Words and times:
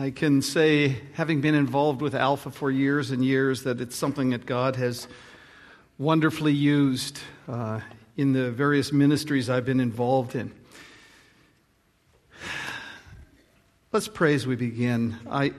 I 0.00 0.10
can 0.10 0.40
say, 0.40 0.96
having 1.12 1.42
been 1.42 1.54
involved 1.54 2.00
with 2.00 2.14
Alpha 2.14 2.50
for 2.50 2.70
years 2.70 3.10
and 3.10 3.22
years, 3.22 3.64
that 3.64 3.82
it's 3.82 3.94
something 3.94 4.30
that 4.30 4.46
God 4.46 4.76
has 4.76 5.06
wonderfully 5.98 6.54
used 6.54 7.20
uh, 7.46 7.80
in 8.16 8.32
the 8.32 8.50
various 8.50 8.94
ministries 8.94 9.50
I've 9.50 9.66
been 9.66 9.78
involved 9.78 10.34
in. 10.34 10.52
Let's 13.92 14.08
pray 14.08 14.32
as 14.32 14.46
we 14.46 14.56
begin. 14.56 15.18
I, 15.30 15.52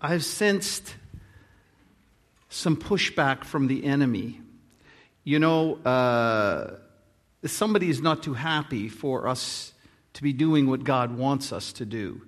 I've 0.00 0.24
sensed 0.24 0.96
some 2.48 2.76
pushback 2.76 3.44
from 3.44 3.68
the 3.68 3.84
enemy. 3.84 4.40
You 5.22 5.38
know, 5.38 5.76
uh, 5.84 6.78
somebody 7.44 7.90
is 7.90 8.02
not 8.02 8.24
too 8.24 8.34
happy 8.34 8.88
for 8.88 9.28
us 9.28 9.72
to 10.14 10.22
be 10.24 10.32
doing 10.32 10.68
what 10.68 10.82
God 10.82 11.16
wants 11.16 11.52
us 11.52 11.72
to 11.74 11.86
do. 11.86 12.22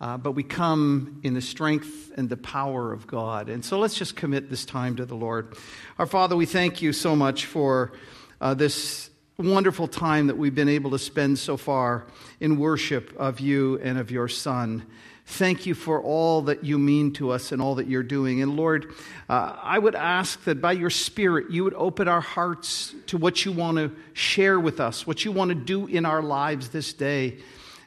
Uh, 0.00 0.16
but 0.16 0.32
we 0.32 0.42
come 0.42 1.20
in 1.22 1.34
the 1.34 1.40
strength 1.40 2.12
and 2.16 2.28
the 2.28 2.36
power 2.36 2.92
of 2.92 3.06
God. 3.06 3.48
And 3.48 3.64
so 3.64 3.78
let's 3.78 3.94
just 3.94 4.16
commit 4.16 4.50
this 4.50 4.64
time 4.64 4.96
to 4.96 5.06
the 5.06 5.14
Lord. 5.14 5.56
Our 5.98 6.06
Father, 6.06 6.36
we 6.36 6.46
thank 6.46 6.82
you 6.82 6.92
so 6.92 7.14
much 7.14 7.46
for 7.46 7.92
uh, 8.40 8.54
this 8.54 9.10
wonderful 9.38 9.88
time 9.88 10.26
that 10.28 10.36
we've 10.36 10.54
been 10.54 10.68
able 10.68 10.90
to 10.92 10.98
spend 10.98 11.38
so 11.38 11.56
far 11.56 12.06
in 12.40 12.58
worship 12.58 13.14
of 13.16 13.40
you 13.40 13.78
and 13.82 13.98
of 13.98 14.10
your 14.10 14.28
Son. 14.28 14.84
Thank 15.26 15.64
you 15.64 15.74
for 15.74 16.02
all 16.02 16.42
that 16.42 16.64
you 16.64 16.78
mean 16.78 17.12
to 17.14 17.30
us 17.30 17.50
and 17.50 17.62
all 17.62 17.76
that 17.76 17.86
you're 17.86 18.02
doing. 18.02 18.42
And 18.42 18.56
Lord, 18.56 18.92
uh, 19.28 19.56
I 19.60 19.78
would 19.78 19.94
ask 19.94 20.44
that 20.44 20.60
by 20.60 20.72
your 20.72 20.90
Spirit, 20.90 21.50
you 21.50 21.64
would 21.64 21.74
open 21.74 22.08
our 22.08 22.20
hearts 22.20 22.94
to 23.06 23.16
what 23.16 23.44
you 23.44 23.52
want 23.52 23.78
to 23.78 23.90
share 24.12 24.60
with 24.60 24.80
us, 24.80 25.06
what 25.06 25.24
you 25.24 25.32
want 25.32 25.48
to 25.48 25.54
do 25.54 25.86
in 25.86 26.04
our 26.04 26.22
lives 26.22 26.68
this 26.68 26.92
day. 26.92 27.38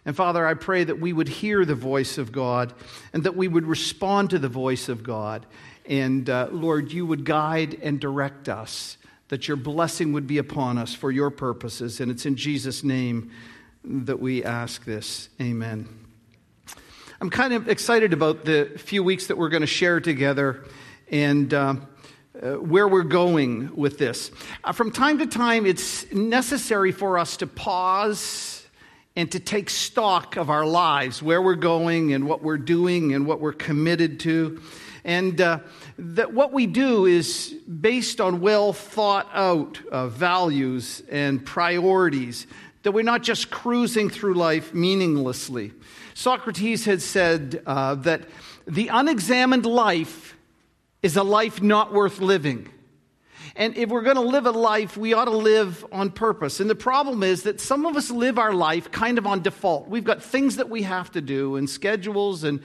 And 0.08 0.16
Father, 0.16 0.48
I 0.48 0.54
pray 0.54 0.86
that 0.86 1.02
we 1.02 1.12
would 1.12 1.28
hear 1.28 1.66
the 1.66 1.76
voice 1.76 2.18
of 2.18 2.32
God 2.32 2.74
and 3.12 3.26
that 3.26 3.36
we 3.36 3.50
would 3.50 3.66
respond 3.66 4.30
to 4.30 4.40
the 4.40 4.48
voice 4.48 4.88
of 4.88 5.04
God. 5.04 5.46
And 5.86 6.30
uh, 6.30 6.48
Lord, 6.50 6.94
you 6.94 7.06
would 7.06 7.26
guide 7.26 7.78
and 7.84 8.00
direct 8.00 8.48
us, 8.48 8.96
that 9.28 9.50
your 9.50 9.58
blessing 9.58 10.14
would 10.14 10.26
be 10.26 10.38
upon 10.38 10.78
us 10.78 10.96
for 10.96 11.12
your 11.12 11.30
purposes. 11.30 12.00
And 12.00 12.10
it's 12.10 12.26
in 12.26 12.38
Jesus' 12.38 12.86
name 12.86 13.32
that 13.84 14.22
we 14.22 14.46
ask 14.46 14.86
this. 14.86 15.28
Amen. 15.42 15.90
I'm 17.20 17.30
kind 17.30 17.52
of 17.52 17.68
excited 17.68 18.14
about 18.14 18.46
the 18.46 18.72
few 18.78 19.04
weeks 19.04 19.28
that 19.28 19.38
we're 19.38 19.50
going 19.50 19.60
to 19.60 19.68
share 19.68 20.00
together 20.00 20.64
and. 21.12 21.54
Uh, 21.54 21.76
uh, 22.42 22.52
where 22.52 22.88
we're 22.88 23.02
going 23.02 23.76
with 23.76 23.98
this. 23.98 24.30
Uh, 24.64 24.72
from 24.72 24.92
time 24.92 25.18
to 25.18 25.26
time, 25.26 25.66
it's 25.66 26.12
necessary 26.12 26.92
for 26.92 27.18
us 27.18 27.38
to 27.38 27.48
pause 27.48 28.57
and 29.18 29.32
to 29.32 29.40
take 29.40 29.68
stock 29.68 30.36
of 30.36 30.52
our 30.52 30.64
lives, 30.64 31.24
where 31.24 31.42
we're 31.42 31.56
going 31.56 32.14
and 32.14 32.28
what 32.28 32.44
we're 32.44 32.56
doing 32.56 33.16
and 33.16 33.26
what 33.26 33.40
we're 33.40 33.52
committed 33.52 34.20
to. 34.20 34.62
And 35.04 35.42
uh, 35.42 35.62
that 35.98 36.36
what 36.36 36.54
we 36.54 36.68
do 36.68 37.08
is 37.08 37.52
based 37.82 38.22
on 38.22 38.42
well 38.42 38.74
thought 38.74 39.28
out 39.34 39.80
uh, 39.92 40.08
values 40.08 41.02
and 41.10 41.44
priorities, 41.44 42.46
that 42.84 42.92
we're 42.92 43.02
not 43.02 43.24
just 43.24 43.50
cruising 43.50 44.12
through 44.12 44.36
life 44.36 44.76
meaninglessly. 44.76 45.74
Socrates 46.14 46.86
had 46.86 47.02
said 47.02 47.64
uh, 47.66 47.96
that 47.96 48.22
the 48.68 48.90
unexamined 48.90 49.66
life 49.66 50.36
is 51.02 51.18
a 51.18 51.24
life 51.24 51.60
not 51.60 51.92
worth 51.92 52.20
living. 52.20 52.70
And 53.58 53.76
if 53.76 53.90
we're 53.90 54.04
going 54.04 54.18
to 54.18 54.22
live 54.22 54.46
a 54.46 54.52
life, 54.52 54.96
we 54.96 55.14
ought 55.14 55.26
to 55.26 55.32
live 55.32 55.84
on 55.92 56.12
purpose. 56.12 56.60
And 56.60 56.70
the 56.70 56.76
problem 56.76 57.24
is 57.24 57.42
that 57.44 57.60
some 57.60 57.88
of 57.88 57.98
us 57.98 58.12
live 58.12 58.38
our 58.38 58.54
life 58.54 58.92
kind 58.92 59.18
of 59.18 59.26
on 59.26 59.42
default. 59.42 59.88
We've 59.88 60.04
got 60.04 60.22
things 60.22 60.58
that 60.58 60.70
we 60.70 60.84
have 60.84 61.12
to 61.14 61.22
do 61.22 61.56
and 61.56 61.68
schedules 61.68 62.44
and 62.44 62.62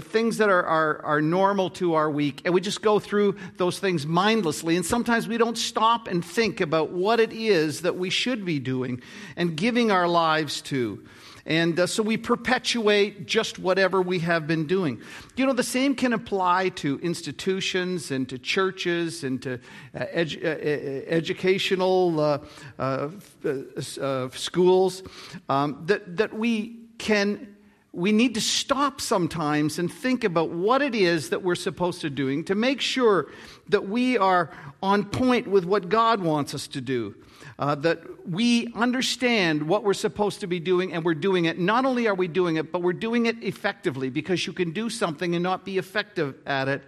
things 0.00 0.38
that 0.38 0.48
are, 0.48 0.64
are, 0.64 1.00
are 1.04 1.20
normal 1.20 1.70
to 1.70 1.94
our 1.94 2.10
week. 2.10 2.42
And 2.44 2.52
we 2.52 2.60
just 2.60 2.82
go 2.82 2.98
through 2.98 3.36
those 3.56 3.78
things 3.78 4.04
mindlessly. 4.04 4.74
And 4.74 4.84
sometimes 4.84 5.28
we 5.28 5.38
don't 5.38 5.56
stop 5.56 6.08
and 6.08 6.24
think 6.24 6.60
about 6.60 6.90
what 6.90 7.20
it 7.20 7.32
is 7.32 7.82
that 7.82 7.96
we 7.96 8.10
should 8.10 8.44
be 8.44 8.58
doing 8.58 9.00
and 9.36 9.56
giving 9.56 9.92
our 9.92 10.08
lives 10.08 10.60
to. 10.62 11.04
And 11.44 11.78
uh, 11.78 11.86
so 11.86 12.02
we 12.02 12.16
perpetuate 12.16 13.26
just 13.26 13.58
whatever 13.58 14.00
we 14.00 14.20
have 14.20 14.46
been 14.46 14.66
doing. 14.66 15.00
You 15.36 15.46
know, 15.46 15.52
the 15.52 15.62
same 15.62 15.94
can 15.94 16.12
apply 16.12 16.70
to 16.70 16.98
institutions 17.00 18.10
and 18.10 18.28
to 18.28 18.38
churches 18.38 19.24
and 19.24 19.42
to 19.42 19.54
uh, 19.94 20.06
edu- 20.14 20.44
uh, 20.44 20.48
uh 20.48 21.14
educational 21.14 22.20
uh, 22.20 22.38
uh, 22.78 24.28
schools. 24.30 25.02
Um, 25.48 25.82
that, 25.86 26.16
that 26.16 26.32
we 26.32 26.78
can 26.98 27.48
we 27.92 28.10
need 28.10 28.34
to 28.34 28.40
stop 28.40 29.00
sometimes 29.02 29.78
and 29.78 29.92
think 29.92 30.24
about 30.24 30.48
what 30.48 30.80
it 30.80 30.94
is 30.94 31.28
that 31.28 31.42
we're 31.42 31.54
supposed 31.54 32.00
to 32.00 32.08
doing 32.08 32.42
to 32.44 32.54
make 32.54 32.80
sure 32.80 33.26
that 33.68 33.86
we 33.86 34.16
are 34.16 34.50
on 34.82 35.04
point 35.04 35.46
with 35.46 35.66
what 35.66 35.90
God 35.90 36.22
wants 36.22 36.54
us 36.54 36.66
to 36.68 36.80
do 36.80 37.14
uh, 37.62 37.76
that 37.76 38.28
we 38.28 38.72
understand 38.74 39.62
what 39.62 39.84
we're 39.84 39.94
supposed 39.94 40.40
to 40.40 40.48
be 40.48 40.58
doing 40.58 40.92
and 40.92 41.04
we're 41.04 41.14
doing 41.14 41.44
it. 41.44 41.60
Not 41.60 41.84
only 41.84 42.08
are 42.08 42.14
we 42.14 42.26
doing 42.26 42.56
it, 42.56 42.72
but 42.72 42.82
we're 42.82 42.92
doing 42.92 43.26
it 43.26 43.40
effectively 43.40 44.10
because 44.10 44.48
you 44.48 44.52
can 44.52 44.72
do 44.72 44.90
something 44.90 45.36
and 45.36 45.44
not 45.44 45.64
be 45.64 45.78
effective 45.78 46.34
at 46.44 46.66
it 46.66 46.82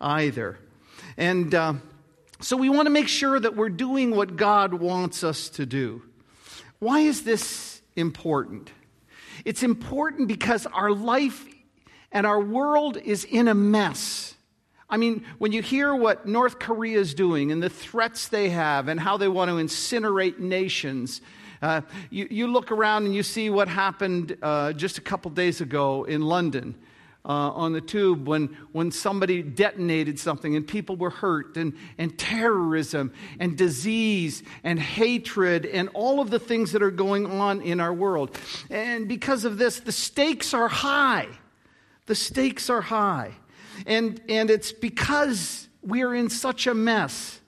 either. 0.00 0.60
And 1.16 1.52
uh, 1.52 1.74
so 2.40 2.56
we 2.56 2.68
want 2.68 2.86
to 2.86 2.90
make 2.90 3.08
sure 3.08 3.40
that 3.40 3.56
we're 3.56 3.70
doing 3.70 4.12
what 4.12 4.36
God 4.36 4.72
wants 4.72 5.24
us 5.24 5.48
to 5.48 5.66
do. 5.66 6.00
Why 6.78 7.00
is 7.00 7.24
this 7.24 7.82
important? 7.96 8.70
It's 9.44 9.64
important 9.64 10.28
because 10.28 10.64
our 10.66 10.92
life 10.92 11.44
and 12.12 12.24
our 12.24 12.40
world 12.40 12.96
is 12.98 13.24
in 13.24 13.48
a 13.48 13.54
mess. 13.54 14.29
I 14.90 14.96
mean, 14.96 15.24
when 15.38 15.52
you 15.52 15.62
hear 15.62 15.94
what 15.94 16.26
North 16.26 16.58
Korea 16.58 16.98
is 16.98 17.14
doing 17.14 17.52
and 17.52 17.62
the 17.62 17.70
threats 17.70 18.28
they 18.28 18.50
have 18.50 18.88
and 18.88 18.98
how 18.98 19.16
they 19.16 19.28
want 19.28 19.48
to 19.48 19.54
incinerate 19.54 20.40
nations, 20.40 21.20
uh, 21.62 21.82
you, 22.10 22.26
you, 22.30 22.46
look 22.48 22.72
around 22.72 23.04
and 23.04 23.14
you 23.14 23.22
see 23.22 23.50
what 23.50 23.68
happened 23.68 24.36
uh, 24.42 24.72
just 24.72 24.98
a 24.98 25.00
couple 25.00 25.30
days 25.30 25.60
ago 25.60 26.04
in 26.04 26.22
London. 26.22 26.74
Uh, 27.22 27.50
on 27.50 27.74
the 27.74 27.82
tube 27.82 28.26
when, 28.26 28.46
when 28.72 28.90
somebody 28.90 29.42
detonated 29.42 30.18
something 30.18 30.56
and 30.56 30.66
people 30.66 30.96
were 30.96 31.10
hurt, 31.10 31.54
and, 31.58 31.74
and 31.98 32.18
terrorism 32.18 33.12
and 33.38 33.58
disease 33.58 34.42
and 34.64 34.80
hatred 34.80 35.66
and 35.66 35.90
all 35.92 36.20
of 36.20 36.30
the 36.30 36.38
things 36.38 36.72
that 36.72 36.82
are 36.82 36.90
going 36.90 37.26
on 37.26 37.60
in 37.60 37.78
our 37.78 37.92
world. 37.92 38.34
And 38.70 39.06
because 39.06 39.44
of 39.44 39.58
this, 39.58 39.80
the 39.80 39.92
stakes 39.92 40.54
are 40.54 40.68
high. 40.68 41.28
The 42.06 42.14
stakes 42.14 42.70
are 42.70 42.80
high. 42.80 43.32
And, 43.86 44.20
and 44.28 44.50
it's 44.50 44.72
because 44.72 45.68
we 45.82 46.02
are 46.02 46.14
in 46.14 46.30
such 46.30 46.66
a 46.66 46.74
mess 46.74 47.40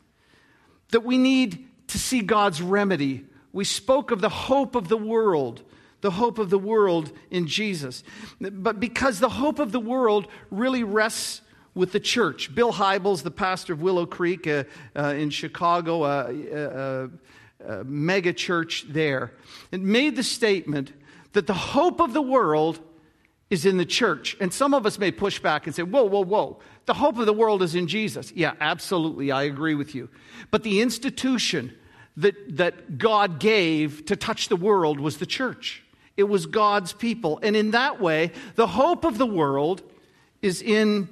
that 0.91 1.04
we 1.04 1.19
need 1.19 1.69
to 1.88 1.98
see 1.98 2.20
God's 2.20 2.62
remedy. 2.62 3.25
We 3.53 3.65
spoke 3.65 4.10
of 4.10 4.20
the 4.20 4.28
hope 4.28 4.75
of 4.75 4.88
the 4.88 4.97
world, 4.97 5.62
the 6.00 6.10
hope 6.10 6.38
of 6.38 6.50
the 6.50 6.59
world 6.59 7.12
in 7.31 7.47
Jesus. 7.47 8.03
But 8.41 8.81
because 8.81 9.20
the 9.20 9.28
hope 9.28 9.59
of 9.59 9.72
the 9.72 9.81
world 9.81 10.26
really 10.50 10.84
rests 10.84 11.43
with 11.75 11.93
the 11.93 12.00
church. 12.00 12.54
Bill 12.54 12.72
Hybels, 12.72 13.22
the 13.22 13.31
pastor 13.31 13.72
of 13.72 13.81
Willow 13.81 14.06
Creek 14.06 14.47
uh, 14.47 14.64
uh, 14.94 15.14
in 15.16 15.31
Chicago, 15.31 16.04
a 16.04 16.26
uh, 16.28 16.56
uh, 16.56 17.09
uh, 17.66 17.82
mega 17.87 18.32
church 18.32 18.84
there, 18.88 19.32
and 19.70 19.84
made 19.84 20.16
the 20.16 20.22
statement 20.22 20.93
that 21.32 21.47
the 21.47 21.54
hope 21.54 22.00
of 22.00 22.12
the 22.12 22.22
world 22.22 22.78
is 23.52 23.66
in 23.66 23.76
the 23.76 23.84
church. 23.84 24.34
And 24.40 24.50
some 24.50 24.72
of 24.72 24.86
us 24.86 24.98
may 24.98 25.10
push 25.10 25.38
back 25.38 25.66
and 25.66 25.76
say, 25.76 25.82
whoa, 25.82 26.04
whoa, 26.04 26.24
whoa. 26.24 26.58
The 26.86 26.94
hope 26.94 27.18
of 27.18 27.26
the 27.26 27.34
world 27.34 27.62
is 27.62 27.74
in 27.74 27.86
Jesus. 27.86 28.32
Yeah, 28.34 28.54
absolutely. 28.62 29.30
I 29.30 29.42
agree 29.42 29.74
with 29.74 29.94
you. 29.94 30.08
But 30.50 30.62
the 30.62 30.80
institution 30.80 31.76
that, 32.16 32.56
that 32.56 32.96
God 32.96 33.38
gave 33.38 34.06
to 34.06 34.16
touch 34.16 34.48
the 34.48 34.56
world 34.56 34.98
was 34.98 35.18
the 35.18 35.26
church, 35.26 35.84
it 36.16 36.22
was 36.24 36.46
God's 36.46 36.94
people. 36.94 37.40
And 37.43 37.54
in 37.54 37.72
that 37.72 38.00
way, 38.00 38.32
the 38.54 38.69
hope 38.69 39.04
of 39.04 39.19
the 39.19 39.26
world 39.26 39.82
is 40.40 40.62
in 40.62 41.10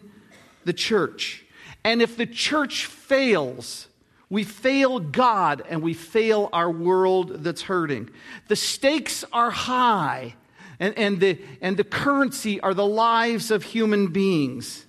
the 0.64 0.72
church. 0.72 1.44
And 1.84 2.00
if 2.00 2.16
the 2.16 2.26
church 2.26 2.86
fails, 2.86 3.86
we 4.30 4.44
fail 4.44 4.98
God 4.98 5.62
and 5.68 5.82
we 5.82 5.92
fail 5.92 6.48
our 6.54 6.70
world 6.70 7.44
that's 7.44 7.62
hurting. 7.62 8.08
The 8.48 8.56
stakes 8.56 9.24
are 9.30 9.50
high 9.50 10.36
and, 10.80 10.98
and, 10.98 11.20
the, 11.20 11.38
and 11.60 11.76
the 11.76 11.84
currency 11.84 12.58
are 12.60 12.74
the 12.74 12.86
lives 12.86 13.50
of 13.50 13.62
human 13.62 14.08
beings. 14.08 14.86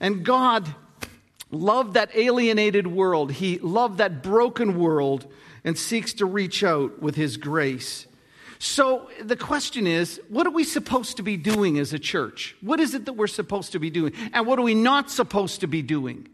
And 0.00 0.24
God 0.24 0.74
loved 1.50 1.94
that 1.94 2.10
alienated 2.14 2.86
world, 2.86 3.32
He 3.32 3.58
loved 3.58 3.98
that 3.98 4.22
broken 4.22 4.78
world 4.78 5.26
and 5.64 5.76
seeks 5.76 6.14
to 6.14 6.26
reach 6.26 6.62
out 6.62 7.02
with 7.02 7.16
His 7.16 7.36
grace. 7.36 8.06
So 8.60 9.08
the 9.22 9.36
question 9.36 9.86
is 9.86 10.20
what 10.28 10.46
are 10.46 10.50
we 10.50 10.64
supposed 10.64 11.16
to 11.18 11.22
be 11.22 11.36
doing 11.36 11.78
as 11.78 11.92
a 11.92 11.98
church? 11.98 12.56
What 12.60 12.80
is 12.80 12.94
it 12.94 13.04
that 13.06 13.12
we're 13.12 13.26
supposed 13.26 13.72
to 13.72 13.78
be 13.78 13.90
doing? 13.90 14.12
And 14.32 14.46
what 14.46 14.58
are 14.58 14.62
we 14.62 14.74
not 14.74 15.10
supposed 15.10 15.60
to 15.60 15.66
be 15.66 15.82
doing? 15.82 16.28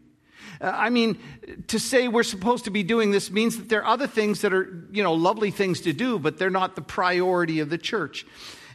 Uh, 0.59 0.71
I 0.73 0.89
mean, 0.89 1.19
to 1.67 1.79
say 1.79 2.07
we're 2.07 2.23
supposed 2.23 2.65
to 2.65 2.71
be 2.71 2.83
doing 2.83 3.11
this 3.11 3.29
means 3.29 3.57
that 3.57 3.69
there 3.69 3.81
are 3.81 3.93
other 3.93 4.07
things 4.07 4.41
that 4.41 4.53
are, 4.53 4.87
you 4.91 5.03
know, 5.03 5.13
lovely 5.13 5.51
things 5.51 5.81
to 5.81 5.93
do, 5.93 6.17
but 6.17 6.37
they're 6.37 6.49
not 6.49 6.75
the 6.75 6.81
priority 6.81 7.59
of 7.59 7.69
the 7.69 7.77
church. 7.77 8.25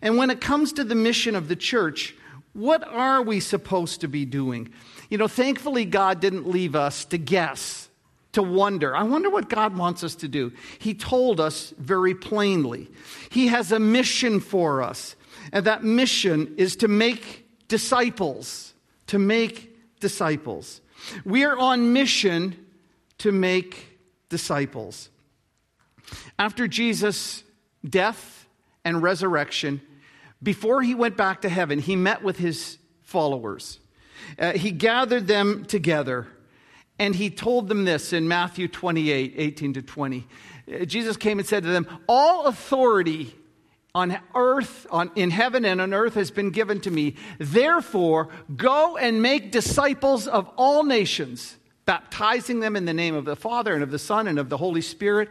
And 0.03 0.17
when 0.17 0.31
it 0.31 0.41
comes 0.41 0.73
to 0.75 0.85
the 0.85 0.95
mission 0.95 1.37
of 1.37 1.49
the 1.49 1.57
church, 1.57 2.15
What 2.53 2.87
are 2.87 3.23
we 3.23 3.41
supposed 3.41 4.01
to 4.01 4.09
be 4.09 4.25
doing? 4.25 4.73
You 5.09 5.19
know, 5.19 5.29
thankfully, 5.29 5.85
God 5.85 6.21
didn't 6.21 6.49
leave 6.49 6.75
us 6.75 7.05
to 7.07 7.19
guess, 7.19 7.89
to 8.33 8.43
wonder. 8.43 8.97
I 8.97 9.05
wonder 9.05 9.31
what 9.31 9.49
God 9.49 9.77
wants 9.77 10.03
us 10.03 10.17
to 10.17 10.29
do. 10.29 10.53
He 10.79 10.95
told 10.95 11.41
us 11.41 11.73
very 11.79 12.15
plainly. 12.15 12.89
He 13.31 13.49
has 13.49 13.71
a 13.71 13.79
mission 13.79 14.41
for 14.41 14.83
us, 14.83 15.15
and 15.53 15.65
that 15.67 15.85
mission 15.85 16.55
is 16.57 16.77
to 16.77 16.89
make 16.89 17.47
disciples, 17.69 18.75
to 19.09 19.19
make 19.19 19.77
disciples. 20.01 20.81
We 21.25 21.45
are 21.45 21.57
on 21.57 21.93
mission 21.93 22.67
to 23.19 23.31
make 23.31 23.99
disciples. 24.29 25.09
After 26.39 26.67
Jesus' 26.67 27.45
death 27.89 28.49
and 28.85 29.03
resurrection, 29.03 29.81
before 30.43 30.83
he 30.83 30.95
went 30.95 31.17
back 31.17 31.43
to 31.43 31.49
heaven, 31.49 31.79
he 31.79 31.97
met 31.97 32.23
with 32.23 32.39
his 32.39 32.79
followers. 33.03 33.79
Uh, 34.39 34.53
he 34.53 34.71
gathered 34.71 35.27
them 35.27 35.65
together 35.65 36.27
and 36.99 37.15
he 37.15 37.31
told 37.31 37.69
them 37.69 37.87
this 37.87 38.13
in 38.13 38.29
Matthew 38.29 38.69
28 38.69 39.35
18 39.37 39.73
to 39.75 39.83
20. 39.83 40.27
Uh, 40.73 40.85
Jesus 40.85 41.17
came 41.17 41.39
and 41.39 41.49
said 41.49 41.63
to 41.63 41.71
them, 41.71 41.87
All 42.07 42.45
authority 42.45 43.35
on 43.95 44.19
earth, 44.35 44.87
on, 44.91 45.11
in 45.17 45.31
heaven 45.31 45.65
and 45.65 45.81
on 45.81 45.93
earth 45.93 46.15
has 46.15 46.31
been 46.31 46.51
given 46.51 46.81
to 46.83 46.91
me. 46.91 47.17
Therefore, 47.39 48.29
go 48.55 48.97
and 48.97 49.23
make 49.23 49.51
disciples 49.51 50.29
of 50.29 50.49
all 50.57 50.85
nations, 50.85 51.57
baptizing 51.87 52.61
them 52.61 52.77
in 52.77 52.85
the 52.85 52.95
name 52.95 53.15
of 53.15 53.25
the 53.25 53.35
Father 53.35 53.75
and 53.75 53.83
of 53.83 53.91
the 53.91 53.99
Son 53.99 54.29
and 54.29 54.39
of 54.39 54.49
the 54.49 54.59
Holy 54.59 54.83
Spirit 54.83 55.31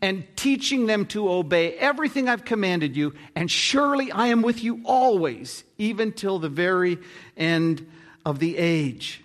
and 0.00 0.24
teaching 0.36 0.86
them 0.86 1.06
to 1.06 1.30
obey 1.30 1.74
everything 1.74 2.28
I've 2.28 2.44
commanded 2.44 2.96
you, 2.96 3.14
and 3.34 3.50
surely 3.50 4.10
I 4.12 4.28
am 4.28 4.42
with 4.42 4.62
you 4.62 4.80
always, 4.84 5.64
even 5.78 6.12
till 6.12 6.38
the 6.38 6.48
very 6.48 6.98
end 7.36 7.86
of 8.24 8.38
the 8.38 8.56
age. 8.56 9.22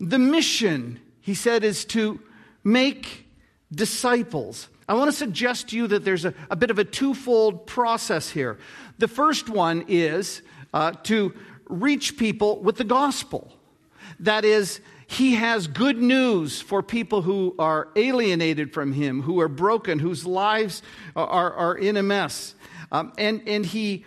The 0.00 0.18
mission, 0.18 1.00
he 1.20 1.34
said, 1.34 1.64
is 1.64 1.84
to 1.86 2.20
make 2.62 3.26
disciples. 3.72 4.68
I 4.88 4.94
want 4.94 5.10
to 5.10 5.16
suggest 5.16 5.68
to 5.68 5.76
you 5.76 5.86
that 5.88 6.04
there's 6.04 6.24
a, 6.24 6.32
a 6.50 6.56
bit 6.56 6.70
of 6.70 6.78
a 6.78 6.84
twofold 6.84 7.66
process 7.66 8.30
here. 8.30 8.58
The 8.98 9.08
first 9.08 9.48
one 9.48 9.84
is 9.88 10.42
uh, 10.72 10.92
to 11.04 11.34
reach 11.68 12.16
people 12.16 12.60
with 12.60 12.76
the 12.76 12.84
gospel. 12.84 13.52
That 14.20 14.44
is, 14.44 14.80
he 15.10 15.36
has 15.36 15.66
good 15.66 15.96
news 15.96 16.60
for 16.60 16.82
people 16.82 17.22
who 17.22 17.54
are 17.58 17.88
alienated 17.96 18.74
from 18.74 18.92
Him, 18.92 19.22
who 19.22 19.40
are 19.40 19.48
broken, 19.48 19.98
whose 19.98 20.26
lives 20.26 20.82
are, 21.16 21.50
are 21.54 21.74
in 21.74 21.96
a 21.96 22.02
mess. 22.02 22.54
Um, 22.92 23.14
and, 23.16 23.42
and 23.48 23.64
he, 23.64 24.04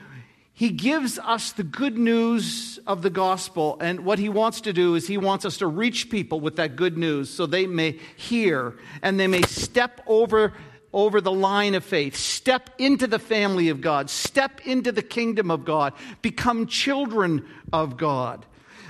he 0.53 0.69
gives 0.69 1.18
us 1.18 1.53
the 1.53 1.63
good 1.63 1.98
news 1.98 2.80
of 2.86 3.01
the 3.01 3.09
gospel. 3.09 3.80
And 3.81 4.06
what 4.06 4.19
He 4.19 4.30
wants 4.30 4.62
to 4.62 4.74
do 4.74 4.94
is 4.94 5.07
He 5.07 5.18
wants 5.18 5.44
us 5.44 5.57
to 5.57 5.68
reach 5.68 6.12
people 6.12 6.39
with 6.39 6.57
that 6.57 6.75
good 6.75 7.00
news 7.00 7.31
so 7.31 7.48
they 7.48 7.65
may 7.65 8.00
hear 8.15 8.75
and 9.01 9.19
they 9.19 9.27
may 9.27 9.42
step 9.42 10.01
over 10.06 10.53
over 10.94 11.19
the 11.19 11.31
line 11.31 11.74
of 11.74 11.83
faith, 11.86 12.15
step 12.18 12.69
into 12.77 13.07
the 13.07 13.18
family 13.18 13.69
of 13.69 13.80
God, 13.81 14.09
step 14.09 14.68
into 14.68 14.92
the 14.92 15.01
kingdom 15.01 15.50
of 15.50 15.63
God, 15.65 15.94
become 16.21 16.68
children 16.68 17.48
of 17.71 17.95
God, 17.95 18.45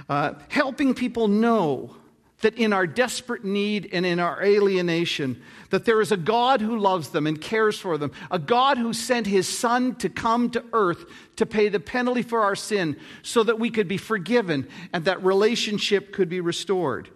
uh, 0.10 0.34
helping 0.50 0.96
people 0.96 1.28
know 1.28 1.96
that 2.42 2.56
in 2.56 2.74
our 2.74 2.86
desperate 2.86 3.46
need 3.46 3.90
and 3.94 4.06
in 4.06 4.20
our 4.20 4.44
alienation, 4.44 5.42
that 5.70 5.86
there 5.86 6.02
is 6.02 6.12
a 6.12 6.18
God 6.18 6.62
who 6.62 6.78
loves 6.78 7.10
them 7.10 7.28
and 7.28 7.40
cares 7.40 7.80
for 7.80 7.98
them, 7.98 8.12
a 8.30 8.40
God 8.40 8.78
who 8.78 8.94
sent 8.94 9.28
his 9.28 9.48
son 9.48 9.96
to 9.96 10.10
come 10.10 10.50
to 10.52 10.64
earth 10.74 11.06
to 11.38 11.46
pay 11.46 11.70
the 11.70 11.80
penalty 11.80 12.22
for 12.22 12.42
our 12.42 12.56
sin 12.56 12.98
so 13.22 13.44
that 13.44 13.60
we 13.60 13.70
could 13.70 13.88
be 13.88 13.98
forgiven 13.98 14.68
and 14.94 15.06
that 15.06 15.24
relationship 15.24 16.14
could 16.14 16.30
be 16.30 16.42
restored. 16.42 17.10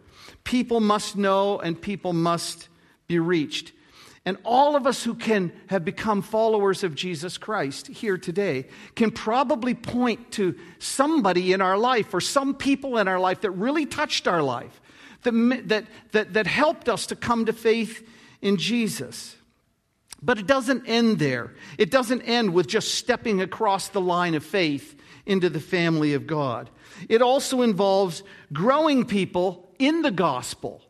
People 0.43 0.79
must 0.79 1.15
know 1.15 1.59
and 1.59 1.79
people 1.79 2.13
must 2.13 2.69
be 3.07 3.19
reached. 3.19 3.71
And 4.27 4.37
all 4.43 4.75
of 4.75 4.87
us 4.87 5.03
who 5.03 5.13
can 5.13 5.51
have 5.67 5.85
become 5.85 6.23
followers 6.23 6.83
of 6.83 6.95
Jesus 6.95 7.37
Christ 7.37 7.87
here 7.87 8.17
today 8.17 8.65
can 8.95 9.11
probably 9.11 9.75
point 9.75 10.31
to 10.31 10.55
somebody 10.79 11.53
in 11.53 11.61
our 11.61 11.77
life 11.77 12.11
or 12.11 12.21
some 12.21 12.55
people 12.55 12.97
in 12.97 13.07
our 13.07 13.19
life 13.19 13.41
that 13.41 13.51
really 13.51 13.85
touched 13.85 14.27
our 14.27 14.41
life 14.41 14.81
that, 15.25 15.67
that, 15.67 15.85
that, 16.13 16.33
that 16.33 16.47
helped 16.47 16.89
us 16.89 17.05
to 17.07 17.15
come 17.15 17.45
to 17.45 17.53
faith 17.53 18.07
in 18.41 18.57
Jesus. 18.57 19.35
But 20.21 20.39
it 20.39 20.47
doesn't 20.47 20.87
end 20.87 21.19
there. 21.19 21.53
It 21.77 21.91
doesn't 21.91 22.21
end 22.21 22.53
with 22.53 22.67
just 22.67 22.95
stepping 22.95 23.41
across 23.41 23.89
the 23.89 24.01
line 24.01 24.33
of 24.33 24.43
faith 24.43 24.99
into 25.25 25.49
the 25.49 25.59
family 25.59 26.13
of 26.13 26.25
God. 26.25 26.69
It 27.09 27.21
also 27.21 27.61
involves 27.61 28.23
growing 28.53 29.05
people 29.05 29.69
in 29.77 30.01
the 30.01 30.11
gospel. 30.11 30.81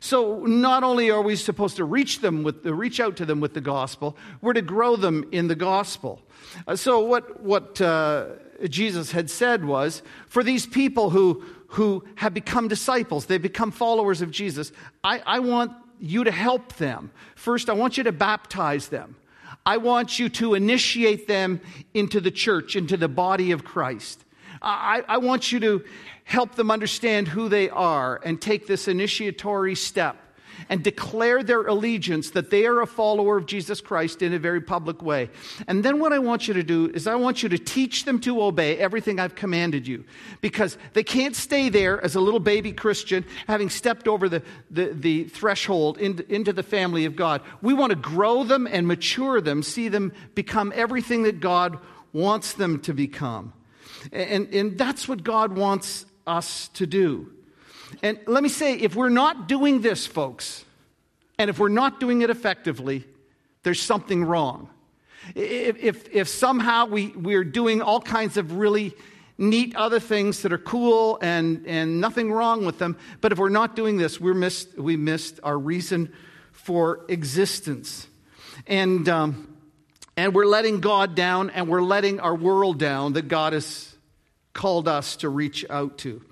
So 0.00 0.40
not 0.40 0.82
only 0.82 1.12
are 1.12 1.22
we 1.22 1.36
supposed 1.36 1.76
to 1.76 1.84
reach 1.84 2.20
them 2.20 2.42
with 2.42 2.64
the, 2.64 2.74
reach 2.74 2.98
out 2.98 3.16
to 3.18 3.24
them 3.24 3.38
with 3.38 3.54
the 3.54 3.60
gospel, 3.60 4.16
we're 4.40 4.52
to 4.54 4.62
grow 4.62 4.96
them 4.96 5.28
in 5.30 5.46
the 5.46 5.54
gospel. 5.54 6.20
Uh, 6.66 6.74
so 6.74 6.98
what 6.98 7.40
what 7.40 7.80
uh, 7.80 8.26
Jesus 8.68 9.12
had 9.12 9.30
said 9.30 9.64
was 9.64 10.02
for 10.26 10.42
these 10.42 10.66
people 10.66 11.10
who 11.10 11.44
who 11.72 12.04
have 12.16 12.34
become 12.34 12.68
disciples, 12.68 13.26
they've 13.26 13.40
become 13.40 13.70
followers 13.70 14.20
of 14.20 14.30
Jesus. 14.30 14.72
I, 15.02 15.22
I 15.24 15.38
want 15.38 15.72
you 15.98 16.24
to 16.24 16.30
help 16.30 16.74
them. 16.74 17.10
First, 17.34 17.70
I 17.70 17.72
want 17.72 17.96
you 17.96 18.04
to 18.04 18.12
baptize 18.12 18.88
them. 18.88 19.16
I 19.64 19.78
want 19.78 20.18
you 20.18 20.28
to 20.28 20.54
initiate 20.54 21.26
them 21.28 21.60
into 21.94 22.20
the 22.20 22.30
church, 22.30 22.76
into 22.76 22.96
the 22.96 23.08
body 23.08 23.52
of 23.52 23.64
Christ. 23.64 24.22
I, 24.60 25.02
I 25.08 25.18
want 25.18 25.50
you 25.50 25.60
to 25.60 25.84
help 26.24 26.56
them 26.56 26.70
understand 26.70 27.28
who 27.28 27.48
they 27.48 27.70
are 27.70 28.20
and 28.22 28.40
take 28.40 28.66
this 28.66 28.86
initiatory 28.86 29.74
step 29.74 30.16
and 30.72 30.82
declare 30.82 31.42
their 31.42 31.66
allegiance 31.66 32.30
that 32.30 32.48
they 32.48 32.64
are 32.64 32.80
a 32.80 32.86
follower 32.86 33.36
of 33.36 33.44
Jesus 33.44 33.82
Christ 33.82 34.22
in 34.22 34.32
a 34.32 34.38
very 34.38 34.62
public 34.62 35.02
way. 35.02 35.28
And 35.68 35.84
then 35.84 35.98
what 35.98 36.14
I 36.14 36.18
want 36.18 36.48
you 36.48 36.54
to 36.54 36.62
do 36.62 36.90
is 36.94 37.06
I 37.06 37.14
want 37.14 37.42
you 37.42 37.50
to 37.50 37.58
teach 37.58 38.06
them 38.06 38.18
to 38.20 38.42
obey 38.42 38.78
everything 38.78 39.20
I've 39.20 39.34
commanded 39.34 39.86
you 39.86 40.06
because 40.40 40.78
they 40.94 41.04
can't 41.04 41.36
stay 41.36 41.68
there 41.68 42.02
as 42.02 42.14
a 42.14 42.20
little 42.20 42.40
baby 42.40 42.72
Christian 42.72 43.26
having 43.46 43.68
stepped 43.68 44.08
over 44.08 44.30
the, 44.30 44.42
the, 44.70 44.94
the 44.94 45.24
threshold 45.24 45.98
into, 45.98 46.26
into 46.34 46.54
the 46.54 46.62
family 46.62 47.04
of 47.04 47.16
God. 47.16 47.42
We 47.60 47.74
want 47.74 47.90
to 47.90 47.96
grow 47.96 48.42
them 48.42 48.66
and 48.66 48.88
mature 48.88 49.42
them, 49.42 49.62
see 49.62 49.88
them 49.88 50.14
become 50.34 50.72
everything 50.74 51.24
that 51.24 51.40
God 51.40 51.78
wants 52.14 52.54
them 52.54 52.80
to 52.80 52.94
become. 52.94 53.52
And, 54.10 54.48
and 54.54 54.78
that's 54.78 55.06
what 55.06 55.22
God 55.22 55.54
wants 55.54 56.06
us 56.26 56.68
to 56.68 56.86
do. 56.86 57.30
And 58.02 58.18
let 58.26 58.42
me 58.42 58.48
say, 58.48 58.74
if 58.74 58.94
we're 58.94 59.08
not 59.08 59.48
doing 59.48 59.80
this, 59.80 60.06
folks, 60.06 60.64
and 61.38 61.50
if 61.50 61.58
we're 61.58 61.68
not 61.68 62.00
doing 62.00 62.22
it 62.22 62.30
effectively, 62.30 63.04
there's 63.62 63.80
something 63.80 64.24
wrong. 64.24 64.68
If, 65.34 65.82
if, 65.82 66.08
if 66.12 66.28
somehow 66.28 66.86
we, 66.86 67.08
we're 67.08 67.44
doing 67.44 67.80
all 67.80 68.00
kinds 68.00 68.36
of 68.36 68.56
really 68.56 68.94
neat 69.38 69.74
other 69.76 70.00
things 70.00 70.42
that 70.42 70.52
are 70.52 70.58
cool 70.58 71.18
and, 71.22 71.64
and 71.66 72.00
nothing 72.00 72.32
wrong 72.32 72.64
with 72.64 72.78
them, 72.78 72.96
but 73.20 73.32
if 73.32 73.38
we're 73.38 73.48
not 73.48 73.76
doing 73.76 73.96
this, 73.96 74.20
we're 74.20 74.34
missed, 74.34 74.76
we 74.76 74.96
missed 74.96 75.40
our 75.42 75.58
reason 75.58 76.12
for 76.52 77.04
existence. 77.08 78.06
And, 78.66 79.08
um, 79.08 79.56
and 80.16 80.34
we're 80.34 80.46
letting 80.46 80.80
God 80.80 81.14
down 81.14 81.50
and 81.50 81.68
we're 81.68 81.82
letting 81.82 82.20
our 82.20 82.34
world 82.34 82.78
down 82.78 83.14
that 83.14 83.28
God 83.28 83.52
has 83.52 83.94
called 84.52 84.86
us 84.86 85.16
to 85.16 85.28
reach 85.28 85.64
out 85.70 85.98
to. 85.98 86.22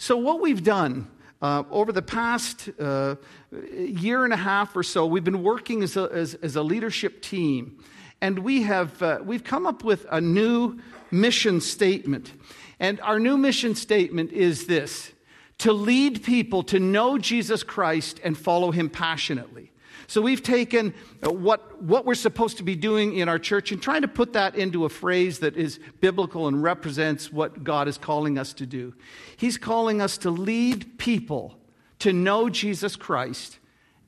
So, 0.00 0.16
what 0.16 0.40
we've 0.40 0.62
done 0.62 1.10
uh, 1.42 1.64
over 1.72 1.90
the 1.90 2.02
past 2.02 2.70
uh, 2.78 3.16
year 3.50 4.22
and 4.22 4.32
a 4.32 4.36
half 4.36 4.76
or 4.76 4.84
so, 4.84 5.04
we've 5.04 5.24
been 5.24 5.42
working 5.42 5.82
as 5.82 5.96
a, 5.96 6.08
as, 6.12 6.34
as 6.34 6.54
a 6.54 6.62
leadership 6.62 7.20
team, 7.20 7.82
and 8.20 8.38
we 8.38 8.62
have 8.62 9.02
uh, 9.02 9.18
we've 9.24 9.42
come 9.42 9.66
up 9.66 9.82
with 9.82 10.06
a 10.12 10.20
new 10.20 10.78
mission 11.10 11.60
statement. 11.60 12.32
And 12.78 13.00
our 13.00 13.18
new 13.18 13.36
mission 13.36 13.74
statement 13.74 14.30
is 14.30 14.68
this 14.68 15.10
to 15.58 15.72
lead 15.72 16.22
people 16.22 16.62
to 16.62 16.78
know 16.78 17.18
Jesus 17.18 17.64
Christ 17.64 18.20
and 18.22 18.38
follow 18.38 18.70
him 18.70 18.88
passionately. 18.88 19.72
So 20.08 20.22
we've 20.22 20.42
taken 20.42 20.94
uh, 21.22 21.30
what, 21.30 21.82
what 21.82 22.06
we're 22.06 22.14
supposed 22.14 22.56
to 22.56 22.62
be 22.62 22.74
doing 22.74 23.16
in 23.16 23.28
our 23.28 23.38
church 23.38 23.72
and 23.72 23.80
trying 23.80 24.00
to 24.02 24.08
put 24.08 24.32
that 24.32 24.56
into 24.56 24.86
a 24.86 24.88
phrase 24.88 25.40
that 25.40 25.54
is 25.54 25.78
biblical 26.00 26.48
and 26.48 26.62
represents 26.62 27.30
what 27.30 27.62
God 27.62 27.88
is 27.88 27.98
calling 27.98 28.38
us 28.38 28.54
to 28.54 28.64
do. 28.64 28.94
He's 29.36 29.58
calling 29.58 30.00
us 30.00 30.16
to 30.18 30.30
lead 30.30 30.98
people 30.98 31.58
to 31.98 32.14
know 32.14 32.48
Jesus 32.48 32.96
Christ 32.96 33.58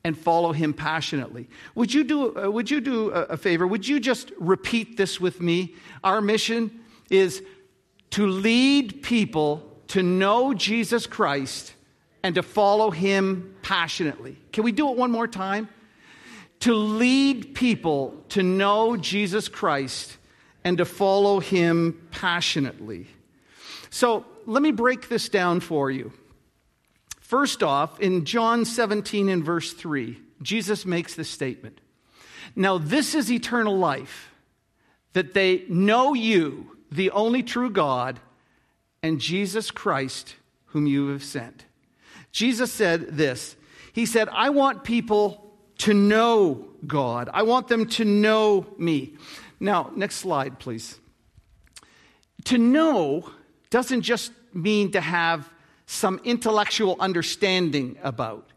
and 0.03 0.17
follow 0.17 0.53
him 0.53 0.73
passionately. 0.73 1.51
Would 1.75 1.93
you 1.93 2.03
do, 2.05 2.35
uh, 2.35 2.51
would 2.51 2.71
you 2.71 2.81
do 2.81 3.11
a, 3.11 3.25
a 3.25 3.37
favor? 3.37 3.67
Would 3.67 3.87
you 3.87 4.01
just 4.01 4.33
repeat 4.39 4.97
this 4.97 5.21
with 5.21 5.43
me? 5.43 5.75
Our 6.03 6.23
mission 6.23 6.81
is 7.11 7.43
to 8.13 8.27
lead 8.27 9.03
people 9.03 9.71
to 9.89 10.03
know 10.03 10.55
Jesus 10.55 11.07
Christ 11.07 11.75
and 12.23 12.35
to 12.37 12.43
follow 12.43 12.91
him 12.91 13.55
passionately. 13.61 14.39
Can 14.51 14.65
we 14.65 14.73
do 14.73 14.89
it 14.89 14.97
one 14.97 15.11
more 15.11 15.29
time? 15.29 15.69
To 16.61 16.75
lead 16.75 17.55
people 17.55 18.23
to 18.31 18.43
know 18.43 18.97
Jesus 18.97 19.49
Christ 19.49 20.17
and 20.63 20.79
to 20.79 20.85
follow 20.85 21.41
him 21.41 22.07
passionately. 22.11 23.07
So 23.89 24.27
let 24.47 24.63
me 24.63 24.71
break 24.71 25.09
this 25.09 25.29
down 25.29 25.61
for 25.61 25.91
you. 25.91 26.13
First 27.21 27.63
off, 27.63 28.01
in 28.01 28.25
John 28.25 28.65
17 28.65 29.29
and 29.29 29.45
verse 29.45 29.73
3, 29.73 30.21
Jesus 30.43 30.85
makes 30.85 31.15
this 31.15 31.31
statement 31.31 31.81
Now, 32.55 32.79
this 32.79 33.15
is 33.15 33.31
eternal 33.31 33.79
life, 33.79 34.33
that 35.13 35.35
they 35.35 35.65
know 35.69 36.15
you, 36.15 36.77
the 36.91 37.11
only 37.13 37.43
true 37.43 37.71
God, 37.71 38.21
and 39.03 39.21
Jesus 39.21 39.71
Christ, 39.71 40.37
whom 40.67 40.87
you 40.87 41.09
have 41.09 41.25
sent. 41.25 41.65
Jesus 42.33 42.73
said 42.73 43.17
this 43.17 43.57
He 43.93 44.07
said, 44.07 44.29
I 44.29 44.51
want 44.51 44.85
people 44.85 45.50
to 45.81 45.95
know 45.95 46.69
God, 46.87 47.31
I 47.33 47.43
want 47.43 47.69
them 47.69 47.87
to 47.87 48.05
know 48.05 48.67
me. 48.79 49.15
Now, 49.59 49.91
next 49.97 50.17
slide, 50.17 50.59
please. 50.59 50.99
To 52.45 52.59
know 52.59 53.31
doesn't 53.71 54.03
just 54.03 54.33
mean 54.53 54.93
to 54.93 55.01
have 55.01 55.49
some 55.87 56.21
intellectual 56.25 56.97
understanding 57.01 57.99
about. 58.03 58.51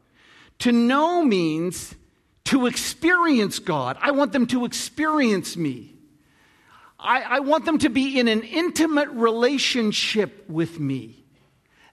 To 0.60 0.72
know 0.72 1.24
means 1.24 1.96
to 2.46 2.68
experience 2.68 3.60
God. 3.60 3.98
I 4.02 4.12
want 4.12 4.34
them 4.34 4.46
to 4.48 4.66
experience 4.66 5.56
me. 5.56 5.96
I, 7.00 7.22
I, 7.22 7.40
want 7.40 7.66
them 7.66 7.80
to 7.80 7.90
be 7.90 8.20
in 8.20 8.28
an 8.28 8.44
intimate 8.44 9.10
relationship 9.10 10.50
with 10.50 10.80
me. 10.80 11.26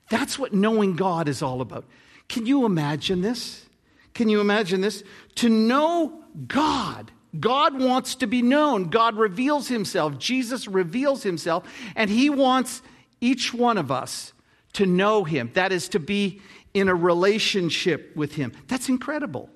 That's 0.08 0.38
what 0.38 0.52
knowing 0.52 0.94
God 0.94 1.26
is 1.28 1.42
all 1.42 1.60
about. 1.60 1.84
Can 2.28 2.46
you 2.46 2.64
imagine 2.64 3.20
this? 3.20 3.66
Can 4.14 4.28
you 4.28 4.40
imagine 4.40 4.80
this? 4.80 5.02
To 5.36 5.48
know 5.48 6.24
God. 6.46 7.10
God 7.38 7.80
wants 7.80 8.16
to 8.16 8.26
be 8.26 8.42
known. 8.42 8.90
God 8.90 9.16
reveals 9.16 9.68
himself. 9.68 10.18
Jesus 10.18 10.66
reveals 10.66 11.22
himself, 11.22 11.64
and 11.94 12.10
he 12.10 12.28
wants 12.28 12.82
each 13.20 13.54
one 13.54 13.78
of 13.78 13.90
us 13.90 14.32
to 14.74 14.86
know 14.86 15.24
Him. 15.24 15.50
That 15.54 15.72
is, 15.72 15.88
to 15.90 15.98
be 15.98 16.40
in 16.74 16.88
a 16.88 16.94
relationship 16.94 18.14
with 18.16 18.34
Him. 18.34 18.52
That's 18.68 18.88
incredible. 18.88 19.48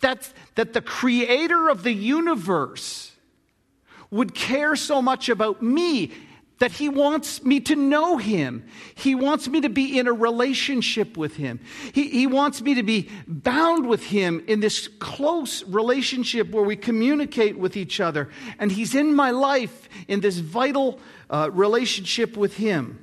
That's, 0.00 0.32
that 0.54 0.72
the 0.72 0.80
creator 0.80 1.68
of 1.68 1.82
the 1.82 1.92
universe 1.92 3.12
would 4.10 4.34
care 4.34 4.76
so 4.76 5.02
much 5.02 5.28
about 5.28 5.62
me 5.62 6.12
that 6.60 6.72
he 6.72 6.88
wants 6.88 7.42
me 7.42 7.60
to 7.60 7.74
know 7.74 8.16
him. 8.16 8.64
He 8.94 9.14
wants 9.14 9.48
me 9.48 9.60
to 9.62 9.68
be 9.68 9.98
in 9.98 10.06
a 10.06 10.12
relationship 10.12 11.16
with 11.16 11.36
him. 11.36 11.60
He, 11.92 12.08
he 12.08 12.26
wants 12.26 12.62
me 12.62 12.74
to 12.74 12.82
be 12.82 13.10
bound 13.26 13.88
with 13.88 14.04
him 14.04 14.44
in 14.46 14.60
this 14.60 14.88
close 15.00 15.64
relationship 15.64 16.50
where 16.50 16.64
we 16.64 16.76
communicate 16.76 17.58
with 17.58 17.76
each 17.76 18.00
other. 18.00 18.30
And 18.58 18.70
he's 18.70 18.94
in 18.94 19.14
my 19.14 19.32
life 19.32 19.88
in 20.06 20.20
this 20.20 20.38
vital 20.38 21.00
uh, 21.28 21.50
relationship 21.52 22.36
with 22.36 22.56
him. 22.56 23.00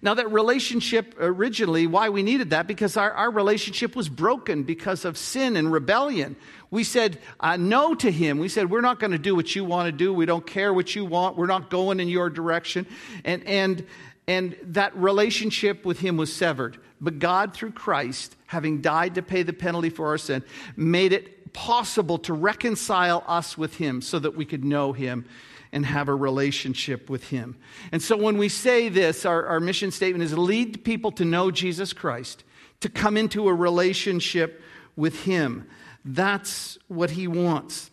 Now, 0.00 0.14
that 0.14 0.30
relationship 0.30 1.14
originally, 1.18 1.86
why 1.86 2.08
we 2.08 2.22
needed 2.22 2.50
that, 2.50 2.66
because 2.66 2.96
our, 2.96 3.12
our 3.12 3.30
relationship 3.30 3.96
was 3.96 4.08
broken 4.08 4.62
because 4.62 5.04
of 5.04 5.18
sin 5.18 5.56
and 5.56 5.72
rebellion. 5.72 6.36
We 6.70 6.84
said 6.84 7.18
uh, 7.40 7.56
no 7.56 7.94
to 7.94 8.10
him. 8.10 8.38
We 8.38 8.48
said, 8.48 8.70
We're 8.70 8.80
not 8.80 9.00
going 9.00 9.12
to 9.12 9.18
do 9.18 9.34
what 9.34 9.54
you 9.56 9.64
want 9.64 9.86
to 9.86 9.92
do. 9.92 10.12
We 10.12 10.26
don't 10.26 10.46
care 10.46 10.72
what 10.72 10.94
you 10.94 11.04
want. 11.04 11.36
We're 11.36 11.46
not 11.46 11.70
going 11.70 12.00
in 12.00 12.08
your 12.08 12.30
direction. 12.30 12.86
And, 13.24 13.44
and, 13.46 13.86
and 14.26 14.56
that 14.62 14.94
relationship 14.96 15.84
with 15.84 16.00
him 16.00 16.16
was 16.16 16.32
severed. 16.32 16.78
But 17.00 17.18
God, 17.18 17.54
through 17.54 17.72
Christ, 17.72 18.36
having 18.46 18.80
died 18.80 19.14
to 19.14 19.22
pay 19.22 19.42
the 19.42 19.52
penalty 19.52 19.88
for 19.88 20.08
our 20.08 20.18
sin, 20.18 20.42
made 20.76 21.12
it 21.12 21.52
possible 21.52 22.18
to 22.18 22.34
reconcile 22.34 23.24
us 23.26 23.56
with 23.56 23.76
him 23.76 24.02
so 24.02 24.18
that 24.18 24.36
we 24.36 24.44
could 24.44 24.64
know 24.64 24.92
him 24.92 25.24
and 25.72 25.84
have 25.84 26.08
a 26.08 26.14
relationship 26.14 27.10
with 27.10 27.28
Him. 27.28 27.56
And 27.92 28.02
so 28.02 28.16
when 28.16 28.38
we 28.38 28.48
say 28.48 28.88
this, 28.88 29.24
our, 29.24 29.46
our 29.46 29.60
mission 29.60 29.90
statement 29.90 30.24
is 30.24 30.36
lead 30.36 30.84
people 30.84 31.12
to 31.12 31.24
know 31.24 31.50
Jesus 31.50 31.92
Christ, 31.92 32.44
to 32.80 32.88
come 32.88 33.16
into 33.16 33.48
a 33.48 33.54
relationship 33.54 34.62
with 34.96 35.24
Him. 35.24 35.68
That's 36.04 36.78
what 36.88 37.10
He 37.10 37.28
wants. 37.28 37.90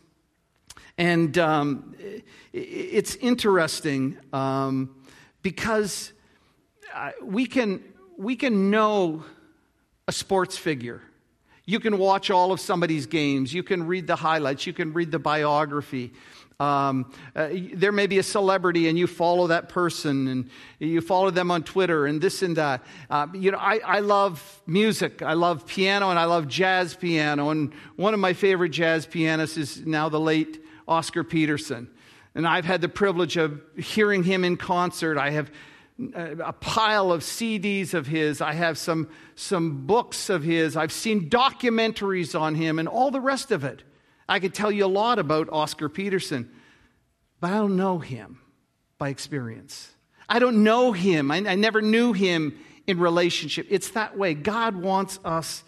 And 0.98 1.38
um, 1.38 1.96
it's 2.54 3.16
interesting 3.16 4.18
um, 4.32 4.96
because 5.42 6.14
uh, 6.94 7.12
we, 7.22 7.46
can, 7.46 7.84
we 8.18 8.36
can 8.36 8.70
know 8.70 9.26
a 10.08 10.12
sports 10.12 10.58
figure. 10.58 11.02
You 11.66 11.80
can 11.80 11.98
watch 11.98 12.30
all 12.30 12.52
of 12.52 12.60
somebody's 12.60 13.08
games. 13.08 13.54
You 13.54 13.64
can 13.64 13.88
read 13.88 14.08
the 14.08 14.16
highlights. 14.16 14.68
You 14.68 14.74
can 14.74 14.94
read 14.94 15.12
the 15.12 15.20
biography. 15.20 16.14
Um, 16.60 17.12
uh, 17.36 17.50
there 17.74 17.92
may 17.92 18.08
be 18.08 18.18
a 18.18 18.24
celebrity 18.24 18.88
and 18.88 18.98
you 18.98 19.08
follow 19.08 19.48
that 19.48 19.68
person 19.68 20.28
and 20.28 20.50
you 20.80 21.02
follow 21.02 21.30
them 21.30 21.52
on 21.52 21.64
Twitter 21.64 22.06
and 22.06 22.22
this 22.22 22.42
and 22.42 22.56
that. 22.56 22.84
Uh, 23.10 23.28
you 23.34 23.52
know, 23.52 23.58
I, 23.58 23.80
I 23.84 24.00
love 24.00 24.62
music. 24.66 25.22
I 25.22 25.34
love 25.34 25.68
piano 25.68 26.10
and 26.10 26.18
I 26.18 26.26
love 26.26 26.48
jazz 26.48 26.96
piano. 26.96 27.50
And 27.50 27.74
one 27.98 28.14
of 28.14 28.20
my 28.20 28.34
favorite 28.34 28.70
jazz 28.70 29.06
pianists 29.06 29.58
is 29.58 29.86
now 29.86 30.08
the 30.08 30.20
late 30.20 30.64
Oscar 30.88 31.24
Peterson. 31.24 31.90
And 32.36 32.48
I've 32.48 32.66
had 32.66 32.82
the 32.82 32.90
privilege 32.90 33.38
of 33.38 33.62
hearing 33.78 34.24
him 34.24 34.46
in 34.46 34.56
concert. 34.56 35.18
I 35.18 35.32
have 35.32 35.52
uh, 36.00 36.36
a 36.44 36.54
pile 36.54 37.12
of 37.12 37.22
CDs 37.22 37.94
of 37.94 38.08
his. 38.08 38.42
I 38.42 38.54
have 38.54 38.78
some, 38.78 39.10
some 39.36 39.86
books 39.86 40.30
of 40.30 40.44
his. 40.44 40.78
I've 40.78 40.92
seen 40.92 41.30
documentaries 41.30 42.40
on 42.40 42.56
him 42.56 42.80
and 42.80 42.88
all 42.88 43.12
the 43.12 43.22
rest 43.22 43.52
of 43.52 43.64
it. 43.64 43.84
I 44.28 44.40
could 44.40 44.54
tell 44.54 44.72
you 44.72 44.86
a 44.86 44.88
lot 44.88 45.20
about 45.20 45.50
Oscar 45.52 45.90
Peterson, 45.90 46.50
but 47.40 47.52
I 47.52 47.56
don't 47.56 47.76
know 47.76 48.00
him 48.00 48.40
by 48.98 49.10
experience. 49.10 49.92
I 50.28 50.40
don't 50.40 50.64
know 50.64 50.92
him. 50.92 51.30
I, 51.32 51.38
I 51.38 51.56
never 51.56 51.82
knew 51.82 52.14
him 52.14 52.58
in 52.88 53.00
relationship. 53.00 53.68
It's 53.70 53.92
that 53.92 54.18
way. 54.18 54.34
God 54.34 54.76
wants 54.76 55.20
us 55.24 55.64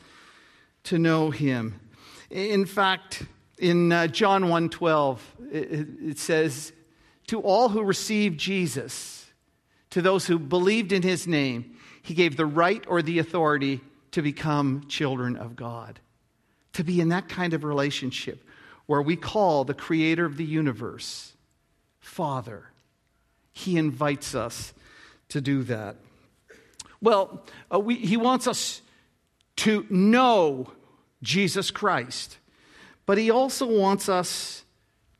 to 0.84 0.98
know 0.98 1.30
him. 1.30 1.80
In 2.30 2.66
fact, 2.66 3.24
in 3.58 3.92
uh, 3.92 4.08
John 4.08 4.46
1:12, 4.46 5.20
it, 5.52 5.88
it 6.02 6.20
says, 6.20 6.74
"To 7.28 7.40
all 7.40 7.70
who 7.70 7.84
received 7.84 8.40
Jesus, 8.40 9.26
to 9.92 10.02
those 10.02 10.26
who 10.26 10.40
believed 10.40 10.92
in 10.92 11.04
his 11.04 11.28
name, 11.28 11.78
he 12.02 12.14
gave 12.14 12.38
the 12.38 12.46
right 12.46 12.84
or 12.88 13.02
the 13.02 13.20
authority 13.20 13.82
to 14.12 14.22
become 14.22 14.86
children 14.88 15.36
of 15.36 15.56
God." 15.56 16.00
To 16.74 16.84
be 16.84 17.02
in 17.02 17.10
that 17.10 17.28
kind 17.28 17.54
of 17.54 17.64
relationship 17.64 18.44
where 18.88 19.01
we 19.01 19.15
call 19.15 19.63
the 19.63 19.74
creator 19.74 20.25
of 20.25 20.38
the 20.38 20.46
universe 20.46 21.34
Father. 22.00 22.72
He 23.51 23.77
invites 23.77 24.34
us 24.34 24.74
to 25.29 25.41
do 25.41 25.63
that. 25.63 25.98
Well, 27.01 27.44
uh, 27.72 27.79
we, 27.79 27.96
he 27.96 28.17
wants 28.17 28.48
us 28.48 28.82
to 29.58 29.86
know 29.89 30.72
Jesus 31.22 31.70
Christ, 31.70 32.38
but 33.06 33.17
he 33.17 33.29
also 33.29 33.65
wants 33.65 34.10
us 34.10 34.63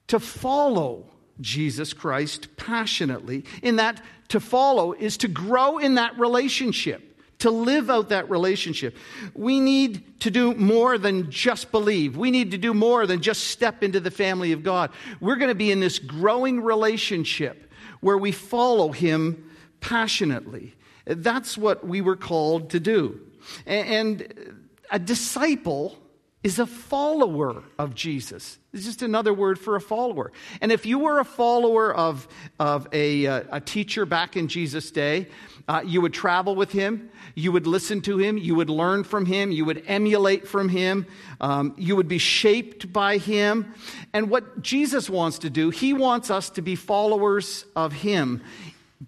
to 0.08 0.20
follow 0.20 1.06
Jesus 1.42 1.94
Christ 1.94 2.56
passionately. 2.56 3.44
In 3.62 3.76
that, 3.76 4.02
to 4.30 4.40
follow 4.40 4.94
is 4.94 5.18
to 5.18 5.28
grow 5.28 5.78
in 5.78 5.96
that 5.96 6.18
relationship 6.18 7.07
to 7.40 7.52
live 7.52 7.90
out 7.90 8.10
that 8.10 8.30
relationship. 8.30 8.96
We 9.36 9.60
need 9.60 10.20
to 10.22 10.32
do 10.32 10.54
more 10.56 10.98
than 10.98 11.30
just 11.30 11.72
believe. 11.72 12.18
We 12.18 12.32
need 12.32 12.52
to 12.52 12.58
do 12.58 12.74
more 12.74 13.06
than 13.06 13.22
just 13.22 13.46
step 13.46 13.84
into 13.84 14.00
the 14.00 14.12
family 14.12 14.52
of 14.52 14.64
God. 14.64 14.92
We're 15.20 15.36
going 15.36 15.50
to 15.50 15.56
be 15.56 15.72
in 15.72 15.80
this 15.80 16.00
growing 16.00 16.62
relationship 16.62 17.72
where 18.02 18.18
we 18.18 18.32
follow 18.32 18.92
Him 18.92 19.52
passionately. 19.82 20.76
That's 21.06 21.58
what 21.58 21.86
we 21.86 22.02
were 22.02 22.16
called 22.16 22.72
to 22.72 22.80
do. 22.80 23.22
And 23.66 24.58
a 24.90 25.00
disciple 25.00 25.98
is 26.44 26.60
a 26.60 26.66
follower 26.66 27.64
of 27.80 27.96
Jesus. 27.96 28.60
It's 28.72 28.86
just 28.86 29.02
another 29.02 29.34
word 29.34 29.58
for 29.58 29.76
a 29.76 29.82
follower. 29.82 30.32
And 30.62 30.72
if 30.72 30.86
you 30.86 31.00
were 31.00 31.20
a 31.20 31.26
follower 31.26 31.94
of, 31.94 32.28
of 32.60 32.88
a, 32.94 33.26
a 33.26 33.60
teacher 33.60 34.06
back 34.06 34.38
in 34.38 34.48
Jesus' 34.48 34.92
day, 34.92 35.28
uh, 35.68 35.82
you 35.86 36.00
would 36.00 36.14
travel 36.14 36.56
with 36.56 36.72
him, 36.72 37.10
you 37.36 37.52
would 37.52 37.68
listen 37.68 38.02
to 38.02 38.18
him, 38.18 38.38
you 38.38 38.56
would 38.56 38.70
learn 38.70 39.04
from 39.04 39.26
him, 39.26 39.52
you 39.52 39.66
would 39.66 39.84
emulate 39.88 40.48
from 40.48 40.70
him, 40.70 41.06
um, 41.42 41.74
you 41.78 41.96
would 41.96 42.08
be 42.08 42.20
shaped 42.20 42.94
by 42.94 43.18
him. 43.18 43.74
And 44.14 44.30
what 44.30 44.62
Jesus 44.62 45.10
wants 45.10 45.40
to 45.40 45.50
do, 45.50 45.70
he 45.70 45.92
wants 45.92 46.32
us 46.32 46.50
to 46.52 46.62
be 46.62 46.76
followers 46.76 47.66
of 47.76 47.92
him, 47.92 48.42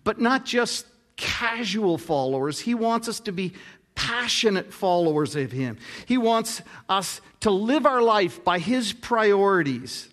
but 0.03 0.19
not 0.19 0.45
just 0.45 0.85
casual 1.15 1.97
followers. 1.97 2.59
He 2.59 2.73
wants 2.73 3.07
us 3.07 3.19
to 3.21 3.31
be 3.31 3.53
passionate 3.99 4.73
followers 4.73 5.35
of 5.35 5.51
him. 5.51 5.77
He 6.05 6.17
wants 6.17 6.61
us 6.87 7.21
to 7.41 7.51
live 7.51 7.85
our 7.85 8.01
life 8.01 8.43
by 8.43 8.59
his 8.59 8.93
priorities, 8.93 10.09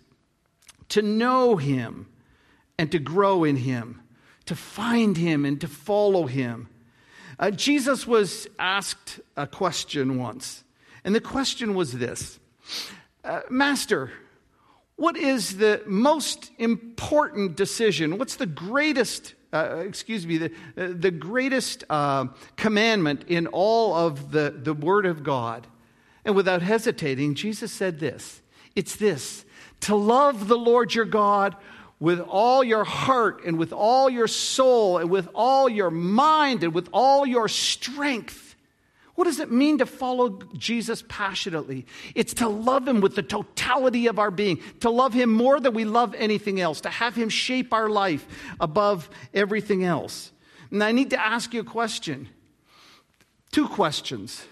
to 0.90 1.02
know 1.02 1.56
him 1.56 2.08
and 2.78 2.90
to 2.92 2.98
grow 2.98 3.44
in 3.44 3.56
him 3.56 4.02
to 4.46 4.54
find 4.54 5.16
him 5.16 5.44
and 5.44 5.60
to 5.60 5.68
follow 5.68 6.26
him. 6.26 6.68
Uh, 7.38 7.50
Jesus 7.50 8.06
was 8.06 8.48
asked 8.58 9.20
a 9.36 9.46
question 9.46 10.18
once, 10.18 10.64
and 11.04 11.14
the 11.14 11.20
question 11.20 11.74
was 11.74 11.92
this 11.92 12.38
uh, 13.24 13.42
Master, 13.50 14.10
what 14.94 15.16
is 15.16 15.58
the 15.58 15.82
most 15.86 16.50
important 16.58 17.56
decision? 17.56 18.16
What's 18.16 18.36
the 18.36 18.46
greatest 18.46 19.34
uh, 19.64 19.76
excuse 19.78 20.26
me, 20.26 20.38
the, 20.38 20.52
uh, 20.76 20.88
the 20.92 21.10
greatest 21.10 21.84
uh, 21.88 22.26
commandment 22.56 23.24
in 23.28 23.46
all 23.48 23.94
of 23.94 24.32
the, 24.32 24.54
the 24.56 24.74
Word 24.74 25.06
of 25.06 25.22
God. 25.22 25.66
And 26.24 26.34
without 26.34 26.62
hesitating, 26.62 27.34
Jesus 27.34 27.70
said 27.70 28.00
this 28.00 28.42
it's 28.74 28.96
this 28.96 29.44
to 29.80 29.94
love 29.94 30.48
the 30.48 30.58
Lord 30.58 30.94
your 30.94 31.04
God 31.04 31.56
with 31.98 32.20
all 32.20 32.62
your 32.62 32.84
heart 32.84 33.44
and 33.44 33.58
with 33.58 33.72
all 33.72 34.10
your 34.10 34.28
soul 34.28 34.98
and 34.98 35.10
with 35.10 35.28
all 35.34 35.68
your 35.68 35.90
mind 35.90 36.62
and 36.62 36.74
with 36.74 36.88
all 36.92 37.24
your 37.24 37.48
strength 37.48 38.55
what 39.16 39.24
does 39.24 39.40
it 39.40 39.50
mean 39.50 39.78
to 39.78 39.86
follow 39.86 40.38
Jesus 40.56 41.02
passionately? 41.08 41.86
It's 42.14 42.34
to 42.34 42.48
love 42.48 42.86
him 42.86 43.00
with 43.00 43.16
the 43.16 43.22
totality 43.22 44.06
of 44.06 44.18
our 44.18 44.30
being, 44.30 44.60
to 44.80 44.90
love 44.90 45.14
him 45.14 45.32
more 45.32 45.58
than 45.58 45.72
we 45.72 45.86
love 45.86 46.14
anything 46.14 46.60
else, 46.60 46.82
to 46.82 46.90
have 46.90 47.16
him 47.16 47.30
shape 47.30 47.72
our 47.72 47.88
life 47.88 48.26
above 48.60 49.08
everything 49.32 49.84
else. 49.84 50.32
And 50.70 50.84
I 50.84 50.92
need 50.92 51.10
to 51.10 51.20
ask 51.20 51.54
you 51.54 51.60
a 51.60 51.64
question 51.64 52.28
two 53.52 53.68
questions. 53.68 54.44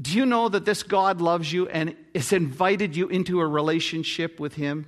Do 0.00 0.16
you 0.16 0.26
know 0.26 0.48
that 0.48 0.64
this 0.64 0.82
God 0.82 1.20
loves 1.20 1.52
you 1.52 1.68
and 1.68 1.94
has 2.14 2.32
invited 2.32 2.96
you 2.96 3.08
into 3.08 3.40
a 3.40 3.46
relationship 3.46 4.40
with 4.40 4.54
him? 4.54 4.86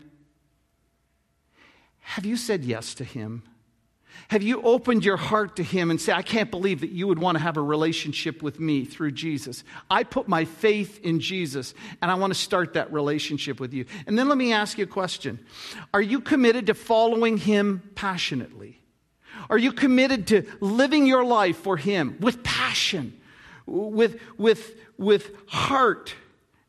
Have 2.01 2.25
you 2.25 2.37
said 2.37 2.65
yes 2.65 2.95
to 2.95 3.05
him? 3.05 3.45
Have 4.29 4.43
you 4.43 4.63
opened 4.63 5.05
your 5.05 5.17
heart 5.17 5.57
to 5.57 5.63
Him 5.63 5.91
and 5.91 6.01
say, 6.01 6.13
I 6.13 6.23
can't 6.23 6.51
believe 6.51 6.81
that 6.81 6.91
you 6.91 7.07
would 7.07 7.19
want 7.19 7.37
to 7.37 7.43
have 7.43 7.57
a 7.57 7.63
relationship 7.63 8.43
with 8.43 8.59
me 8.59 8.85
through 8.85 9.13
Jesus? 9.13 9.65
I 9.91 10.05
put 10.05 10.29
my 10.29 10.45
faith 10.45 11.01
in 11.05 11.21
Jesus 11.21 11.75
and 12.01 12.11
I 12.11 12.15
want 12.15 12.33
to 12.33 12.39
start 12.39 12.75
that 12.75 12.93
relationship 12.93 13.61
with 13.61 13.73
you. 13.75 13.85
And 14.07 14.19
then 14.19 14.29
let 14.29 14.39
me 14.39 14.53
ask 14.53 14.79
you 14.79 14.85
a 14.85 14.89
question 14.89 15.39
Are 15.93 16.01
you 16.01 16.21
committed 16.21 16.67
to 16.67 16.75
following 16.75 17.37
Him 17.37 17.83
passionately? 17.95 18.81
Are 19.51 19.59
you 19.59 19.73
committed 19.73 20.27
to 20.29 20.47
living 20.61 21.07
your 21.07 21.25
life 21.25 21.57
for 21.57 21.77
Him 21.77 22.17
with 22.21 22.43
passion, 22.43 23.19
with, 23.67 24.21
with, 24.39 24.77
with 24.99 25.33
heart 25.47 26.15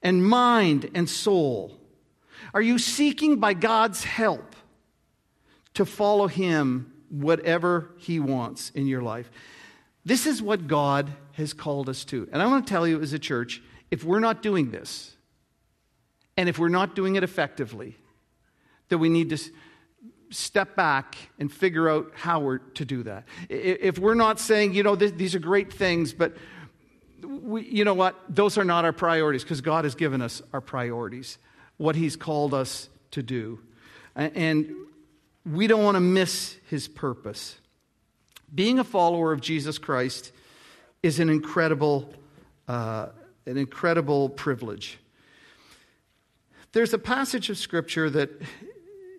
and 0.01 0.25
mind 0.25 0.89
and 0.93 1.09
soul? 1.09 1.79
Are 2.53 2.61
you 2.61 2.77
seeking 2.77 3.39
by 3.39 3.53
God's 3.53 4.03
help 4.03 4.55
to 5.73 5.85
follow 5.85 6.27
Him 6.27 6.92
whatever 7.13 7.91
He 7.97 8.19
wants 8.19 8.71
in 8.71 8.87
your 8.87 9.01
life. 9.01 9.29
This 10.03 10.25
is 10.25 10.41
what 10.41 10.67
God 10.67 11.11
has 11.33 11.53
called 11.53 11.87
us 11.87 12.03
to. 12.05 12.27
And 12.31 12.41
I 12.41 12.47
want 12.47 12.65
to 12.67 12.73
tell 12.73 12.87
you 12.87 13.01
as 13.01 13.13
a 13.13 13.19
church 13.19 13.61
if 13.91 14.03
we're 14.03 14.19
not 14.19 14.41
doing 14.41 14.71
this, 14.71 15.15
and 16.35 16.49
if 16.49 16.57
we're 16.57 16.69
not 16.69 16.95
doing 16.95 17.15
it 17.15 17.23
effectively, 17.23 17.95
that 18.89 18.97
we 18.97 19.07
need 19.07 19.29
to 19.29 19.37
step 20.31 20.75
back 20.75 21.15
and 21.37 21.51
figure 21.51 21.87
out 21.87 22.11
how 22.15 22.39
we're 22.39 22.57
to 22.57 22.85
do 22.85 23.03
that. 23.03 23.25
If 23.49 23.99
we're 23.99 24.15
not 24.15 24.39
saying, 24.39 24.73
you 24.73 24.81
know, 24.81 24.95
these 24.95 25.35
are 25.35 25.39
great 25.39 25.71
things, 25.71 26.11
but 26.11 26.35
we, 27.23 27.63
you 27.63 27.85
know 27.85 27.93
what? 27.93 28.15
Those 28.27 28.57
are 28.57 28.63
not 28.63 28.83
our 28.83 28.93
priorities 28.93 29.43
because 29.43 29.61
God 29.61 29.83
has 29.83 29.93
given 29.93 30.23
us 30.23 30.41
our 30.51 30.61
priorities, 30.61 31.37
what 31.77 31.95
He's 31.95 32.15
called 32.15 32.55
us 32.55 32.89
to 33.11 33.21
do. 33.21 33.59
And 34.15 34.73
we 35.45 35.67
don't 35.67 35.83
want 35.83 35.95
to 35.95 36.01
miss 36.01 36.57
his 36.69 36.87
purpose. 36.87 37.57
Being 38.53 38.79
a 38.79 38.83
follower 38.83 39.31
of 39.31 39.41
Jesus 39.41 39.77
Christ 39.77 40.31
is 41.01 41.19
an 41.19 41.29
incredible, 41.29 42.13
uh, 42.67 43.07
an 43.45 43.57
incredible 43.57 44.29
privilege. 44.29 44.99
There's 46.71 46.93
a 46.93 46.99
passage 46.99 47.49
of 47.49 47.57
scripture 47.57 48.09
that 48.09 48.29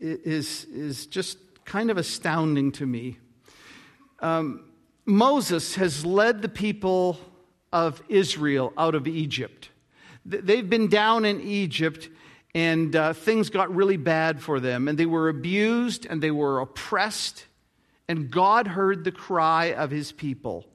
is, 0.01 0.65
is 0.65 1.07
just 1.07 1.39
kind 1.65 1.91
of 1.91 1.99
astounding 1.99 2.73
to 2.73 2.87
me. 2.87 3.19
Um, 4.21 4.65
Moses 5.05 5.75
has 5.75 6.05
led 6.05 6.43
the 6.43 6.49
people 6.49 7.19
of 7.73 8.03
Israel 8.09 8.73
out 8.79 8.95
of 8.95 9.07
Egypt. 9.07 9.69
They've 10.25 10.69
been 10.69 10.89
down 10.89 11.25
in 11.25 11.41
Egypt 11.43 12.09
and 12.55 12.95
uh, 12.95 13.13
things 13.13 13.51
got 13.51 13.75
really 13.75 13.97
bad 13.97 14.41
for 14.41 14.61
them, 14.61 14.87
and 14.87 14.97
they 14.97 15.07
were 15.07 15.29
abused 15.29 16.07
and 16.07 16.23
they 16.23 16.31
were 16.31 16.61
oppressed. 16.61 17.47
And 18.09 18.31
God 18.31 18.69
heard 18.69 19.03
the 19.03 19.13
cry 19.13 19.73
of 19.73 19.91
his 19.91 20.13
people. 20.13 20.67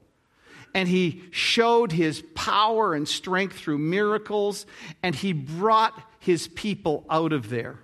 And 0.74 0.88
he 0.88 1.22
showed 1.30 1.90
his 1.90 2.22
power 2.34 2.94
and 2.94 3.08
strength 3.08 3.56
through 3.56 3.78
miracles, 3.78 4.66
and 5.02 5.14
he 5.14 5.32
brought 5.32 6.00
his 6.20 6.48
people 6.48 7.04
out 7.08 7.32
of 7.32 7.48
there. 7.48 7.78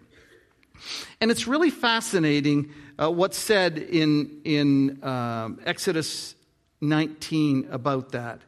And 1.20 1.30
it's 1.30 1.46
really 1.46 1.70
fascinating 1.70 2.72
uh, 2.98 3.10
what's 3.10 3.38
said 3.38 3.78
in, 3.78 4.42
in 4.44 5.02
uh, 5.02 5.50
Exodus 5.64 6.34
19 6.80 7.68
about 7.70 8.12
that. 8.12 8.42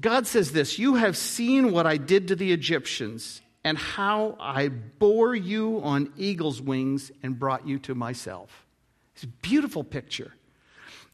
God 0.00 0.26
says 0.26 0.52
this 0.52 0.78
You 0.78 0.94
have 0.94 1.16
seen 1.16 1.70
what 1.70 1.86
I 1.86 1.96
did 1.96 2.28
to 2.28 2.36
the 2.36 2.52
Egyptians 2.52 3.42
and 3.68 3.76
how 3.76 4.34
I 4.40 4.68
bore 4.68 5.34
you 5.34 5.82
on 5.82 6.10
eagle's 6.16 6.62
wings 6.62 7.12
and 7.22 7.38
brought 7.38 7.68
you 7.68 7.78
to 7.80 7.94
myself. 7.94 8.64
It's 9.14 9.24
a 9.24 9.26
beautiful 9.26 9.84
picture. 9.84 10.32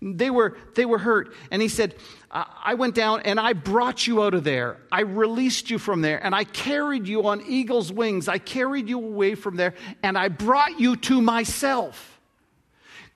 They 0.01 0.31
were, 0.31 0.57
they 0.77 0.85
were 0.85 0.99
hurt. 0.99 1.35
And 1.51 1.61
he 1.61 1.67
said, 1.67 1.97
I 2.31 2.75
went 2.75 2.95
down 2.95 3.23
and 3.23 3.41
I 3.41 3.55
brought 3.55 4.07
you 4.07 4.23
out 4.23 4.35
of 4.35 4.45
there. 4.45 4.77
I 4.93 5.01
released 5.01 5.69
you 5.69 5.79
from 5.81 6.01
there 6.01 6.25
and 6.25 6.33
I 6.33 6.45
carried 6.45 7.09
you 7.09 7.27
on 7.27 7.43
eagle's 7.45 7.91
wings. 7.91 8.29
I 8.29 8.39
carried 8.39 8.89
you 8.89 8.99
away 8.99 9.35
from 9.35 9.57
there 9.57 9.75
and 10.05 10.17
I 10.17 10.29
brought 10.29 10.79
you 10.79 10.95
to 10.95 11.21
myself. 11.21 12.21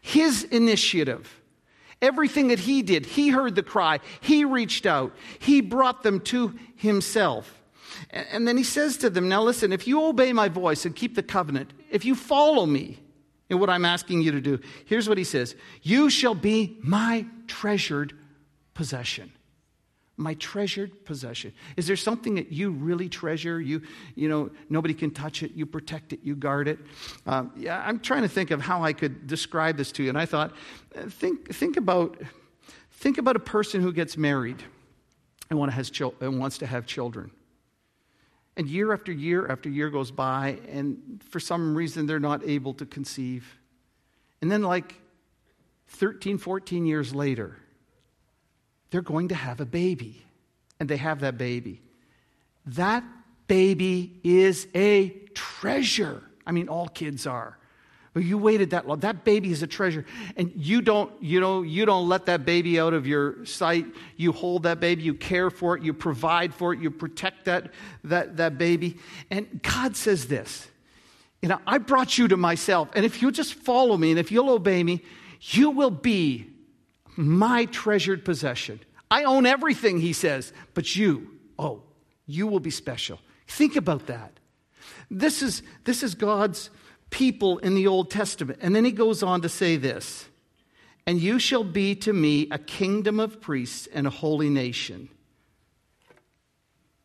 His 0.00 0.42
initiative. 0.42 1.32
Everything 2.02 2.48
that 2.48 2.58
he 2.58 2.82
did, 2.82 3.06
he 3.06 3.28
heard 3.28 3.54
the 3.54 3.62
cry, 3.62 4.00
he 4.20 4.44
reached 4.44 4.84
out, 4.84 5.14
he 5.38 5.60
brought 5.60 6.02
them 6.02 6.18
to 6.22 6.58
himself. 6.74 7.57
And 8.10 8.46
then 8.46 8.56
he 8.56 8.64
says 8.64 8.96
to 8.98 9.10
them, 9.10 9.28
Now 9.28 9.42
listen, 9.42 9.72
if 9.72 9.86
you 9.86 10.04
obey 10.04 10.32
my 10.32 10.48
voice 10.48 10.84
and 10.84 10.94
keep 10.94 11.14
the 11.14 11.22
covenant, 11.22 11.72
if 11.90 12.04
you 12.04 12.14
follow 12.14 12.66
me 12.66 12.98
in 13.48 13.58
what 13.58 13.70
I'm 13.70 13.84
asking 13.84 14.22
you 14.22 14.32
to 14.32 14.40
do, 14.40 14.60
here's 14.84 15.08
what 15.08 15.18
he 15.18 15.24
says 15.24 15.54
You 15.82 16.10
shall 16.10 16.34
be 16.34 16.78
my 16.82 17.26
treasured 17.46 18.14
possession. 18.74 19.32
My 20.20 20.34
treasured 20.34 21.04
possession. 21.04 21.52
Is 21.76 21.86
there 21.86 21.94
something 21.94 22.34
that 22.34 22.50
you 22.50 22.70
really 22.70 23.08
treasure? 23.08 23.60
You, 23.60 23.82
you 24.16 24.28
know, 24.28 24.50
nobody 24.68 24.92
can 24.92 25.12
touch 25.12 25.44
it. 25.44 25.52
You 25.54 25.64
protect 25.64 26.12
it. 26.12 26.18
You 26.24 26.34
guard 26.34 26.66
it. 26.66 26.80
Um, 27.24 27.52
yeah, 27.56 27.84
I'm 27.86 28.00
trying 28.00 28.22
to 28.22 28.28
think 28.28 28.50
of 28.50 28.60
how 28.60 28.82
I 28.82 28.92
could 28.92 29.28
describe 29.28 29.76
this 29.76 29.92
to 29.92 30.02
you. 30.02 30.08
And 30.08 30.18
I 30.18 30.26
thought, 30.26 30.54
uh, 30.96 31.02
think, 31.08 31.54
think 31.54 31.76
about, 31.76 32.20
think 32.90 33.18
about 33.18 33.36
a 33.36 33.40
person 33.40 33.80
who 33.80 33.92
gets 33.92 34.16
married 34.16 34.60
and, 35.50 35.58
want 35.58 35.70
to 35.70 35.76
has 35.76 35.88
chil- 35.88 36.14
and 36.20 36.40
wants 36.40 36.58
to 36.58 36.66
have 36.66 36.84
children. 36.84 37.30
And 38.58 38.68
year 38.68 38.92
after 38.92 39.12
year 39.12 39.46
after 39.46 39.68
year 39.68 39.88
goes 39.88 40.10
by, 40.10 40.58
and 40.68 41.22
for 41.30 41.38
some 41.38 41.76
reason 41.76 42.06
they're 42.06 42.18
not 42.18 42.42
able 42.44 42.74
to 42.74 42.84
conceive. 42.84 43.56
And 44.42 44.50
then, 44.50 44.62
like 44.62 44.96
13, 45.86 46.38
14 46.38 46.84
years 46.84 47.14
later, 47.14 47.56
they're 48.90 49.00
going 49.00 49.28
to 49.28 49.36
have 49.36 49.60
a 49.60 49.64
baby. 49.64 50.24
And 50.80 50.88
they 50.88 50.96
have 50.96 51.20
that 51.20 51.38
baby. 51.38 51.82
That 52.66 53.04
baby 53.46 54.20
is 54.22 54.66
a 54.74 55.10
treasure. 55.34 56.22
I 56.44 56.52
mean, 56.52 56.68
all 56.68 56.88
kids 56.88 57.26
are. 57.26 57.58
But 58.14 58.24
you 58.24 58.38
waited 58.38 58.70
that 58.70 58.88
long. 58.88 59.00
That 59.00 59.24
baby 59.24 59.50
is 59.50 59.62
a 59.62 59.66
treasure. 59.66 60.04
And 60.36 60.52
you 60.56 60.80
don't, 60.80 61.12
you 61.22 61.40
know, 61.40 61.62
you 61.62 61.84
don't 61.84 62.08
let 62.08 62.26
that 62.26 62.44
baby 62.44 62.80
out 62.80 62.94
of 62.94 63.06
your 63.06 63.44
sight. 63.44 63.86
You 64.16 64.32
hold 64.32 64.62
that 64.64 64.80
baby, 64.80 65.02
you 65.02 65.14
care 65.14 65.50
for 65.50 65.76
it, 65.76 65.82
you 65.82 65.92
provide 65.92 66.54
for 66.54 66.72
it, 66.72 66.80
you 66.80 66.90
protect 66.90 67.44
that, 67.44 67.72
that, 68.04 68.38
that 68.38 68.58
baby. 68.58 68.98
And 69.30 69.62
God 69.62 69.96
says 69.96 70.26
this. 70.26 70.66
You 71.42 71.48
know, 71.48 71.60
I 71.66 71.78
brought 71.78 72.18
you 72.18 72.28
to 72.28 72.36
myself, 72.36 72.88
and 72.94 73.04
if 73.04 73.22
you 73.22 73.30
just 73.30 73.54
follow 73.54 73.96
me 73.96 74.10
and 74.10 74.18
if 74.18 74.32
you'll 74.32 74.50
obey 74.50 74.82
me, 74.82 75.04
you 75.40 75.70
will 75.70 75.90
be 75.90 76.50
my 77.14 77.66
treasured 77.66 78.24
possession. 78.24 78.80
I 79.10 79.24
own 79.24 79.46
everything, 79.46 80.00
he 80.00 80.12
says, 80.12 80.52
but 80.74 80.96
you, 80.96 81.28
oh, 81.58 81.82
you 82.26 82.46
will 82.48 82.60
be 82.60 82.70
special. 82.70 83.20
Think 83.46 83.76
about 83.76 84.06
that. 84.06 84.32
This 85.10 85.42
is, 85.42 85.62
this 85.84 86.02
is 86.02 86.14
God's 86.14 86.70
people 87.10 87.58
in 87.58 87.74
the 87.74 87.86
Old 87.86 88.10
Testament. 88.10 88.58
And 88.62 88.74
then 88.74 88.84
he 88.84 88.92
goes 88.92 89.22
on 89.22 89.42
to 89.42 89.48
say 89.48 89.76
this 89.76 90.26
And 91.06 91.20
you 91.20 91.38
shall 91.38 91.64
be 91.64 91.94
to 91.96 92.12
me 92.12 92.48
a 92.50 92.58
kingdom 92.58 93.20
of 93.20 93.40
priests 93.40 93.88
and 93.92 94.06
a 94.06 94.10
holy 94.10 94.50
nation. 94.50 95.08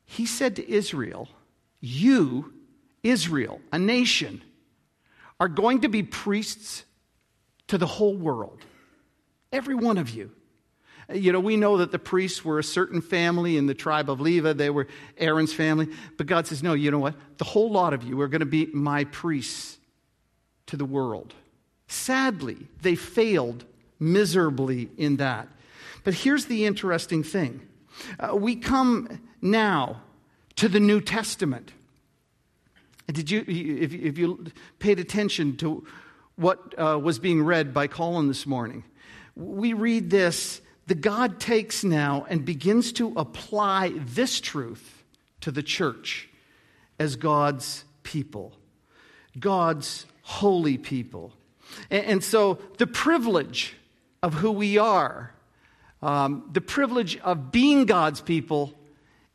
He 0.06 0.26
said 0.26 0.56
to 0.58 0.72
Israel, 0.72 1.30
You, 1.82 2.54
Israel, 3.02 3.62
a 3.72 3.80
nation, 3.80 4.42
are 5.40 5.48
going 5.48 5.82
to 5.82 5.90
be 5.90 6.04
priests 6.04 6.84
to 7.68 7.78
the 7.78 7.88
whole 7.88 8.16
world. 8.16 8.60
Every 9.52 9.76
one 9.76 9.98
of 9.98 10.10
you. 10.10 10.32
You 11.14 11.34
know, 11.34 11.40
we 11.40 11.58
know 11.58 11.78
that 11.78 11.92
the 11.92 12.00
priests 12.00 12.46
were 12.46 12.60
a 12.60 12.64
certain 12.64 13.02
family 13.02 13.58
in 13.58 13.66
the 13.66 13.74
tribe 13.74 14.10
of 14.10 14.22
Levi. 14.22 14.54
They 14.54 14.70
were 14.70 14.88
Aaron's 15.18 15.54
family. 15.54 15.90
But 16.18 16.28
God 16.28 16.48
says, 16.48 16.64
no, 16.64 16.74
you 16.74 16.92
know 16.92 17.00
what? 17.00 17.16
The 17.38 17.44
whole 17.44 17.72
lot 17.72 17.94
of 17.94 18.04
you 18.04 18.20
are 18.22 18.28
going 18.28 18.40
to 18.40 18.46
be 18.46 18.68
my 18.68 19.04
priests 19.06 19.78
to 20.68 20.78
the 20.78 20.86
world. 20.86 21.34
Sadly, 21.88 22.68
they 22.82 22.96
failed 22.96 23.66
miserably 24.00 24.90
in 24.98 25.18
that. 25.18 25.48
But 26.04 26.14
here's 26.14 26.46
the 26.46 26.66
interesting 26.66 27.24
thing 27.24 27.62
uh, 28.20 28.36
we 28.36 28.56
come 28.56 29.22
now 29.42 30.02
to 30.56 30.68
the 30.68 30.80
New 30.80 31.02
Testament. 31.02 31.72
Did 33.08 33.30
you, 33.30 33.44
if, 33.48 33.94
if 33.94 34.18
you 34.18 34.46
paid 34.80 35.00
attention 35.00 35.58
to 35.58 35.86
what 36.36 36.80
uh, 36.80 36.98
was 36.98 37.20
being 37.20 37.44
read 37.44 37.74
by 37.74 37.88
Colin 37.88 38.28
this 38.28 38.46
morning, 38.46 38.84
we 39.36 39.74
read 39.74 40.10
this 40.10 40.62
the 40.88 40.96
God 40.96 41.40
takes 41.40 41.84
now 41.84 42.26
and 42.30 42.44
begins 42.44 42.92
to 42.94 43.14
apply 43.16 43.94
this 43.96 44.42
truth 44.42 45.04
to 45.42 45.52
the 45.52 45.64
church 45.64 46.30
as 47.00 47.16
God's 47.16 47.86
people, 48.04 48.54
God's 49.40 50.06
holy 50.24 50.78
people. 50.78 51.32
And, 51.92 52.06
and 52.06 52.24
so 52.24 52.60
the 52.78 52.88
privilege 52.88 53.76
of 54.24 54.34
who 54.34 54.52
we 54.52 54.78
are, 54.78 55.34
um, 56.02 56.50
the 56.52 56.62
privilege 56.62 57.18
of 57.20 57.52
being 57.52 57.86
God's 57.86 58.22
people 58.22 58.74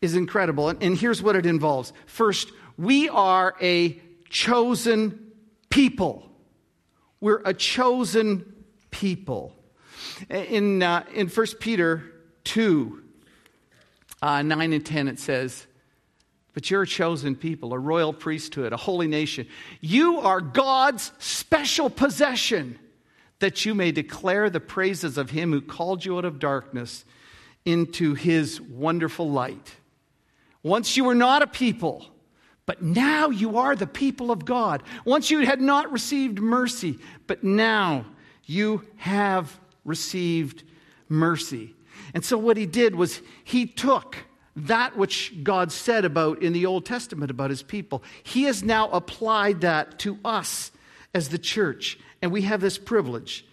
is 0.00 0.14
incredible. 0.14 0.68
And, 0.68 0.82
and 0.82 0.98
here's 0.98 1.22
what 1.22 1.36
it 1.36 1.46
involves 1.46 1.92
first, 2.06 2.50
we 2.76 3.08
are 3.08 3.54
a 3.60 4.00
chosen 4.28 5.32
people. 5.70 6.24
We're 7.20 7.42
a 7.44 7.54
chosen 7.54 8.64
people. 8.90 9.54
In, 10.30 10.82
uh, 10.82 11.04
in 11.12 11.28
1 11.28 11.46
Peter 11.60 12.02
2, 12.44 13.02
uh, 14.22 14.42
9 14.42 14.72
and 14.72 14.86
10, 14.86 15.08
it 15.08 15.18
says, 15.18 15.66
But 16.58 16.72
you're 16.72 16.82
a 16.82 16.86
chosen 16.88 17.36
people, 17.36 17.72
a 17.72 17.78
royal 17.78 18.12
priesthood, 18.12 18.72
a 18.72 18.76
holy 18.76 19.06
nation. 19.06 19.46
You 19.80 20.18
are 20.18 20.40
God's 20.40 21.12
special 21.20 21.88
possession, 21.88 22.80
that 23.38 23.64
you 23.64 23.76
may 23.76 23.92
declare 23.92 24.50
the 24.50 24.58
praises 24.58 25.18
of 25.18 25.30
him 25.30 25.52
who 25.52 25.60
called 25.60 26.04
you 26.04 26.18
out 26.18 26.24
of 26.24 26.40
darkness 26.40 27.04
into 27.64 28.14
his 28.14 28.60
wonderful 28.60 29.30
light. 29.30 29.76
Once 30.64 30.96
you 30.96 31.04
were 31.04 31.14
not 31.14 31.42
a 31.42 31.46
people, 31.46 32.04
but 32.66 32.82
now 32.82 33.28
you 33.30 33.58
are 33.58 33.76
the 33.76 33.86
people 33.86 34.32
of 34.32 34.44
God. 34.44 34.82
Once 35.04 35.30
you 35.30 35.46
had 35.46 35.60
not 35.60 35.92
received 35.92 36.40
mercy, 36.40 36.98
but 37.28 37.44
now 37.44 38.04
you 38.46 38.84
have 38.96 39.60
received 39.84 40.64
mercy. 41.08 41.76
And 42.14 42.24
so 42.24 42.36
what 42.36 42.56
he 42.56 42.66
did 42.66 42.96
was 42.96 43.22
he 43.44 43.64
took 43.64 44.16
that 44.66 44.96
which 44.96 45.42
God 45.42 45.72
said 45.72 46.04
about 46.04 46.42
in 46.42 46.52
the 46.52 46.66
Old 46.66 46.84
Testament 46.84 47.30
about 47.30 47.50
his 47.50 47.62
people. 47.62 48.02
He 48.22 48.44
has 48.44 48.62
now 48.62 48.88
applied 48.90 49.60
that 49.62 49.98
to 50.00 50.18
us 50.24 50.72
as 51.14 51.28
the 51.28 51.38
church. 51.38 51.98
And 52.20 52.32
we 52.32 52.42
have 52.42 52.60
this 52.60 52.78
privilege 52.78 53.44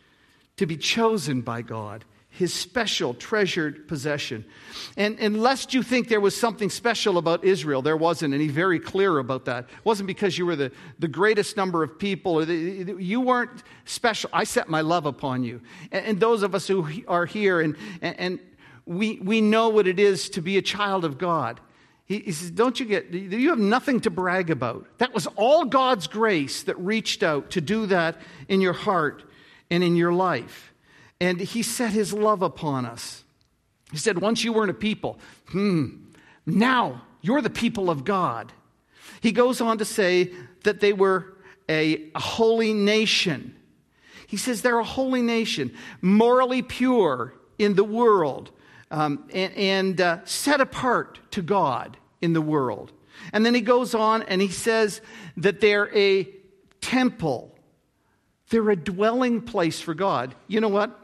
to 0.58 0.66
be 0.66 0.78
chosen 0.78 1.42
by 1.42 1.62
God 1.62 2.06
his 2.36 2.54
special 2.54 3.14
treasured 3.14 3.88
possession. 3.88 4.44
And, 4.98 5.18
and 5.22 5.42
lest 5.42 5.74
you 5.74 5.82
think 5.82 6.10
there 6.10 6.20
was 6.20 6.36
something 6.36 6.70
special 6.70 7.18
about 7.18 7.46
Israel, 7.46 7.82
there 7.82 7.96
wasn't, 7.96 8.34
and 8.34 8.42
he's 8.44 8.52
very 8.52 8.78
clear 8.78 9.20
about 9.20 9.46
that. 9.46 9.64
It 9.64 9.86
wasn't 9.86 10.08
because 10.08 10.38
you 10.38 10.46
were 10.46 10.58
the, 10.58 10.72
the 11.00 11.08
greatest 11.08 11.56
number 11.56 11.82
of 11.82 11.98
people, 11.98 12.34
or 12.34 12.44
the, 12.44 12.96
you 13.00 13.22
weren't 13.22 13.64
special. 13.86 14.30
I 14.34 14.44
set 14.44 14.68
my 14.68 14.82
love 14.82 15.06
upon 15.06 15.46
you. 15.46 15.62
And, 15.94 16.06
and 16.06 16.20
those 16.20 16.44
of 16.44 16.54
us 16.54 16.68
who 16.68 16.86
are 17.08 17.26
here, 17.26 17.62
and, 17.62 17.78
and, 18.02 18.20
and, 18.20 18.40
we, 18.86 19.20
we 19.20 19.42
know 19.42 19.70
what 19.70 19.88
it 19.88 20.00
is 20.00 20.30
to 20.32 20.42
be 20.42 20.58
a 20.58 20.62
child 20.62 21.06
of 21.06 21.18
God. 21.18 21.60
He, 22.06 22.20
he 22.20 22.32
says, 22.32 22.52
Don't 22.52 22.80
you 22.80 22.86
get, 22.86 23.12
you 23.12 23.50
have 23.50 23.60
nothing 23.60 24.00
to 24.02 24.10
brag 24.10 24.50
about. 24.50 24.86
That 25.00 25.14
was 25.14 25.28
all 25.36 25.66
God's 25.66 26.08
grace 26.08 26.64
that 26.64 26.78
reached 26.80 27.24
out 27.24 27.52
to 27.52 27.62
do 27.62 27.88
that 27.88 28.22
in 28.48 28.62
your 28.62 28.74
heart 28.74 29.24
and 29.70 29.84
in 29.84 29.96
your 29.96 30.14
life. 30.14 30.74
And 31.20 31.40
he 31.40 31.64
set 31.64 31.92
his 31.92 32.14
love 32.14 32.42
upon 32.42 32.86
us. 32.86 33.24
He 33.92 33.98
said, 33.98 34.20
Once 34.20 34.44
you 34.44 34.54
weren't 34.54 34.72
a 34.72 34.76
people, 34.76 35.20
hmm, 35.50 35.88
now 36.46 37.02
you're 37.22 37.42
the 37.42 37.50
people 37.50 37.90
of 37.90 38.04
God. 38.04 38.52
He 39.22 39.32
goes 39.32 39.62
on 39.62 39.80
to 39.80 39.86
say 39.86 40.32
that 40.64 40.82
they 40.82 40.94
were 40.94 41.34
a, 41.68 42.12
a 42.14 42.20
holy 42.20 42.74
nation. 42.74 43.56
He 44.28 44.38
says 44.38 44.62
they're 44.62 44.80
a 44.80 44.84
holy 44.84 45.22
nation, 45.22 45.74
morally 46.02 46.62
pure 46.62 47.34
in 47.58 47.76
the 47.76 47.84
world, 47.84 48.52
um, 48.92 49.28
and, 49.34 49.54
and 49.54 50.02
uh, 50.02 50.20
set 50.26 50.62
apart 50.62 51.20
to 51.32 51.42
God 51.42 51.98
in 52.22 52.34
the 52.34 52.42
world. 52.42 52.92
And 53.34 53.46
then 53.46 53.54
he 53.54 53.62
goes 53.62 53.96
on 53.96 54.24
and 54.24 54.42
he 54.42 54.50
says 54.50 55.02
that 55.38 55.62
they're 55.62 55.96
a 55.96 56.28
temple, 56.82 57.58
they're 58.50 58.70
a 58.70 58.76
dwelling 58.76 59.42
place 59.42 59.80
for 59.80 59.94
God. 59.94 60.36
You 60.48 60.62
know 60.62 60.70
what? 60.70 61.00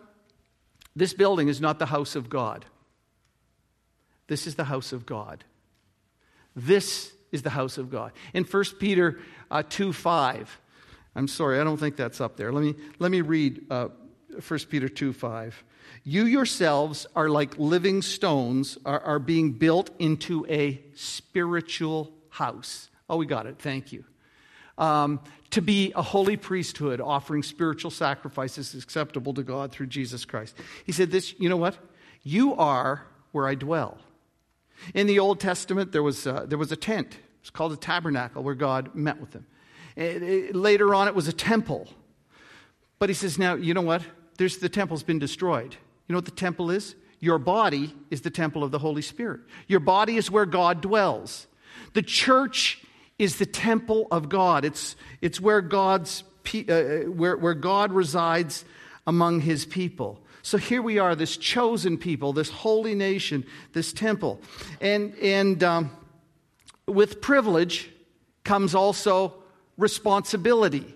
This 0.96 1.14
building 1.14 1.48
is 1.48 1.62
not 1.62 1.80
the 1.80 1.86
house 1.86 2.16
of 2.16 2.30
God. 2.30 2.66
This 4.28 4.46
is 4.46 4.56
the 4.56 4.66
house 4.66 4.94
of 4.94 5.06
God. 5.06 5.44
This 6.56 7.12
is 7.32 7.42
the 7.42 7.50
house 7.50 7.78
of 7.78 7.90
God. 7.90 8.12
In 8.34 8.44
1 8.44 8.64
Peter 8.80 9.20
uh, 9.50 9.64
2 9.68 9.94
5, 9.94 10.60
I'm 11.16 11.28
sorry, 11.28 11.60
I 11.60 11.64
don't 11.64 11.78
think 11.78 11.96
that's 11.96 12.22
up 12.22 12.38
there. 12.38 12.52
Let 12.52 12.64
me, 12.64 12.76
let 13.00 13.12
me 13.12 13.22
read 13.22 13.66
uh, 13.70 13.88
1 14.48 14.60
Peter 14.70 14.90
2 14.90 15.14
5. 15.14 15.64
You 16.04 16.26
yourselves 16.26 17.06
are 17.16 17.30
like 17.30 17.58
living 17.58 18.02
stones, 18.02 18.78
are, 18.86 19.00
are 19.02 19.20
being 19.20 19.54
built 19.54 19.92
into 20.00 20.46
a 20.48 20.82
spiritual 20.96 22.12
house. 22.30 22.90
Oh, 23.10 23.18
we 23.18 23.26
got 23.26 23.46
it. 23.46 23.58
Thank 23.60 23.92
you. 23.92 24.04
Um, 24.78 25.20
to 25.52 25.62
be 25.62 25.92
a 25.96 26.02
holy 26.02 26.38
priesthood, 26.38 27.02
offering 27.02 27.44
spiritual 27.44 27.92
sacrifices 27.92 28.74
acceptable 28.74 29.34
to 29.36 29.44
God 29.44 29.72
through 29.72 29.88
Jesus 29.88 30.26
Christ. 30.26 30.56
He 30.86 30.92
said, 30.92 31.12
This, 31.12 31.38
you 31.40 31.50
know 31.50 31.58
what? 31.58 31.78
You 32.24 32.56
are 32.56 33.06
where 33.32 33.48
I 33.48 33.56
dwell. 33.56 33.98
In 34.96 35.08
the 35.08 35.20
Old 35.20 35.40
Testament, 35.40 35.92
there 35.92 36.02
was, 36.02 36.26
uh, 36.26 36.46
there 36.48 36.58
was 36.58 36.72
a 36.72 36.76
tent. 36.76 37.18
It's 37.42 37.50
called 37.50 37.74
a 37.74 37.78
tabernacle 37.78 38.44
where 38.44 38.56
God 38.56 38.96
met 38.96 39.20
with 39.20 39.32
them. 39.32 39.46
It, 39.96 40.24
it, 40.24 40.56
later 40.56 40.96
on, 40.96 41.08
it 41.08 41.16
was 41.16 41.28
a 41.28 41.34
temple. 41.34 41.88
But 42.98 43.10
he 43.10 43.16
says, 43.16 43.38
now, 43.38 43.56
you 43.56 43.74
know 43.74 43.82
what? 43.82 44.04
There's, 44.38 44.58
the 44.58 44.70
temple's 44.70 45.04
been 45.04 45.20
destroyed. 45.20 45.76
You 46.12 46.16
know 46.16 46.18
what 46.18 46.26
the 46.26 46.32
temple 46.32 46.72
is? 46.72 46.96
Your 47.22 47.38
body 47.38 47.96
is 48.10 48.20
the 48.20 48.30
temple 48.30 48.66
of 48.66 48.72
the 48.72 48.80
Holy 48.80 49.02
Spirit. 49.02 49.40
Your 49.70 49.80
body 49.80 50.18
is 50.18 50.30
where 50.30 50.46
God 50.46 50.82
dwells. 50.82 51.48
The 51.94 52.02
church 52.02 52.84
is 53.18 53.38
the 53.38 53.46
temple 53.46 54.10
of 54.12 54.28
God. 54.28 54.66
It's, 54.66 54.98
it's 55.22 55.40
where, 55.40 55.62
God's, 55.62 56.26
uh, 56.54 56.74
uh, 56.74 57.00
where, 57.04 57.38
where 57.38 57.54
God 57.54 57.94
resides 57.94 58.66
among 59.08 59.40
his 59.40 59.66
people. 59.66 60.20
So 60.42 60.58
here 60.58 60.82
we 60.82 61.00
are, 61.00 61.16
this 61.16 61.38
chosen 61.38 61.98
people, 61.98 62.34
this 62.34 62.50
holy 62.50 62.94
nation, 62.94 63.46
this 63.72 63.94
temple. 63.94 64.42
And, 64.82 65.16
and 65.20 65.64
um, 65.64 65.92
with 66.88 67.22
privilege 67.22 67.90
comes 68.44 68.76
also 68.76 69.36
responsibility. 69.78 70.94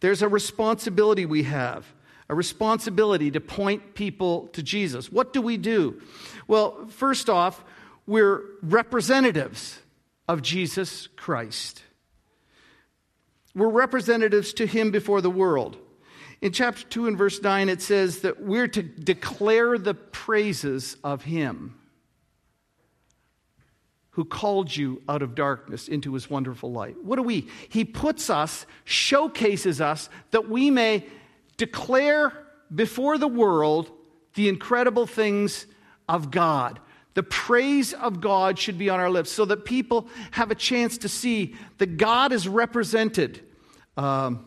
There's 0.00 0.22
a 0.22 0.28
responsibility 0.28 1.26
we 1.26 1.42
have, 1.42 1.86
a 2.32 2.34
responsibility 2.34 3.30
to 3.30 3.40
point 3.40 3.92
people 3.94 4.46
to 4.54 4.62
Jesus. 4.62 5.12
What 5.12 5.34
do 5.34 5.42
we 5.42 5.58
do? 5.58 6.00
Well, 6.48 6.86
first 6.88 7.28
off, 7.28 7.62
we're 8.06 8.40
representatives 8.62 9.78
of 10.26 10.40
Jesus 10.40 11.08
Christ. 11.08 11.82
We're 13.54 13.68
representatives 13.68 14.54
to 14.54 14.66
him 14.66 14.92
before 14.92 15.20
the 15.20 15.28
world. 15.28 15.76
In 16.40 16.52
chapter 16.52 16.84
2 16.84 17.06
and 17.06 17.18
verse 17.18 17.42
9, 17.42 17.68
it 17.68 17.82
says 17.82 18.20
that 18.20 18.40
we're 18.40 18.68
to 18.68 18.82
declare 18.82 19.76
the 19.76 19.92
praises 19.92 20.96
of 21.04 21.24
him 21.24 21.78
who 24.12 24.24
called 24.24 24.74
you 24.74 25.02
out 25.06 25.20
of 25.20 25.34
darkness 25.34 25.86
into 25.86 26.14
his 26.14 26.30
wonderful 26.30 26.72
light. 26.72 26.96
What 27.04 27.16
do 27.16 27.22
we? 27.24 27.48
He 27.68 27.84
puts 27.84 28.30
us, 28.30 28.64
showcases 28.84 29.82
us, 29.82 30.08
that 30.30 30.48
we 30.48 30.70
may 30.70 31.04
declare 31.62 32.32
before 32.74 33.18
the 33.18 33.28
world 33.28 33.88
the 34.34 34.48
incredible 34.48 35.06
things 35.06 35.64
of 36.08 36.32
God. 36.32 36.80
The 37.14 37.22
praise 37.22 37.92
of 37.92 38.20
God 38.20 38.58
should 38.58 38.78
be 38.78 38.90
on 38.90 38.98
our 38.98 39.10
lips 39.10 39.30
so 39.30 39.44
that 39.44 39.64
people 39.64 40.08
have 40.32 40.50
a 40.50 40.56
chance 40.56 40.98
to 40.98 41.08
see 41.08 41.54
that 41.78 41.98
God 41.98 42.32
is 42.32 42.48
represented 42.48 43.40
um, 43.96 44.44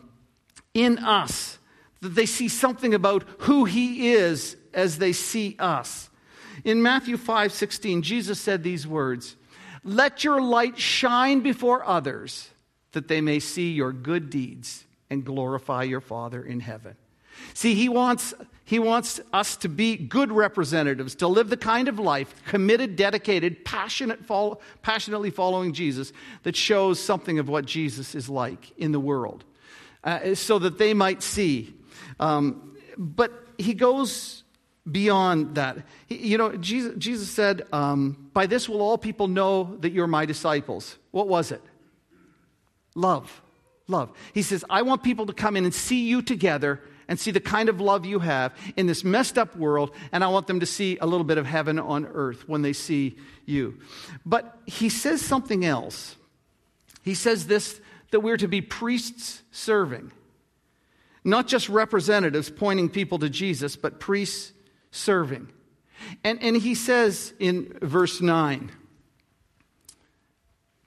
in 0.74 0.98
us, 0.98 1.58
that 2.02 2.10
they 2.10 2.26
see 2.26 2.48
something 2.48 2.92
about 2.92 3.24
who 3.38 3.64
He 3.64 4.12
is 4.12 4.58
as 4.74 4.98
they 4.98 5.14
see 5.14 5.56
us. 5.58 6.10
In 6.64 6.82
Matthew 6.82 7.16
5 7.16 7.50
16, 7.50 8.02
Jesus 8.02 8.38
said 8.38 8.62
these 8.62 8.86
words 8.86 9.36
Let 9.84 10.22
your 10.22 10.42
light 10.42 10.78
shine 10.78 11.40
before 11.40 11.82
others, 11.82 12.50
that 12.92 13.08
they 13.08 13.22
may 13.22 13.38
see 13.38 13.72
your 13.72 13.94
good 13.94 14.28
deeds 14.28 14.84
and 15.08 15.24
glorify 15.24 15.84
your 15.84 16.02
Father 16.02 16.44
in 16.44 16.60
heaven. 16.60 16.96
See, 17.54 17.74
he 17.74 17.88
wants, 17.88 18.34
he 18.64 18.78
wants 18.78 19.20
us 19.32 19.56
to 19.58 19.68
be 19.68 19.96
good 19.96 20.32
representatives, 20.32 21.14
to 21.16 21.28
live 21.28 21.50
the 21.50 21.56
kind 21.56 21.88
of 21.88 21.98
life, 21.98 22.34
committed, 22.46 22.96
dedicated, 22.96 23.64
passionate, 23.64 24.24
follow, 24.24 24.60
passionately 24.82 25.30
following 25.30 25.72
Jesus, 25.72 26.12
that 26.42 26.56
shows 26.56 27.00
something 27.00 27.38
of 27.38 27.48
what 27.48 27.64
Jesus 27.64 28.14
is 28.14 28.28
like 28.28 28.72
in 28.78 28.92
the 28.92 29.00
world, 29.00 29.44
uh, 30.04 30.34
so 30.34 30.58
that 30.58 30.78
they 30.78 30.94
might 30.94 31.22
see. 31.22 31.74
Um, 32.20 32.76
but 32.96 33.32
he 33.58 33.74
goes 33.74 34.44
beyond 34.90 35.56
that. 35.56 35.78
You 36.08 36.38
know, 36.38 36.56
Jesus, 36.56 36.94
Jesus 36.98 37.30
said, 37.30 37.62
um, 37.72 38.30
By 38.32 38.46
this 38.46 38.68
will 38.68 38.80
all 38.80 38.98
people 38.98 39.28
know 39.28 39.76
that 39.80 39.90
you're 39.90 40.06
my 40.06 40.26
disciples. 40.26 40.96
What 41.10 41.28
was 41.28 41.52
it? 41.52 41.62
Love. 42.94 43.42
Love. 43.88 44.10
He 44.32 44.42
says, 44.42 44.64
I 44.68 44.82
want 44.82 45.02
people 45.02 45.26
to 45.26 45.32
come 45.32 45.56
in 45.56 45.64
and 45.64 45.74
see 45.74 46.08
you 46.08 46.22
together 46.22 46.80
and 47.08 47.18
see 47.18 47.30
the 47.30 47.40
kind 47.40 47.68
of 47.68 47.80
love 47.80 48.04
you 48.04 48.18
have 48.18 48.54
in 48.76 48.86
this 48.86 49.04
messed 49.04 49.38
up 49.38 49.56
world, 49.56 49.94
and 50.12 50.24
I 50.24 50.28
want 50.28 50.46
them 50.46 50.60
to 50.60 50.66
see 50.66 50.98
a 51.00 51.06
little 51.06 51.24
bit 51.24 51.38
of 51.38 51.46
heaven 51.46 51.78
on 51.78 52.06
earth 52.06 52.48
when 52.48 52.62
they 52.62 52.72
see 52.72 53.16
you. 53.44 53.78
But 54.24 54.58
he 54.66 54.88
says 54.88 55.20
something 55.20 55.64
else. 55.64 56.16
He 57.02 57.14
says 57.14 57.46
this 57.46 57.80
that 58.10 58.20
we're 58.20 58.36
to 58.36 58.48
be 58.48 58.60
priests 58.60 59.42
serving. 59.50 60.12
Not 61.24 61.48
just 61.48 61.68
representatives 61.68 62.50
pointing 62.50 62.88
people 62.88 63.18
to 63.18 63.28
Jesus, 63.28 63.74
but 63.74 63.98
priests 63.98 64.52
serving. 64.92 65.48
And, 66.22 66.40
and 66.42 66.56
he 66.56 66.74
says 66.74 67.34
in 67.38 67.76
verse 67.82 68.20
9, 68.20 68.70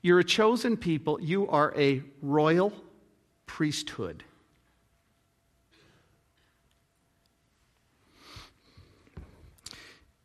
You're 0.02 0.20
a 0.20 0.24
chosen 0.24 0.78
people, 0.78 1.20
you 1.22 1.48
are 1.50 1.74
a 1.78 2.04
royal 2.22 2.74
priesthood. 3.46 4.24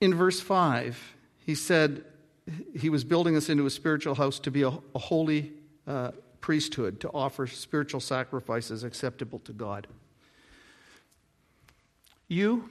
In 0.00 0.14
verse 0.14 0.40
5, 0.40 1.16
he 1.38 1.54
said 1.54 2.04
he 2.78 2.90
was 2.90 3.04
building 3.04 3.36
us 3.36 3.48
into 3.48 3.66
a 3.66 3.70
spiritual 3.70 4.14
house 4.14 4.38
to 4.40 4.50
be 4.50 4.62
a, 4.62 4.68
a 4.68 4.98
holy 4.98 5.52
uh, 5.86 6.12
priesthood, 6.40 7.00
to 7.00 7.10
offer 7.10 7.46
spiritual 7.46 8.00
sacrifices 8.00 8.84
acceptable 8.84 9.38
to 9.40 9.52
God. 9.52 9.86
You, 12.28 12.68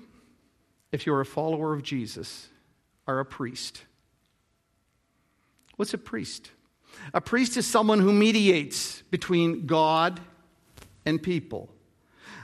if 0.91 1.05
you're 1.05 1.21
a 1.21 1.25
follower 1.25 1.73
of 1.73 1.83
Jesus, 1.83 2.49
are 3.07 3.19
a 3.19 3.25
priest. 3.25 3.83
What's 5.75 5.93
a 5.93 5.97
priest? 5.97 6.51
A 7.13 7.21
priest 7.21 7.57
is 7.57 7.65
someone 7.65 7.99
who 7.99 8.13
mediates 8.13 9.01
between 9.09 9.65
God 9.65 10.19
and 11.05 11.21
people. 11.21 11.69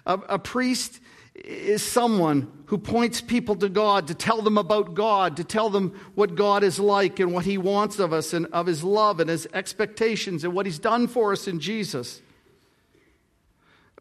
A, 0.05 0.13
a, 0.13 0.39
priest 0.39 0.99
is 1.45 1.83
someone 1.83 2.51
who 2.65 2.77
points 2.77 3.21
people 3.21 3.55
to 3.55 3.69
God, 3.69 4.07
to 4.07 4.13
tell 4.13 4.41
them 4.41 4.57
about 4.57 4.93
God, 4.93 5.37
to 5.37 5.43
tell 5.43 5.69
them 5.69 5.99
what 6.15 6.35
God 6.35 6.63
is 6.63 6.79
like 6.79 7.19
and 7.19 7.33
what 7.33 7.45
He 7.45 7.57
wants 7.57 7.99
of 7.99 8.13
us 8.13 8.33
and 8.33 8.45
of 8.47 8.67
His 8.67 8.83
love 8.83 9.19
and 9.19 9.29
His 9.29 9.47
expectations 9.53 10.43
and 10.43 10.53
what 10.53 10.65
He's 10.65 10.79
done 10.79 11.07
for 11.07 11.31
us 11.31 11.47
in 11.47 11.59
Jesus. 11.59 12.21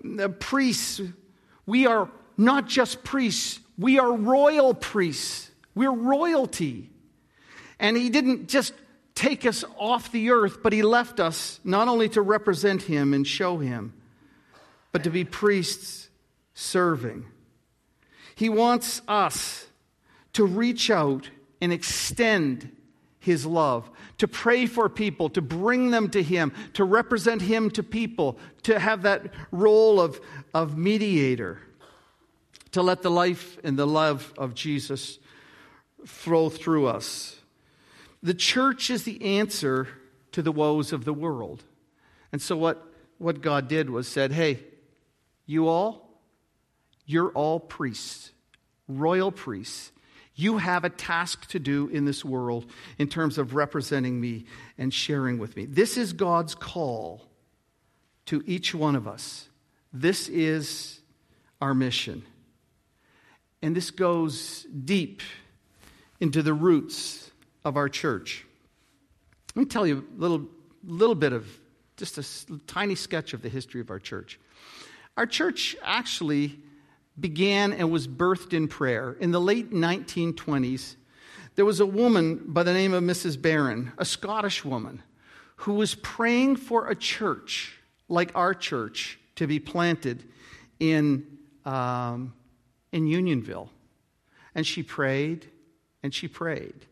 The 0.02 0.28
priests, 0.28 1.00
we 1.66 1.86
are 1.86 2.10
not 2.36 2.66
just 2.66 3.04
priests, 3.04 3.60
we 3.78 3.98
are 3.98 4.12
royal 4.12 4.74
priests. 4.74 5.50
We're 5.74 5.92
royalty. 5.92 6.90
And 7.78 7.96
He 7.96 8.10
didn't 8.10 8.48
just 8.48 8.72
take 9.14 9.46
us 9.46 9.64
off 9.78 10.12
the 10.12 10.30
earth, 10.30 10.62
but 10.62 10.72
He 10.72 10.82
left 10.82 11.20
us 11.20 11.60
not 11.64 11.88
only 11.88 12.08
to 12.10 12.22
represent 12.22 12.82
Him 12.82 13.14
and 13.14 13.26
show 13.26 13.58
Him, 13.58 13.94
but 14.92 15.04
to 15.04 15.10
be 15.10 15.24
priests 15.24 16.07
serving. 16.58 17.24
He 18.34 18.48
wants 18.48 19.00
us 19.06 19.66
to 20.32 20.44
reach 20.44 20.90
out 20.90 21.30
and 21.60 21.72
extend 21.72 22.74
His 23.20 23.46
love, 23.46 23.88
to 24.18 24.26
pray 24.26 24.66
for 24.66 24.88
people, 24.88 25.28
to 25.30 25.40
bring 25.40 25.92
them 25.92 26.10
to 26.10 26.22
Him, 26.22 26.52
to 26.72 26.82
represent 26.82 27.42
Him 27.42 27.70
to 27.70 27.84
people, 27.84 28.38
to 28.64 28.80
have 28.80 29.02
that 29.02 29.32
role 29.52 30.00
of, 30.00 30.20
of 30.52 30.76
mediator, 30.76 31.60
to 32.72 32.82
let 32.82 33.02
the 33.02 33.10
life 33.10 33.56
and 33.62 33.78
the 33.78 33.86
love 33.86 34.34
of 34.36 34.54
Jesus 34.54 35.20
flow 36.04 36.48
through 36.48 36.88
us. 36.88 37.40
The 38.20 38.34
church 38.34 38.90
is 38.90 39.04
the 39.04 39.38
answer 39.38 39.88
to 40.32 40.42
the 40.42 40.52
woes 40.52 40.92
of 40.92 41.04
the 41.04 41.14
world. 41.14 41.62
And 42.32 42.42
so, 42.42 42.56
what, 42.56 42.84
what 43.18 43.40
God 43.40 43.68
did 43.68 43.90
was 43.90 44.08
said, 44.08 44.32
hey, 44.32 44.64
you 45.46 45.68
all, 45.68 46.07
you're 47.08 47.30
all 47.30 47.58
priests, 47.58 48.32
royal 48.86 49.32
priests. 49.32 49.90
You 50.34 50.58
have 50.58 50.84
a 50.84 50.90
task 50.90 51.48
to 51.48 51.58
do 51.58 51.88
in 51.88 52.04
this 52.04 52.22
world 52.24 52.70
in 52.98 53.08
terms 53.08 53.38
of 53.38 53.54
representing 53.54 54.20
me 54.20 54.44
and 54.76 54.92
sharing 54.92 55.38
with 55.38 55.56
me. 55.56 55.64
This 55.64 55.96
is 55.96 56.12
God's 56.12 56.54
call 56.54 57.24
to 58.26 58.44
each 58.46 58.74
one 58.74 58.94
of 58.94 59.08
us. 59.08 59.48
This 59.90 60.28
is 60.28 61.00
our 61.62 61.74
mission. 61.74 62.22
And 63.62 63.74
this 63.74 63.90
goes 63.90 64.64
deep 64.84 65.22
into 66.20 66.42
the 66.42 66.54
roots 66.54 67.30
of 67.64 67.78
our 67.78 67.88
church. 67.88 68.44
Let 69.56 69.62
me 69.62 69.66
tell 69.66 69.86
you 69.86 70.04
a 70.14 70.20
little, 70.20 70.46
little 70.84 71.14
bit 71.14 71.32
of 71.32 71.48
just 71.96 72.18
a 72.18 72.58
tiny 72.66 72.96
sketch 72.96 73.32
of 73.32 73.40
the 73.40 73.48
history 73.48 73.80
of 73.80 73.90
our 73.90 73.98
church. 73.98 74.38
Our 75.16 75.26
church 75.26 75.74
actually 75.82 76.58
began 77.18 77.72
and 77.72 77.90
was 77.90 78.06
birthed 78.06 78.52
in 78.52 78.68
prayer. 78.68 79.16
In 79.20 79.30
the 79.30 79.40
late 79.40 79.72
1920s, 79.72 80.96
there 81.56 81.64
was 81.64 81.80
a 81.80 81.86
woman 81.86 82.42
by 82.46 82.62
the 82.62 82.72
name 82.72 82.94
of 82.94 83.02
Mrs. 83.02 83.40
Barron, 83.40 83.92
a 83.98 84.04
Scottish 84.04 84.64
woman, 84.64 85.02
who 85.56 85.74
was 85.74 85.94
praying 85.96 86.56
for 86.56 86.88
a 86.88 86.94
church 86.94 87.78
like 88.08 88.30
our 88.34 88.54
church 88.54 89.18
to 89.36 89.46
be 89.46 89.58
planted 89.58 90.24
in, 90.78 91.26
um, 91.64 92.32
in 92.92 93.06
Unionville. 93.06 93.70
And 94.54 94.66
she 94.66 94.82
prayed 94.82 95.46
and 96.02 96.14
she 96.14 96.28
prayed. 96.28 96.86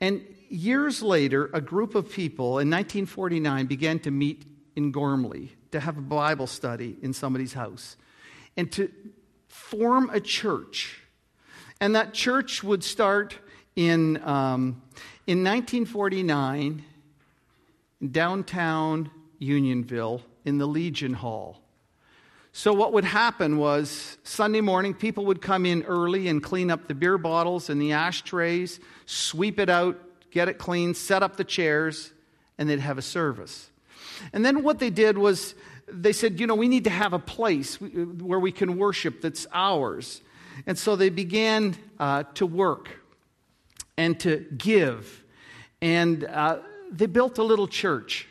And 0.00 0.22
years 0.48 1.02
later, 1.02 1.50
a 1.52 1.60
group 1.60 1.94
of 1.94 2.10
people 2.12 2.58
in 2.58 2.70
1949 2.70 3.66
began 3.66 3.98
to 4.00 4.10
meet 4.10 4.44
in 4.76 4.92
Gormley 4.92 5.56
to 5.72 5.80
have 5.80 5.96
a 5.96 6.02
Bible 6.02 6.46
study 6.46 6.96
in 7.02 7.12
somebody's 7.12 7.54
house 7.54 7.96
and 8.56 8.70
to 8.72 8.90
form 9.70 10.10
a 10.12 10.20
church. 10.20 11.00
And 11.80 11.96
that 11.96 12.14
church 12.14 12.62
would 12.62 12.84
start 12.84 13.36
in, 13.74 14.16
um, 14.22 14.82
in 15.26 15.42
1949 15.42 16.84
in 18.00 18.12
downtown 18.12 19.10
Unionville 19.38 20.22
in 20.44 20.58
the 20.58 20.66
Legion 20.66 21.14
Hall. 21.14 21.60
So, 22.52 22.72
what 22.72 22.92
would 22.94 23.04
happen 23.04 23.58
was 23.58 24.16
Sunday 24.22 24.62
morning, 24.62 24.94
people 24.94 25.26
would 25.26 25.42
come 25.42 25.66
in 25.66 25.82
early 25.82 26.28
and 26.28 26.42
clean 26.42 26.70
up 26.70 26.88
the 26.88 26.94
beer 26.94 27.18
bottles 27.18 27.68
and 27.68 27.82
the 27.82 27.92
ashtrays, 27.92 28.80
sweep 29.04 29.58
it 29.58 29.68
out, 29.68 29.98
get 30.30 30.48
it 30.48 30.58
clean, 30.58 30.94
set 30.94 31.22
up 31.22 31.36
the 31.36 31.44
chairs, 31.44 32.12
and 32.56 32.68
they'd 32.70 32.80
have 32.80 32.96
a 32.96 33.02
service. 33.02 33.70
And 34.32 34.44
then 34.44 34.62
what 34.62 34.78
they 34.78 34.90
did 34.90 35.18
was 35.18 35.54
they 35.88 36.12
said, 36.12 36.40
you 36.40 36.46
know, 36.46 36.54
we 36.54 36.68
need 36.68 36.84
to 36.84 36.90
have 36.90 37.12
a 37.12 37.18
place 37.18 37.76
where 37.76 38.40
we 38.40 38.52
can 38.52 38.76
worship 38.76 39.20
that's 39.20 39.46
ours. 39.52 40.20
And 40.66 40.76
so 40.76 40.96
they 40.96 41.10
began 41.10 41.76
uh, 41.98 42.24
to 42.34 42.46
work 42.46 42.90
and 43.96 44.18
to 44.20 44.46
give. 44.56 45.24
And 45.80 46.24
uh, 46.24 46.58
they 46.90 47.06
built 47.06 47.38
a 47.38 47.42
little 47.42 47.68
church. 47.68 48.26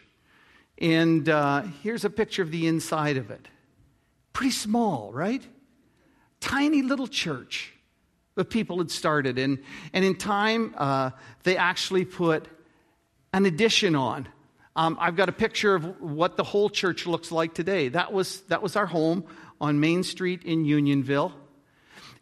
And 0.80 1.30
uh, 1.30 1.63
here's 1.82 2.04
a 2.04 2.10
picture 2.10 2.41
of 2.41 2.52
the 2.52 2.68
inside 2.68 3.18
of 3.18 3.32
it. 3.32 3.48
Pretty 4.34 4.52
small, 4.52 5.12
right? 5.13 5.46
Tiny 6.41 6.82
little 6.82 7.08
church 7.08 7.74
that 8.36 8.50
people 8.50 8.80
had 8.80 8.91
started. 8.91 9.39
And, 9.39 9.60
and 9.94 10.04
in 10.04 10.15
time, 10.15 10.74
uh, 10.78 11.12
they 11.44 11.56
actually 11.56 12.04
put 12.04 12.48
an 13.32 13.46
addition 13.46 13.96
on 13.96 14.28
um, 14.75 14.97
I've 14.99 15.15
got 15.15 15.29
a 15.29 15.33
picture 15.33 15.75
of 15.75 16.01
what 16.01 16.35
the 16.35 16.43
whole 16.43 16.69
church 16.69 17.07
looks 17.07 17.31
like 17.31 17.53
today. 17.53 17.89
That 17.89 18.11
was, 18.11 18.41
that 18.41 18.61
was 18.61 18.75
our 18.75 18.85
home 18.85 19.23
on 19.61 19.79
Main 19.79 20.03
Street 20.03 20.43
in 20.43 20.65
Unionville. 20.65 21.33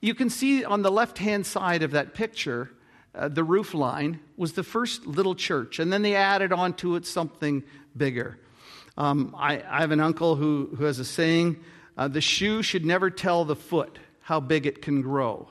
You 0.02 0.14
can 0.14 0.30
see 0.30 0.64
on 0.64 0.82
the 0.82 0.92
left 0.92 1.18
hand 1.18 1.46
side 1.46 1.82
of 1.82 1.92
that 1.92 2.14
picture, 2.14 2.70
uh, 3.16 3.28
the 3.28 3.44
roof 3.44 3.74
line 3.74 4.20
was 4.38 4.54
the 4.54 4.64
first 4.64 5.08
little 5.08 5.36
church, 5.36 5.80
and 5.80 5.92
then 5.92 6.02
they 6.02 6.16
added 6.16 6.52
onto 6.52 6.96
it 6.96 7.06
something 7.06 7.64
bigger. 7.96 8.38
Um, 8.98 9.36
I, 9.38 9.64
I, 9.68 9.82
have 9.82 9.92
an 9.92 10.00
uncle 10.00 10.36
who, 10.36 10.70
who 10.78 10.84
has 10.86 11.00
a 11.00 11.06
saying 11.06 11.58
uh, 11.98 12.08
the 12.08 12.22
shoe 12.22 12.62
should 12.62 12.86
never 12.86 13.10
tell 13.10 13.46
the 13.46 13.56
foot 13.56 13.98
how 14.20 14.40
big 14.40 14.68
it 14.68 14.84
can 14.84 15.02
grow. 15.02 15.48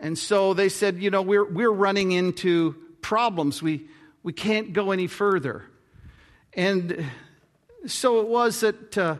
And 0.00 0.18
so 0.18 0.52
they 0.52 0.68
said, 0.68 1.00
you 1.00 1.10
know, 1.10 1.22
we're, 1.22 1.44
we're 1.44 1.70
running 1.70 2.10
into 2.10 2.74
problems. 3.00 3.62
We, 3.62 3.86
we 4.24 4.32
can't 4.32 4.72
go 4.72 4.90
any 4.90 5.06
further. 5.06 5.64
And 6.54 7.06
so 7.86 8.20
it 8.20 8.28
was 8.28 8.60
that, 8.60 8.98
uh, 8.98 9.16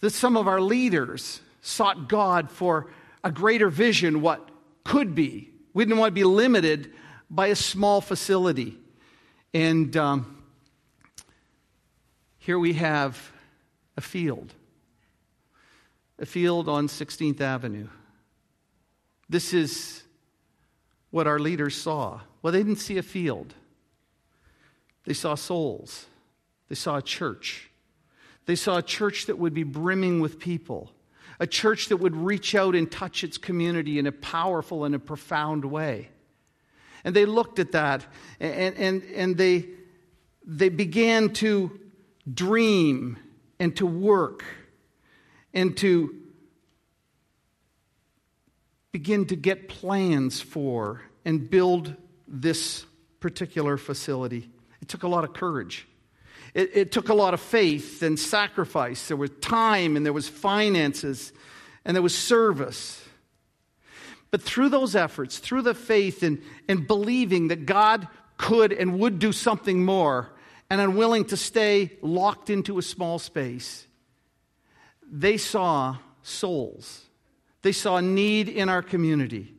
that 0.00 0.10
some 0.10 0.36
of 0.36 0.46
our 0.46 0.60
leaders 0.60 1.40
sought 1.60 2.08
God 2.08 2.50
for 2.50 2.90
a 3.24 3.32
greater 3.32 3.68
vision, 3.68 4.20
what 4.20 4.48
could 4.84 5.14
be. 5.14 5.50
We 5.74 5.84
didn't 5.84 5.98
want 5.98 6.10
to 6.10 6.14
be 6.14 6.24
limited 6.24 6.92
by 7.28 7.48
a 7.48 7.56
small 7.56 8.00
facility. 8.00 8.78
And 9.52 9.96
um, 9.96 10.42
here 12.38 12.58
we 12.58 12.74
have 12.74 13.32
a 13.96 14.00
field, 14.00 14.54
a 16.18 16.26
field 16.26 16.68
on 16.68 16.88
16th 16.88 17.40
Avenue. 17.40 17.88
This 19.28 19.52
is 19.52 20.02
what 21.10 21.26
our 21.26 21.38
leaders 21.38 21.76
saw. 21.76 22.20
Well, 22.40 22.52
they 22.52 22.62
didn't 22.62 22.76
see 22.76 22.98
a 22.98 23.02
field, 23.02 23.54
they 25.04 25.14
saw 25.14 25.34
souls, 25.34 26.06
they 26.68 26.74
saw 26.74 26.96
a 26.96 27.02
church. 27.02 27.70
They 28.46 28.56
saw 28.56 28.78
a 28.78 28.82
church 28.82 29.26
that 29.26 29.38
would 29.38 29.54
be 29.54 29.62
brimming 29.62 30.20
with 30.20 30.38
people, 30.38 30.90
a 31.38 31.46
church 31.46 31.88
that 31.88 31.98
would 31.98 32.16
reach 32.16 32.54
out 32.54 32.74
and 32.74 32.90
touch 32.90 33.24
its 33.24 33.38
community 33.38 33.98
in 33.98 34.06
a 34.06 34.12
powerful 34.12 34.84
and 34.84 34.94
a 34.94 34.98
profound 34.98 35.64
way. 35.64 36.08
And 37.04 37.14
they 37.14 37.26
looked 37.26 37.58
at 37.58 37.72
that 37.72 38.06
and, 38.40 38.76
and, 38.76 39.02
and 39.14 39.36
they, 39.36 39.66
they 40.44 40.68
began 40.68 41.30
to 41.34 41.78
dream 42.32 43.18
and 43.58 43.76
to 43.76 43.86
work 43.86 44.44
and 45.54 45.76
to 45.78 46.14
begin 48.92 49.26
to 49.26 49.36
get 49.36 49.68
plans 49.68 50.40
for 50.40 51.02
and 51.24 51.48
build 51.50 51.94
this 52.26 52.84
particular 53.20 53.76
facility. 53.76 54.50
It 54.80 54.88
took 54.88 55.02
a 55.02 55.08
lot 55.08 55.24
of 55.24 55.32
courage. 55.32 55.86
It, 56.58 56.70
it, 56.74 56.92
took 56.92 57.08
a 57.08 57.14
lot 57.14 57.34
of 57.34 57.40
faith 57.40 58.02
and 58.02 58.18
sacrifice. 58.18 59.06
There 59.06 59.16
was 59.16 59.30
time 59.40 59.96
and 59.96 60.04
there 60.04 60.12
was 60.12 60.28
finances 60.28 61.32
and 61.84 61.94
there 61.94 62.02
was 62.02 62.18
service. 62.18 63.00
But 64.32 64.42
through 64.42 64.70
those 64.70 64.96
efforts, 64.96 65.38
through 65.38 65.62
the 65.62 65.72
faith 65.72 66.24
and, 66.24 66.42
and 66.68 66.84
believing 66.84 67.46
that 67.48 67.64
God 67.64 68.08
could 68.38 68.72
and 68.72 68.98
would 68.98 69.20
do 69.20 69.30
something 69.30 69.84
more, 69.84 70.32
and 70.68 70.80
unwilling 70.80 71.26
to 71.26 71.36
stay 71.36 71.92
locked 72.02 72.50
into 72.50 72.76
a 72.76 72.82
small 72.82 73.20
space, 73.20 73.86
they 75.08 75.36
saw 75.36 75.98
souls. 76.22 77.04
They 77.62 77.70
saw 77.70 78.00
need 78.00 78.48
in 78.48 78.68
our 78.68 78.82
community. 78.82 79.54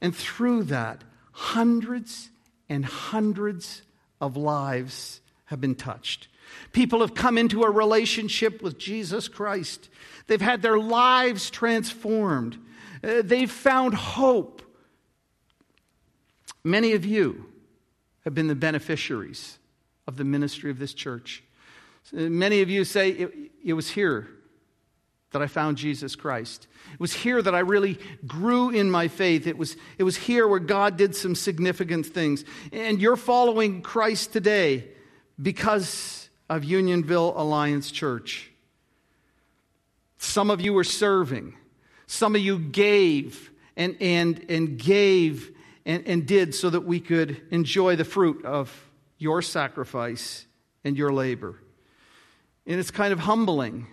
And 0.00 0.14
through 0.14 0.64
that, 0.64 1.02
hundreds 1.32 2.30
and 2.68 2.84
hundreds 2.84 3.82
of 4.20 4.36
lives 4.36 5.21
have 5.52 5.60
been 5.60 5.74
touched. 5.74 6.28
People 6.72 7.00
have 7.00 7.14
come 7.14 7.38
into 7.38 7.62
a 7.62 7.70
relationship 7.70 8.62
with 8.62 8.78
Jesus 8.78 9.28
Christ. 9.28 9.90
They've 10.26 10.40
had 10.40 10.62
their 10.62 10.78
lives 10.78 11.50
transformed. 11.50 12.58
Uh, 13.04 13.22
they've 13.22 13.50
found 13.50 13.94
hope. 13.94 14.62
Many 16.64 16.92
of 16.94 17.04
you 17.04 17.46
have 18.24 18.34
been 18.34 18.48
the 18.48 18.54
beneficiaries 18.54 19.58
of 20.06 20.16
the 20.16 20.24
ministry 20.24 20.70
of 20.70 20.78
this 20.78 20.94
church. 20.94 21.42
Uh, 22.16 22.22
many 22.22 22.62
of 22.62 22.70
you 22.70 22.84
say, 22.84 23.10
it, 23.10 23.32
it 23.64 23.72
was 23.74 23.90
here 23.90 24.28
that 25.32 25.42
I 25.42 25.46
found 25.46 25.76
Jesus 25.76 26.16
Christ. 26.16 26.66
It 26.94 27.00
was 27.00 27.12
here 27.12 27.42
that 27.42 27.54
I 27.54 27.60
really 27.60 27.98
grew 28.26 28.70
in 28.70 28.90
my 28.90 29.08
faith. 29.08 29.46
It 29.46 29.58
was, 29.58 29.76
it 29.98 30.04
was 30.04 30.16
here 30.16 30.48
where 30.48 30.60
God 30.60 30.96
did 30.96 31.14
some 31.14 31.34
significant 31.34 32.06
things. 32.06 32.44
And 32.72 33.00
you're 33.00 33.16
following 33.16 33.82
Christ 33.82 34.32
today 34.32 34.88
because 35.40 36.28
of 36.48 36.64
Unionville 36.64 37.34
Alliance 37.36 37.90
Church. 37.90 38.50
Some 40.18 40.50
of 40.50 40.60
you 40.60 40.72
were 40.72 40.84
serving, 40.84 41.54
some 42.06 42.36
of 42.36 42.42
you 42.42 42.58
gave 42.58 43.50
and, 43.76 43.96
and, 44.00 44.44
and 44.48 44.78
gave 44.78 45.50
and, 45.84 46.06
and 46.06 46.26
did 46.26 46.54
so 46.54 46.70
that 46.70 46.82
we 46.82 47.00
could 47.00 47.40
enjoy 47.50 47.96
the 47.96 48.04
fruit 48.04 48.44
of 48.44 48.90
your 49.18 49.42
sacrifice 49.42 50.46
and 50.84 50.96
your 50.96 51.12
labor. 51.12 51.58
And 52.66 52.78
it's 52.78 52.90
kind 52.90 53.12
of 53.12 53.18
humbling. 53.18 53.86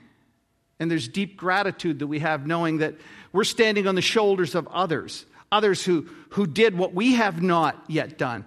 And 0.80 0.90
there's 0.90 1.08
deep 1.08 1.38
gratitude 1.38 2.00
that 2.00 2.08
we 2.08 2.20
have 2.20 2.46
knowing 2.46 2.80
that 2.80 2.96
we're 3.32 3.44
standing 3.44 3.88
on 3.88 3.96
the 3.96 4.02
shoulders 4.02 4.56
of 4.56 4.68
others, 4.68 5.26
others 5.52 5.84
who, 5.84 6.08
who 6.30 6.48
did 6.48 6.78
what 6.78 6.94
we 6.94 7.14
have 7.14 7.42
not 7.42 7.84
yet 7.88 8.18
done. 8.18 8.46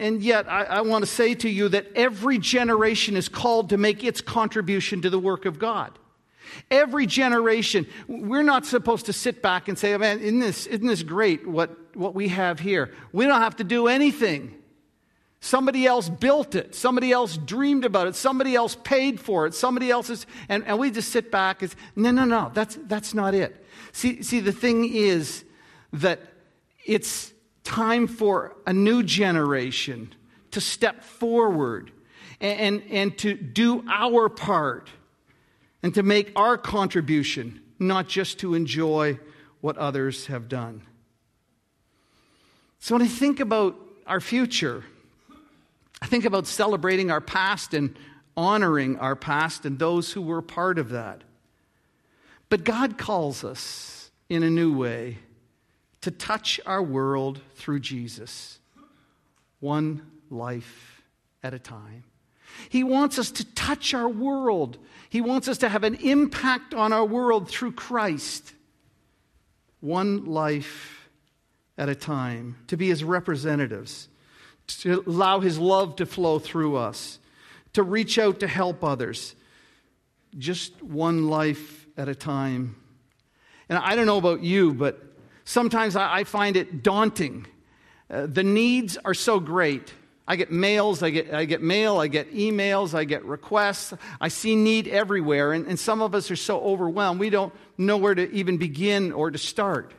And 0.00 0.22
yet, 0.22 0.50
I, 0.50 0.64
I 0.64 0.80
want 0.80 1.04
to 1.04 1.06
say 1.06 1.34
to 1.34 1.48
you 1.48 1.68
that 1.68 1.88
every 1.94 2.38
generation 2.38 3.18
is 3.18 3.28
called 3.28 3.68
to 3.68 3.76
make 3.76 4.02
its 4.02 4.22
contribution 4.22 5.02
to 5.02 5.10
the 5.10 5.18
work 5.18 5.44
of 5.44 5.58
God. 5.58 5.92
Every 6.70 7.04
generation, 7.04 7.86
we're 8.08 8.42
not 8.42 8.64
supposed 8.64 9.06
to 9.06 9.12
sit 9.12 9.42
back 9.42 9.68
and 9.68 9.78
say, 9.78 9.92
oh, 9.92 9.98
man, 9.98 10.20
isn't 10.20 10.40
this, 10.40 10.66
isn't 10.66 10.86
this 10.86 11.02
great 11.02 11.46
what, 11.46 11.94
what 11.94 12.14
we 12.14 12.28
have 12.28 12.60
here? 12.60 12.90
We 13.12 13.26
don't 13.26 13.42
have 13.42 13.56
to 13.56 13.64
do 13.64 13.88
anything. 13.88 14.54
Somebody 15.40 15.86
else 15.86 16.08
built 16.08 16.54
it. 16.54 16.74
Somebody 16.74 17.12
else 17.12 17.36
dreamed 17.36 17.84
about 17.84 18.06
it. 18.06 18.14
Somebody 18.14 18.54
else 18.54 18.78
paid 18.82 19.20
for 19.20 19.46
it. 19.46 19.52
Somebody 19.52 19.90
else 19.90 20.08
is, 20.08 20.24
and, 20.48 20.64
and 20.66 20.78
we 20.78 20.90
just 20.90 21.10
sit 21.10 21.30
back 21.30 21.60
and 21.60 21.74
no, 21.94 22.10
no, 22.10 22.24
no, 22.24 22.50
that's, 22.54 22.78
that's 22.86 23.12
not 23.12 23.34
it. 23.34 23.66
See, 23.92 24.22
see, 24.22 24.40
the 24.40 24.52
thing 24.52 24.90
is 24.90 25.44
that 25.92 26.20
it's 26.86 27.34
time 27.64 28.06
for 28.06 28.56
a 28.66 28.72
new 28.72 29.02
generation 29.02 30.14
to 30.50 30.60
step 30.60 31.04
forward 31.04 31.90
and, 32.40 32.60
and, 32.60 32.82
and 32.90 33.18
to 33.18 33.34
do 33.34 33.84
our 33.88 34.28
part 34.28 34.88
and 35.82 35.94
to 35.94 36.02
make 36.02 36.32
our 36.36 36.58
contribution, 36.58 37.60
not 37.78 38.08
just 38.08 38.38
to 38.40 38.54
enjoy 38.54 39.18
what 39.60 39.76
others 39.76 40.26
have 40.26 40.48
done. 40.48 40.82
So 42.80 42.94
when 42.94 43.02
I 43.02 43.08
think 43.08 43.40
about 43.40 43.76
our 44.06 44.20
future, 44.20 44.84
I 46.02 46.06
think 46.06 46.24
about 46.24 46.46
celebrating 46.46 47.10
our 47.10 47.20
past 47.20 47.74
and 47.74 47.96
honoring 48.36 48.98
our 48.98 49.14
past 49.14 49.66
and 49.66 49.78
those 49.78 50.12
who 50.12 50.22
were 50.22 50.40
part 50.40 50.78
of 50.78 50.90
that. 50.90 51.22
But 52.48 52.64
God 52.64 52.98
calls 52.98 53.44
us 53.44 54.10
in 54.28 54.42
a 54.42 54.50
new 54.50 54.76
way 54.76 55.18
to 56.02 56.10
touch 56.10 56.60
our 56.66 56.82
world 56.82 57.40
through 57.54 57.80
Jesus, 57.80 58.58
one 59.60 60.06
life 60.30 61.02
at 61.42 61.54
a 61.54 61.58
time. 61.58 62.04
He 62.68 62.82
wants 62.82 63.18
us 63.18 63.30
to 63.32 63.44
touch 63.54 63.94
our 63.94 64.08
world. 64.08 64.78
He 65.08 65.20
wants 65.20 65.48
us 65.48 65.58
to 65.58 65.68
have 65.68 65.84
an 65.84 65.94
impact 65.96 66.74
on 66.74 66.92
our 66.92 67.04
world 67.04 67.48
through 67.48 67.72
Christ, 67.72 68.52
one 69.80 70.24
life 70.24 71.08
at 71.78 71.88
a 71.88 71.94
time, 71.94 72.56
to 72.66 72.76
be 72.76 72.88
his 72.88 73.04
representatives 73.04 74.08
to 74.78 75.04
allow 75.06 75.40
His 75.40 75.58
love 75.58 75.96
to 75.96 76.06
flow 76.06 76.38
through 76.38 76.76
us, 76.76 77.18
to 77.72 77.82
reach 77.82 78.18
out 78.18 78.40
to 78.40 78.46
help 78.46 78.82
others, 78.82 79.34
just 80.38 80.82
one 80.82 81.28
life 81.28 81.86
at 81.96 82.08
a 82.08 82.14
time. 82.14 82.76
And 83.68 83.78
I 83.78 83.94
don't 83.94 84.06
know 84.06 84.18
about 84.18 84.42
you, 84.42 84.72
but 84.72 85.09
sometimes 85.50 85.96
I 85.96 86.24
find 86.24 86.56
it 86.56 86.82
daunting. 86.82 87.46
Uh, 88.08 88.26
the 88.26 88.44
needs 88.44 88.96
are 89.04 89.14
so 89.14 89.40
great. 89.40 89.92
I 90.26 90.36
get 90.36 90.52
mails, 90.52 91.02
I 91.02 91.10
get, 91.10 91.34
I 91.34 91.44
get 91.44 91.60
mail, 91.60 91.98
I 91.98 92.06
get 92.06 92.32
emails, 92.32 92.94
I 92.94 93.02
get 93.02 93.24
requests. 93.24 93.92
I 94.20 94.28
see 94.28 94.54
need 94.54 94.86
everywhere, 94.86 95.52
and, 95.52 95.66
and 95.66 95.76
some 95.76 96.02
of 96.02 96.14
us 96.14 96.30
are 96.30 96.36
so 96.36 96.60
overwhelmed 96.60 97.18
we 97.18 97.30
don't 97.30 97.52
know 97.76 97.96
where 97.96 98.14
to 98.14 98.30
even 98.30 98.58
begin 98.58 99.10
or 99.10 99.32
to 99.32 99.38
start. 99.38 99.92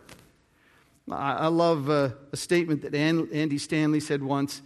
I 1.11 1.47
love 1.47 1.89
a, 1.89 2.15
a 2.31 2.37
statement 2.37 2.83
that 2.83 2.95
Andy 2.95 3.57
Stanley 3.57 3.99
said 3.99 4.23
once. 4.23 4.61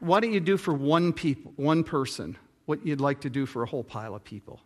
Why 0.00 0.20
don't 0.20 0.34
you 0.34 0.40
do 0.40 0.58
for 0.58 0.74
one 0.74 1.14
people, 1.14 1.54
one 1.56 1.82
person, 1.82 2.36
what 2.66 2.84
you'd 2.84 3.00
like 3.00 3.22
to 3.22 3.30
do 3.30 3.46
for 3.46 3.62
a 3.62 3.66
whole 3.66 3.84
pile 3.84 4.14
of 4.14 4.22
people? 4.22 4.60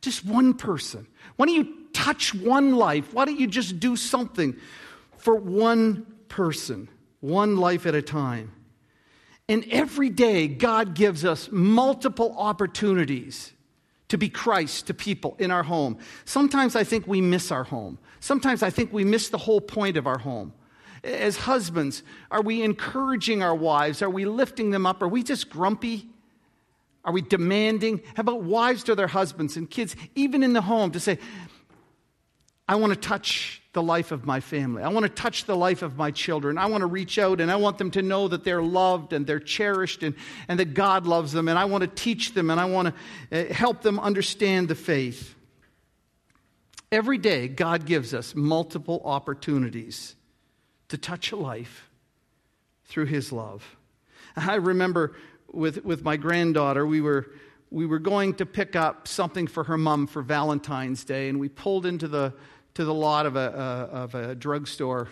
Just 0.00 0.24
one 0.24 0.54
person. 0.54 1.06
Why 1.36 1.46
don't 1.46 1.54
you 1.54 1.79
touch 1.92 2.34
one 2.34 2.74
life? 2.74 3.12
Why 3.12 3.24
don't 3.24 3.38
you 3.38 3.46
just 3.46 3.80
do 3.80 3.96
something 3.96 4.56
for 5.18 5.34
one 5.34 6.06
person, 6.28 6.88
one 7.20 7.56
life 7.56 7.86
at 7.86 7.94
a 7.94 8.02
time? 8.02 8.52
And 9.48 9.64
every 9.70 10.10
day, 10.10 10.46
God 10.46 10.94
gives 10.94 11.24
us 11.24 11.48
multiple 11.50 12.34
opportunities 12.38 13.52
to 14.08 14.18
be 14.18 14.28
Christ 14.28 14.86
to 14.88 14.94
people 14.94 15.36
in 15.38 15.50
our 15.50 15.62
home. 15.62 15.98
Sometimes 16.24 16.76
I 16.76 16.84
think 16.84 17.06
we 17.06 17.20
miss 17.20 17.50
our 17.50 17.64
home. 17.64 17.98
Sometimes 18.20 18.62
I 18.62 18.70
think 18.70 18.92
we 18.92 19.04
miss 19.04 19.28
the 19.28 19.38
whole 19.38 19.60
point 19.60 19.96
of 19.96 20.06
our 20.06 20.18
home. 20.18 20.52
As 21.02 21.36
husbands, 21.36 22.02
are 22.30 22.42
we 22.42 22.62
encouraging 22.62 23.42
our 23.42 23.54
wives? 23.54 24.02
Are 24.02 24.10
we 24.10 24.24
lifting 24.24 24.70
them 24.70 24.84
up? 24.84 25.02
Are 25.02 25.08
we 25.08 25.22
just 25.22 25.48
grumpy? 25.48 26.06
Are 27.04 27.12
we 27.12 27.22
demanding? 27.22 28.02
How 28.14 28.20
about 28.20 28.42
wives 28.42 28.84
to 28.84 28.94
their 28.94 29.06
husbands 29.06 29.56
and 29.56 29.70
kids, 29.70 29.96
even 30.14 30.42
in 30.42 30.52
the 30.52 30.60
home, 30.60 30.90
to 30.90 31.00
say, 31.00 31.18
I 32.70 32.76
want 32.76 32.92
to 32.92 33.00
touch 33.00 33.60
the 33.72 33.82
life 33.82 34.12
of 34.12 34.26
my 34.26 34.38
family. 34.38 34.84
I 34.84 34.90
want 34.90 35.02
to 35.02 35.10
touch 35.10 35.44
the 35.44 35.56
life 35.56 35.82
of 35.82 35.96
my 35.96 36.12
children. 36.12 36.56
I 36.56 36.66
want 36.66 36.82
to 36.82 36.86
reach 36.86 37.18
out 37.18 37.40
and 37.40 37.50
I 37.50 37.56
want 37.56 37.78
them 37.78 37.90
to 37.90 38.00
know 38.00 38.28
that 38.28 38.44
they're 38.44 38.62
loved 38.62 39.12
and 39.12 39.26
they're 39.26 39.40
cherished 39.40 40.04
and, 40.04 40.14
and 40.46 40.60
that 40.60 40.72
God 40.72 41.04
loves 41.04 41.32
them. 41.32 41.48
And 41.48 41.58
I 41.58 41.64
want 41.64 41.82
to 41.82 41.88
teach 41.88 42.32
them 42.32 42.48
and 42.48 42.60
I 42.60 42.66
want 42.66 42.94
to 43.30 43.50
uh, 43.50 43.52
help 43.52 43.82
them 43.82 43.98
understand 43.98 44.68
the 44.68 44.76
faith. 44.76 45.34
Every 46.92 47.18
day, 47.18 47.48
God 47.48 47.86
gives 47.86 48.14
us 48.14 48.36
multiple 48.36 49.02
opportunities 49.04 50.14
to 50.90 50.96
touch 50.96 51.32
a 51.32 51.36
life 51.36 51.90
through 52.84 53.06
His 53.06 53.32
love. 53.32 53.64
I 54.36 54.54
remember 54.54 55.16
with, 55.50 55.84
with 55.84 56.04
my 56.04 56.16
granddaughter, 56.16 56.86
we 56.86 57.00
were, 57.00 57.32
we 57.72 57.84
were 57.84 57.98
going 57.98 58.34
to 58.34 58.46
pick 58.46 58.76
up 58.76 59.08
something 59.08 59.48
for 59.48 59.64
her 59.64 59.76
mom 59.76 60.06
for 60.06 60.22
Valentine's 60.22 61.02
Day, 61.02 61.28
and 61.28 61.40
we 61.40 61.48
pulled 61.48 61.84
into 61.84 62.06
the 62.06 62.32
to 62.74 62.84
the 62.84 62.94
lot 62.94 63.26
of 63.26 63.36
a, 63.36 63.38
uh, 63.38 63.96
of 63.96 64.14
a 64.14 64.34
drugstore 64.34 65.08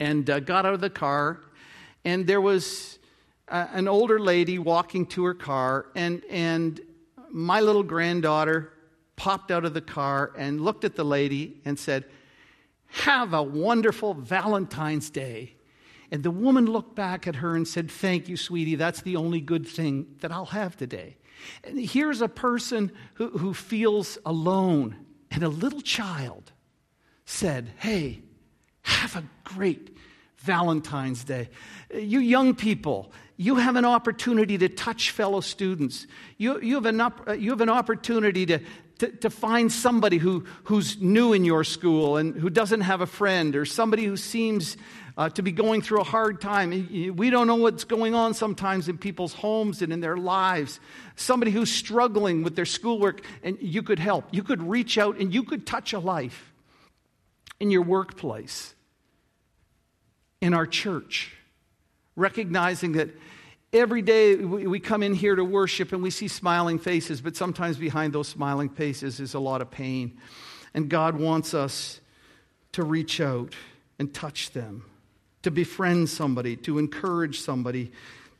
and 0.00 0.28
uh, 0.28 0.40
got 0.40 0.66
out 0.66 0.74
of 0.74 0.80
the 0.80 0.90
car, 0.90 1.40
and 2.04 2.26
there 2.26 2.40
was 2.40 2.98
uh, 3.48 3.66
an 3.72 3.88
older 3.88 4.18
lady 4.18 4.58
walking 4.58 5.06
to 5.06 5.24
her 5.24 5.34
car, 5.34 5.86
and, 5.94 6.22
and 6.30 6.80
my 7.30 7.60
little 7.60 7.82
granddaughter 7.82 8.72
popped 9.16 9.50
out 9.50 9.64
of 9.64 9.74
the 9.74 9.80
car 9.80 10.32
and 10.36 10.60
looked 10.60 10.84
at 10.84 10.96
the 10.96 11.04
lady 11.04 11.60
and 11.64 11.78
said, 11.78 12.04
Have 12.88 13.34
a 13.34 13.42
wonderful 13.42 14.14
Valentine's 14.14 15.10
Day. 15.10 15.54
And 16.10 16.22
the 16.22 16.30
woman 16.30 16.66
looked 16.66 16.94
back 16.94 17.26
at 17.26 17.36
her 17.36 17.56
and 17.56 17.66
said, 17.66 17.90
Thank 17.90 18.28
you, 18.28 18.36
sweetie. 18.36 18.76
That's 18.76 19.02
the 19.02 19.16
only 19.16 19.40
good 19.40 19.66
thing 19.66 20.16
that 20.20 20.32
I'll 20.32 20.46
have 20.46 20.76
today. 20.76 21.16
And 21.62 21.78
here's 21.78 22.20
a 22.20 22.28
person 22.28 22.92
who, 23.14 23.30
who 23.30 23.54
feels 23.54 24.18
alone, 24.24 24.96
and 25.30 25.42
a 25.42 25.48
little 25.48 25.80
child 25.80 26.43
said, 27.24 27.70
Hey, 27.78 28.22
have 28.82 29.16
a 29.16 29.24
great 29.44 29.96
Valentine's 30.38 31.24
Day. 31.24 31.48
You 31.94 32.20
young 32.20 32.54
people, 32.54 33.12
you 33.36 33.56
have 33.56 33.76
an 33.76 33.84
opportunity 33.84 34.58
to 34.58 34.68
touch 34.68 35.10
fellow 35.10 35.40
students. 35.40 36.06
You, 36.36 36.60
you, 36.60 36.74
have, 36.74 36.86
an 36.86 37.00
op- 37.00 37.38
you 37.38 37.50
have 37.50 37.62
an 37.62 37.70
opportunity 37.70 38.44
to, 38.46 38.60
to, 38.98 39.08
to, 39.08 39.30
find 39.30 39.72
somebody 39.72 40.18
who, 40.18 40.44
who's 40.64 41.00
new 41.00 41.32
in 41.32 41.44
your 41.44 41.64
school 41.64 42.18
and 42.18 42.36
who 42.36 42.50
doesn't 42.50 42.82
have 42.82 43.00
a 43.00 43.06
friend, 43.06 43.56
or 43.56 43.64
somebody 43.64 44.04
who 44.04 44.18
seems 44.18 44.76
uh, 45.16 45.30
to 45.30 45.42
be 45.42 45.50
going 45.50 45.80
through 45.80 46.00
a 46.00 46.04
hard 46.04 46.40
time. 46.40 47.14
We 47.16 47.30
don't 47.30 47.46
know 47.46 47.56
what's 47.56 47.84
going 47.84 48.14
on 48.14 48.34
sometimes 48.34 48.88
in 48.88 48.98
people's 48.98 49.32
homes 49.32 49.80
and 49.80 49.92
in 49.92 50.00
their 50.00 50.16
lives. 50.16 50.78
Somebody 51.16 51.52
who's 51.52 51.72
struggling 51.72 52.42
with 52.42 52.54
their 52.54 52.66
schoolwork, 52.66 53.22
and 53.42 53.56
you 53.60 53.82
could 53.82 53.98
help. 53.98 54.26
You 54.30 54.42
could 54.42 54.62
reach 54.62 54.98
out 54.98 55.18
and 55.18 55.32
you 55.32 55.42
could 55.42 55.66
touch 55.66 55.92
a 55.94 55.98
life 55.98 56.53
in 57.60 57.70
your 57.70 57.82
workplace, 57.82 58.74
in 60.40 60.54
our 60.54 60.66
church, 60.66 61.32
recognizing 62.16 62.92
that 62.92 63.10
every 63.72 64.02
day 64.02 64.36
we 64.36 64.78
come 64.78 65.02
in 65.02 65.14
here 65.14 65.34
to 65.34 65.44
worship 65.44 65.92
and 65.92 66.02
we 66.02 66.10
see 66.10 66.28
smiling 66.28 66.78
faces, 66.78 67.20
but 67.20 67.36
sometimes 67.36 67.76
behind 67.76 68.12
those 68.12 68.28
smiling 68.28 68.68
faces 68.68 69.20
is 69.20 69.34
a 69.34 69.40
lot 69.40 69.60
of 69.60 69.70
pain. 69.70 70.18
And 70.74 70.88
God 70.88 71.18
wants 71.18 71.54
us 71.54 72.00
to 72.72 72.84
reach 72.84 73.20
out 73.20 73.54
and 73.98 74.12
touch 74.12 74.50
them 74.50 74.84
to 75.42 75.50
befriend 75.50 76.08
somebody, 76.08 76.56
to 76.56 76.78
encourage 76.78 77.40
somebody, 77.40 77.92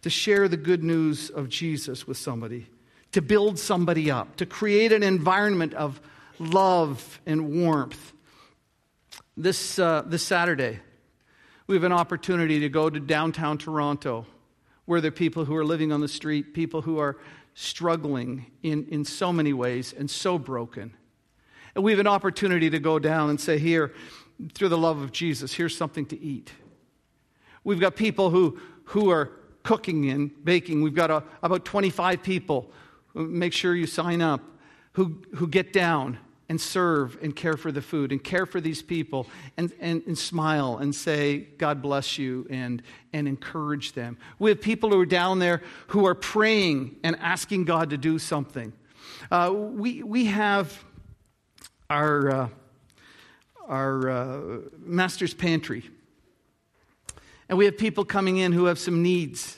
to 0.03 0.11
share 0.11 0.49
the 0.49 0.57
good 0.57 0.83
news 0.83 1.31
of 1.31 1.49
Jesus 1.49 2.07
with 2.07 2.17
somebody, 2.17 2.67
to 3.13 3.21
build 3.23 3.59
somebody 3.59 4.11
up, 4.11 4.37
to 4.37 4.47
create 4.47 4.91
an 4.91 5.03
environment 5.03 5.75
of 5.75 6.01
love 6.39 7.21
and 7.27 7.63
warmth. 7.63 8.13
This, 9.37 9.81
uh, 9.81 10.03
this 10.07 10.23
Saturday, 10.23 10.79
we 11.67 11.75
have 11.75 11.83
an 11.83 11.93
opportunity 11.93 12.61
to 12.61 12.69
go 12.69 12.89
to 12.89 13.01
downtown 13.01 13.59
Toronto, 13.59 14.27
where 14.85 15.01
there 15.01 15.09
are 15.09 15.13
people 15.13 15.45
who 15.45 15.57
are 15.57 15.65
living 15.65 15.91
on 15.91 16.01
the 16.01 16.07
street, 16.07 16.55
people 16.55 16.83
who 16.83 16.99
are 16.99 17.17
struggling 17.55 18.47
in, 18.63 18.87
in 18.91 19.05
so 19.05 19.33
many 19.33 19.53
ways 19.53 19.93
and 19.93 20.09
so 20.09 20.39
broken. 20.39 20.95
And 21.75 21.83
we 21.83 21.91
have 21.91 21.99
an 21.99 22.07
opportunity 22.07 22.71
to 22.71 22.79
go 22.79 23.01
down 23.01 23.29
and 23.29 23.41
say, 23.41 23.59
Here, 23.59 23.93
through 24.53 24.69
the 24.69 24.79
love 24.79 25.01
of 25.01 25.11
Jesus, 25.11 25.53
here's 25.53 25.77
something 25.77 26.07
to 26.07 26.21
eat. 26.21 26.53
We've 27.65 27.81
got 27.81 27.97
people 27.97 28.31
who, 28.31 28.61
who 28.85 29.11
are 29.11 29.33
cooking 29.65 30.11
and 30.11 30.31
baking. 30.45 30.81
We've 30.81 30.95
got 30.95 31.11
a, 31.11 31.25
about 31.43 31.65
25 31.65 32.23
people. 32.23 32.71
Make 33.15 33.53
sure 33.53 33.75
you 33.75 33.87
sign 33.89 34.23
up 34.23 34.43
who, 34.93 35.23
who 35.35 35.49
get 35.49 35.73
down 35.73 36.19
and 36.49 36.61
serve 36.61 37.17
and 37.23 37.35
care 37.35 37.57
for 37.57 37.73
the 37.73 37.81
food 37.81 38.13
and 38.13 38.23
care 38.23 38.47
for 38.47 38.61
these 38.61 38.83
people 38.83 39.27
and, 39.57 39.73
and, 39.81 40.03
and, 40.07 40.19
smile 40.19 40.77
and 40.77 40.95
say, 40.95 41.39
God 41.39 41.81
bless 41.81 42.19
you, 42.19 42.47
and, 42.51 42.83
and 43.13 43.27
encourage 43.27 43.93
them. 43.93 44.19
We 44.39 44.51
have 44.51 44.61
people 44.61 44.91
who 44.91 45.01
are 45.01 45.07
down 45.07 45.39
there 45.39 45.63
who 45.89 46.07
are 46.07 46.15
praying 46.15 46.97
and 47.03 47.17
asking 47.21 47.65
God 47.65 47.91
to 47.91 47.97
do 47.97 48.19
something. 48.19 48.73
Uh, 49.31 49.53
we, 49.55 50.03
we 50.03 50.27
have 50.27 50.85
our, 51.89 52.31
uh, 52.31 52.49
our 53.67 54.11
uh, 54.11 54.59
master's 54.79 55.33
pantry 55.33 55.85
and 57.49 57.59
we 57.59 57.65
have 57.67 57.77
people 57.77 58.05
coming 58.05 58.39
in 58.39 58.53
who 58.53 58.67
have 58.67 58.79
some 58.79 59.03
needs. 59.03 59.57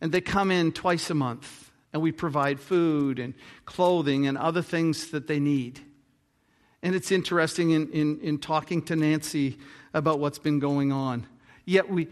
And 0.00 0.12
they 0.12 0.20
come 0.20 0.50
in 0.50 0.72
twice 0.72 1.10
a 1.10 1.14
month. 1.14 1.70
And 1.92 2.00
we 2.00 2.10
provide 2.10 2.58
food 2.58 3.18
and 3.18 3.34
clothing 3.66 4.26
and 4.26 4.38
other 4.38 4.62
things 4.62 5.10
that 5.10 5.26
they 5.26 5.38
need. 5.38 5.80
And 6.82 6.94
it's 6.94 7.12
interesting 7.12 7.70
in, 7.70 7.90
in, 7.90 8.20
in 8.20 8.38
talking 8.38 8.82
to 8.82 8.96
Nancy 8.96 9.58
about 9.94 10.18
what's 10.18 10.38
been 10.38 10.58
going 10.58 10.90
on. 10.90 11.26
Yet 11.64 11.88
we, 11.88 12.08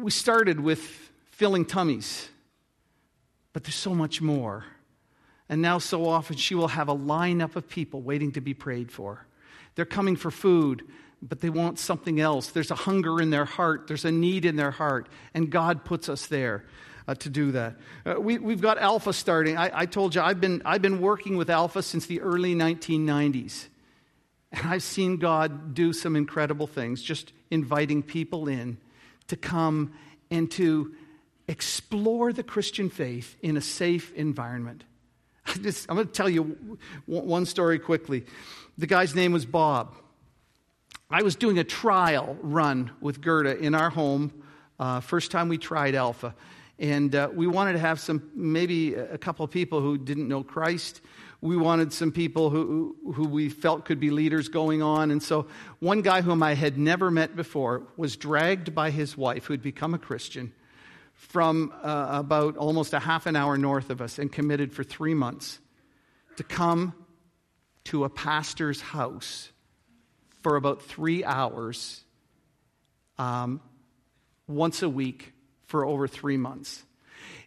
we 0.00 0.10
started 0.10 0.60
with 0.60 1.10
filling 1.32 1.64
tummies, 1.64 2.28
but 3.52 3.64
there's 3.64 3.74
so 3.74 3.94
much 3.94 4.20
more. 4.20 4.64
And 5.48 5.60
now, 5.60 5.78
so 5.78 6.08
often, 6.08 6.36
she 6.36 6.54
will 6.54 6.68
have 6.68 6.88
a 6.88 6.94
lineup 6.94 7.56
of 7.56 7.68
people 7.68 8.00
waiting 8.02 8.30
to 8.32 8.40
be 8.40 8.54
prayed 8.54 8.92
for. 8.92 9.26
They're 9.74 9.84
coming 9.84 10.14
for 10.14 10.30
food, 10.30 10.84
but 11.20 11.40
they 11.40 11.50
want 11.50 11.80
something 11.80 12.20
else. 12.20 12.50
There's 12.50 12.70
a 12.70 12.76
hunger 12.76 13.20
in 13.20 13.30
their 13.30 13.44
heart, 13.44 13.88
there's 13.88 14.04
a 14.04 14.12
need 14.12 14.44
in 14.44 14.54
their 14.54 14.70
heart, 14.70 15.08
and 15.34 15.50
God 15.50 15.84
puts 15.84 16.08
us 16.08 16.26
there. 16.26 16.64
Uh, 17.08 17.14
to 17.14 17.28
do 17.28 17.50
that. 17.50 17.74
Uh, 18.06 18.20
we, 18.20 18.34
have 18.34 18.60
got 18.60 18.78
Alpha 18.78 19.12
starting. 19.12 19.56
I, 19.56 19.70
I, 19.80 19.86
told 19.86 20.14
you 20.14 20.20
I've 20.20 20.40
been, 20.40 20.62
I've 20.64 20.82
been 20.82 21.00
working 21.00 21.36
with 21.36 21.50
Alpha 21.50 21.82
since 21.82 22.06
the 22.06 22.20
early 22.20 22.54
1990s. 22.54 23.66
And 24.52 24.68
I've 24.68 24.82
seen 24.82 25.16
God 25.16 25.74
do 25.74 25.92
some 25.92 26.16
incredible 26.16 26.66
things, 26.66 27.02
just 27.02 27.32
inviting 27.50 28.02
people 28.02 28.48
in 28.48 28.78
to 29.28 29.36
come 29.36 29.92
and 30.30 30.50
to 30.52 30.94
explore 31.46 32.32
the 32.32 32.42
Christian 32.42 32.90
faith 32.90 33.36
in 33.42 33.56
a 33.56 33.60
safe 33.60 34.12
environment. 34.14 34.84
I 35.46 35.54
just, 35.54 35.88
I'm 35.88 35.96
going 35.96 36.06
to 36.06 36.12
tell 36.12 36.28
you 36.28 36.78
one 37.06 37.46
story 37.46 37.78
quickly. 37.78 38.24
The 38.78 38.86
guy's 38.86 39.14
name 39.14 39.32
was 39.32 39.46
Bob. 39.46 39.94
I 41.10 41.22
was 41.22 41.34
doing 41.34 41.58
a 41.58 41.64
trial 41.64 42.36
run 42.40 42.92
with 43.00 43.20
Gerda 43.20 43.58
in 43.58 43.74
our 43.74 43.90
home, 43.90 44.32
uh, 44.78 45.00
first 45.00 45.30
time 45.30 45.48
we 45.48 45.58
tried 45.58 45.94
Alpha. 45.94 46.34
And 46.78 47.14
uh, 47.14 47.28
we 47.34 47.46
wanted 47.46 47.74
to 47.74 47.78
have 47.80 48.00
some, 48.00 48.30
maybe 48.34 48.94
a 48.94 49.18
couple 49.18 49.44
of 49.44 49.50
people 49.50 49.80
who 49.80 49.98
didn't 49.98 50.28
know 50.28 50.42
Christ. 50.42 51.00
We 51.42 51.56
wanted 51.56 51.92
some 51.92 52.12
people 52.12 52.50
who, 52.50 52.96
who 53.14 53.26
we 53.26 53.48
felt 53.48 53.86
could 53.86 53.98
be 53.98 54.10
leaders 54.10 54.48
going 54.48 54.82
on. 54.82 55.10
And 55.10 55.22
so 55.22 55.46
one 55.78 56.02
guy 56.02 56.20
whom 56.20 56.42
I 56.42 56.54
had 56.54 56.76
never 56.76 57.10
met 57.10 57.34
before 57.34 57.82
was 57.96 58.16
dragged 58.16 58.74
by 58.74 58.90
his 58.90 59.16
wife, 59.16 59.46
who 59.46 59.54
had 59.54 59.62
become 59.62 59.94
a 59.94 59.98
Christian, 59.98 60.52
from 61.14 61.72
uh, 61.82 62.08
about 62.10 62.56
almost 62.56 62.92
a 62.92 62.98
half 62.98 63.26
an 63.26 63.36
hour 63.36 63.56
north 63.56 63.90
of 63.90 64.02
us 64.02 64.18
and 64.18 64.30
committed 64.30 64.72
for 64.72 64.84
three 64.84 65.14
months 65.14 65.58
to 66.36 66.44
come 66.44 66.94
to 67.84 68.04
a 68.04 68.08
pastor's 68.08 68.80
house 68.80 69.50
for 70.42 70.56
about 70.56 70.82
three 70.82 71.24
hours 71.24 72.04
um, 73.18 73.60
once 74.46 74.82
a 74.82 74.88
week 74.88 75.32
for 75.66 75.84
over 75.86 76.08
three 76.08 76.36
months. 76.36 76.84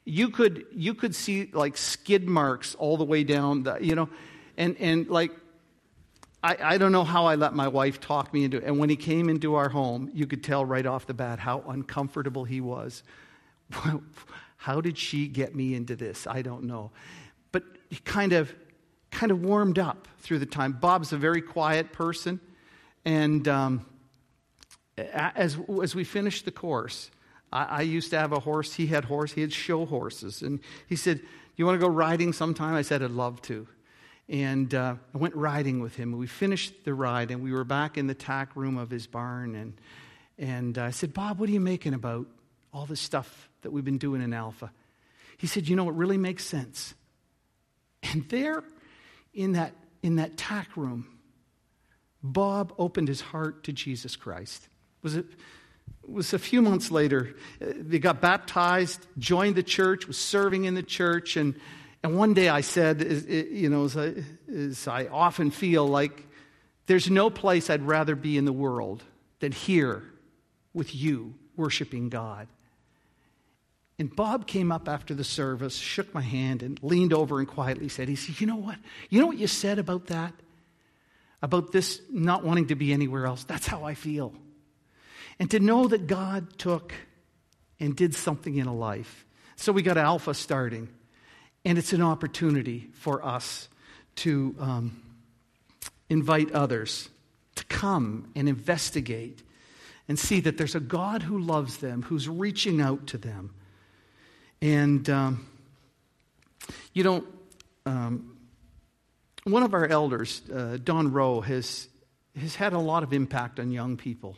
You 0.05 0.29
could, 0.29 0.65
you 0.71 0.93
could 0.93 1.15
see 1.15 1.49
like 1.53 1.77
skid 1.77 2.27
marks 2.27 2.75
all 2.75 2.97
the 2.97 3.05
way 3.05 3.23
down, 3.23 3.63
the, 3.63 3.77
you 3.79 3.95
know, 3.95 4.09
and, 4.57 4.75
and 4.79 5.07
like, 5.07 5.31
I, 6.43 6.57
I 6.61 6.77
don't 6.77 6.91
know 6.91 7.05
how 7.05 7.25
I 7.25 7.35
let 7.35 7.53
my 7.53 7.69
wife 7.69 8.01
talk 8.01 8.33
me 8.33 8.43
into 8.43 8.57
it. 8.57 8.63
And 8.65 8.77
when 8.77 8.89
he 8.89 8.97
came 8.97 9.29
into 9.29 9.55
our 9.55 9.69
home, 9.69 10.11
you 10.13 10.27
could 10.27 10.43
tell 10.43 10.65
right 10.65 10.85
off 10.85 11.07
the 11.07 11.13
bat 11.13 11.39
how 11.39 11.63
uncomfortable 11.67 12.43
he 12.43 12.59
was. 12.59 13.03
how 14.57 14.81
did 14.81 14.97
she 14.97 15.27
get 15.27 15.55
me 15.55 15.73
into 15.73 15.95
this? 15.95 16.27
I 16.27 16.41
don't 16.41 16.63
know. 16.63 16.91
But 17.53 17.63
he 17.89 17.95
kind 17.97 18.33
of, 18.33 18.53
kind 19.09 19.31
of 19.31 19.41
warmed 19.41 19.79
up 19.79 20.07
through 20.19 20.39
the 20.39 20.45
time. 20.45 20.73
Bob's 20.73 21.13
a 21.13 21.17
very 21.17 21.41
quiet 21.41 21.93
person. 21.93 22.41
And 23.05 23.47
um, 23.47 23.85
as, 24.97 25.57
as 25.81 25.95
we 25.95 26.03
finished 26.03 26.45
the 26.45 26.51
course, 26.51 27.09
I, 27.53 27.63
I, 27.65 27.81
used 27.81 28.09
to 28.09 28.19
have 28.19 28.31
a 28.31 28.39
horse. 28.39 28.73
He 28.73 28.87
had 28.87 29.05
horse. 29.05 29.31
He 29.31 29.41
had 29.41 29.53
show 29.53 29.85
horses. 29.85 30.41
And 30.41 30.59
he 30.87 30.95
said, 30.95 31.21
you 31.55 31.65
want 31.65 31.79
to 31.79 31.85
go 31.85 31.91
riding 31.91 32.33
sometime? 32.33 32.73
I 32.73 32.81
said, 32.81 33.03
I'd 33.03 33.11
love 33.11 33.41
to. 33.43 33.67
And 34.27 34.73
uh, 34.73 34.95
I 35.13 35.17
went 35.17 35.35
riding 35.35 35.81
with 35.81 35.95
him. 35.95 36.17
We 36.17 36.27
finished 36.27 36.83
the 36.83 36.93
ride, 36.93 37.29
and 37.29 37.43
we 37.43 37.51
were 37.51 37.63
back 37.63 37.97
in 37.97 38.07
the 38.07 38.15
tack 38.15 38.55
room 38.55 38.77
of 38.77 38.89
his 38.89 39.05
barn. 39.05 39.55
And, 39.55 39.73
and 40.37 40.77
I 40.77 40.91
said, 40.91 41.13
Bob, 41.13 41.39
what 41.39 41.49
are 41.49 41.51
you 41.51 41.59
making 41.59 41.93
about 41.93 42.25
all 42.73 42.85
this 42.85 43.01
stuff 43.01 43.49
that 43.61 43.71
we've 43.71 43.85
been 43.85 43.97
doing 43.99 44.21
in 44.21 44.33
Alpha? 44.33 44.71
He 45.37 45.47
said, 45.47 45.67
You 45.67 45.75
know, 45.75 45.87
it 45.89 45.95
really 45.95 46.17
makes 46.17 46.45
sense. 46.45 46.95
And 48.01 48.27
there 48.29 48.63
in 49.33 49.53
that, 49.53 49.73
in 50.01 50.15
that 50.15 50.37
tack 50.37 50.75
room, 50.75 51.07
Bob 52.23 52.73
opened 52.77 53.09
his 53.09 53.21
heart 53.21 53.63
to 53.65 53.73
Jesus 53.73 54.15
Christ. 54.15 54.67
Was 55.01 55.15
it 55.15 55.25
was 56.07 56.33
a 56.33 56.39
few 56.39 56.61
months 56.61 56.91
later. 56.91 57.35
Uh, 57.61 57.67
they 57.75 57.99
got 57.99 58.21
baptized, 58.21 59.05
joined 59.17 59.55
the 59.55 59.63
church, 59.63 60.07
was 60.07 60.17
serving 60.17 60.65
in 60.65 60.75
the 60.75 60.83
church, 60.83 61.37
and 61.37 61.55
and 62.03 62.17
one 62.17 62.33
day 62.33 62.49
I 62.49 62.61
said, 62.61 63.01
you 63.29 63.69
know, 63.69 63.85
as 63.85 63.95
I, 63.95 64.13
as 64.53 64.87
I 64.89 65.07
often 65.07 65.51
feel 65.51 65.87
like 65.87 66.27
There's 66.85 67.09
no 67.09 67.29
place 67.29 67.69
I'd 67.69 67.83
rather 67.83 68.15
be 68.15 68.37
in 68.37 68.45
the 68.45 68.53
world 68.53 69.03
than 69.39 69.51
here 69.51 70.03
with 70.73 70.93
you 70.93 71.35
worshiping 71.55 72.09
God. 72.09 72.47
And 73.99 74.13
Bob 74.13 74.47
came 74.47 74.71
up 74.71 74.89
after 74.89 75.13
the 75.13 75.23
service, 75.23 75.75
shook 75.77 76.13
my 76.13 76.21
hand, 76.21 76.63
and 76.63 76.81
leaned 76.81 77.13
over 77.13 77.39
and 77.39 77.47
quietly 77.47 77.89
said, 77.89 78.09
He 78.09 78.15
said, 78.15 78.41
You 78.41 78.47
know 78.47 78.55
what? 78.57 78.77
You 79.09 79.21
know 79.21 79.27
what 79.27 79.37
you 79.37 79.47
said 79.47 79.79
about 79.79 80.07
that? 80.07 80.33
About 81.41 81.71
this 81.71 82.01
not 82.09 82.43
wanting 82.43 82.67
to 82.67 82.75
be 82.75 82.91
anywhere 82.91 83.25
else? 83.25 83.43
That's 83.43 83.67
how 83.67 83.83
I 83.83 83.93
feel. 83.93 84.33
And 85.39 85.49
to 85.51 85.59
know 85.59 85.87
that 85.87 86.07
God 86.07 86.57
took 86.57 86.93
and 87.79 87.95
did 87.95 88.15
something 88.15 88.55
in 88.55 88.67
a 88.67 88.73
life. 88.73 89.25
So 89.55 89.71
we 89.71 89.81
got 89.81 89.97
Alpha 89.97 90.33
starting, 90.33 90.89
and 91.65 91.77
it's 91.77 91.93
an 91.93 92.01
opportunity 92.01 92.89
for 92.93 93.25
us 93.25 93.67
to 94.17 94.55
um, 94.59 95.01
invite 96.09 96.51
others 96.51 97.09
to 97.55 97.65
come 97.65 98.31
and 98.35 98.49
investigate 98.49 99.43
and 100.07 100.17
see 100.17 100.39
that 100.41 100.57
there's 100.57 100.75
a 100.75 100.79
God 100.79 101.23
who 101.23 101.39
loves 101.39 101.77
them, 101.77 102.01
who's 102.01 102.27
reaching 102.27 102.81
out 102.81 103.07
to 103.07 103.17
them. 103.17 103.53
And, 104.61 105.09
um, 105.09 105.47
you 106.93 107.03
know, 107.03 107.23
um, 107.85 108.37
one 109.43 109.63
of 109.63 109.73
our 109.73 109.87
elders, 109.87 110.41
uh, 110.53 110.77
Don 110.83 111.11
Rowe, 111.11 111.41
has, 111.41 111.87
has 112.39 112.55
had 112.55 112.73
a 112.73 112.79
lot 112.79 113.03
of 113.03 113.13
impact 113.13 113.59
on 113.59 113.71
young 113.71 113.97
people. 113.97 114.37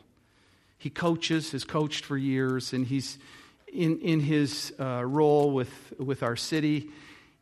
He 0.86 0.92
coaches, 0.92 1.52
has 1.54 1.64
coached 1.64 2.06
for 2.06 2.16
years, 2.16 2.72
and 2.72 2.86
he's 2.86 3.18
in, 3.68 3.98
in 4.02 4.20
his 4.20 4.72
uh, 4.80 5.04
role 5.04 5.50
with, 5.50 5.96
with 5.98 6.22
our 6.22 6.36
city, 6.36 6.92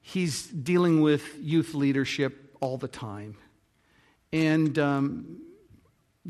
he's 0.01 0.47
dealing 0.47 1.01
with 1.01 1.37
youth 1.41 1.73
leadership 1.73 2.55
all 2.61 2.77
the 2.77 2.87
time. 2.87 3.35
And 4.31 4.79
um, 4.79 5.41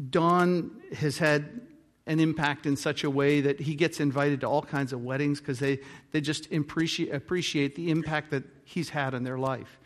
Don 0.10 0.72
has 0.94 1.20
had 1.20 1.62
an 2.08 2.20
impact 2.20 2.66
in 2.66 2.76
such 2.76 3.04
a 3.04 3.12
way 3.12 3.42
that 3.42 3.60
he 3.60 3.76
gets 3.76 4.00
invited 4.00 4.42
to 4.42 4.48
all 4.48 4.64
kinds 4.64 4.92
of 4.92 5.04
weddings 5.04 5.40
because 5.40 5.60
they, 5.60 5.82
they 6.14 6.20
just 6.20 6.52
appreciate, 6.52 7.14
appreciate 7.14 7.76
the 7.76 7.92
impact 7.92 8.32
that 8.32 8.44
he's 8.64 8.90
had 8.90 9.14
in 9.14 9.24
their 9.24 9.38
life. 9.38 9.78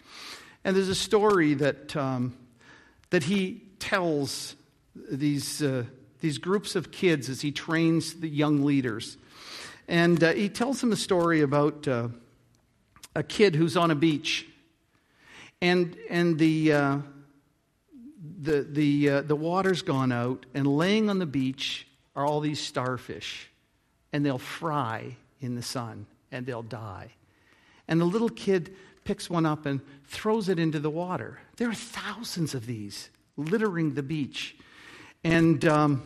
And 0.64 0.78
there's 0.78 0.88
a 0.88 0.96
story 0.96 1.56
that, 1.56 1.94
um, 1.94 2.38
that 3.10 3.24
he 3.24 3.64
tells 3.80 4.56
these, 4.96 5.62
uh, 5.62 5.84
these 6.20 6.38
groups 6.38 6.76
of 6.76 6.92
kids 6.92 7.30
as 7.30 7.42
he 7.42 7.52
trains 7.52 8.16
the 8.16 8.30
young 8.30 8.64
leaders. 8.64 9.18
And 9.88 10.24
uh, 10.24 10.34
he 10.34 10.50
tells 10.50 10.82
them 10.82 10.92
a 10.92 10.98
story 10.98 11.42
about 11.42 11.88
uh, 11.88 12.10
a 13.16 13.24
kid 13.24 13.56
who's 13.56 13.78
on 13.78 13.92
a 13.92 13.96
beach. 13.96 14.46
And, 15.62 15.98
and 16.10 16.38
the, 16.38 16.74
uh, 16.74 16.98
the, 18.42 18.62
the, 18.64 19.10
uh, 19.10 19.22
the 19.22 19.36
water's 19.36 19.82
gone 19.82 20.12
out, 20.12 20.46
and 20.54 20.68
laying 20.68 21.10
on 21.10 21.20
the 21.20 21.26
beach 21.26 21.88
are 22.16 22.26
all 22.26 22.40
these 22.40 22.60
starfish, 22.60 23.50
and 24.12 24.26
they'll 24.26 24.38
fry 24.38 25.16
in 25.40 25.56
the 25.56 25.62
sun 25.62 26.06
and 26.32 26.46
they'll 26.46 26.64
die. 26.64 27.12
And 27.88 28.02
the 28.02 28.06
little 28.06 28.30
kid 28.30 28.76
picks 29.04 29.30
one 29.30 29.46
up 29.46 29.66
and 29.66 29.80
throws 30.06 30.50
it 30.50 30.60
into 30.60 30.80
the 30.80 30.90
water. 30.90 31.40
There 31.56 31.70
are 31.70 31.76
thousands 31.76 32.54
of 32.54 32.66
these 32.66 33.10
littering 33.38 33.94
the 33.94 34.04
beach. 34.04 34.56
And, 35.24 35.64
um, 35.66 36.04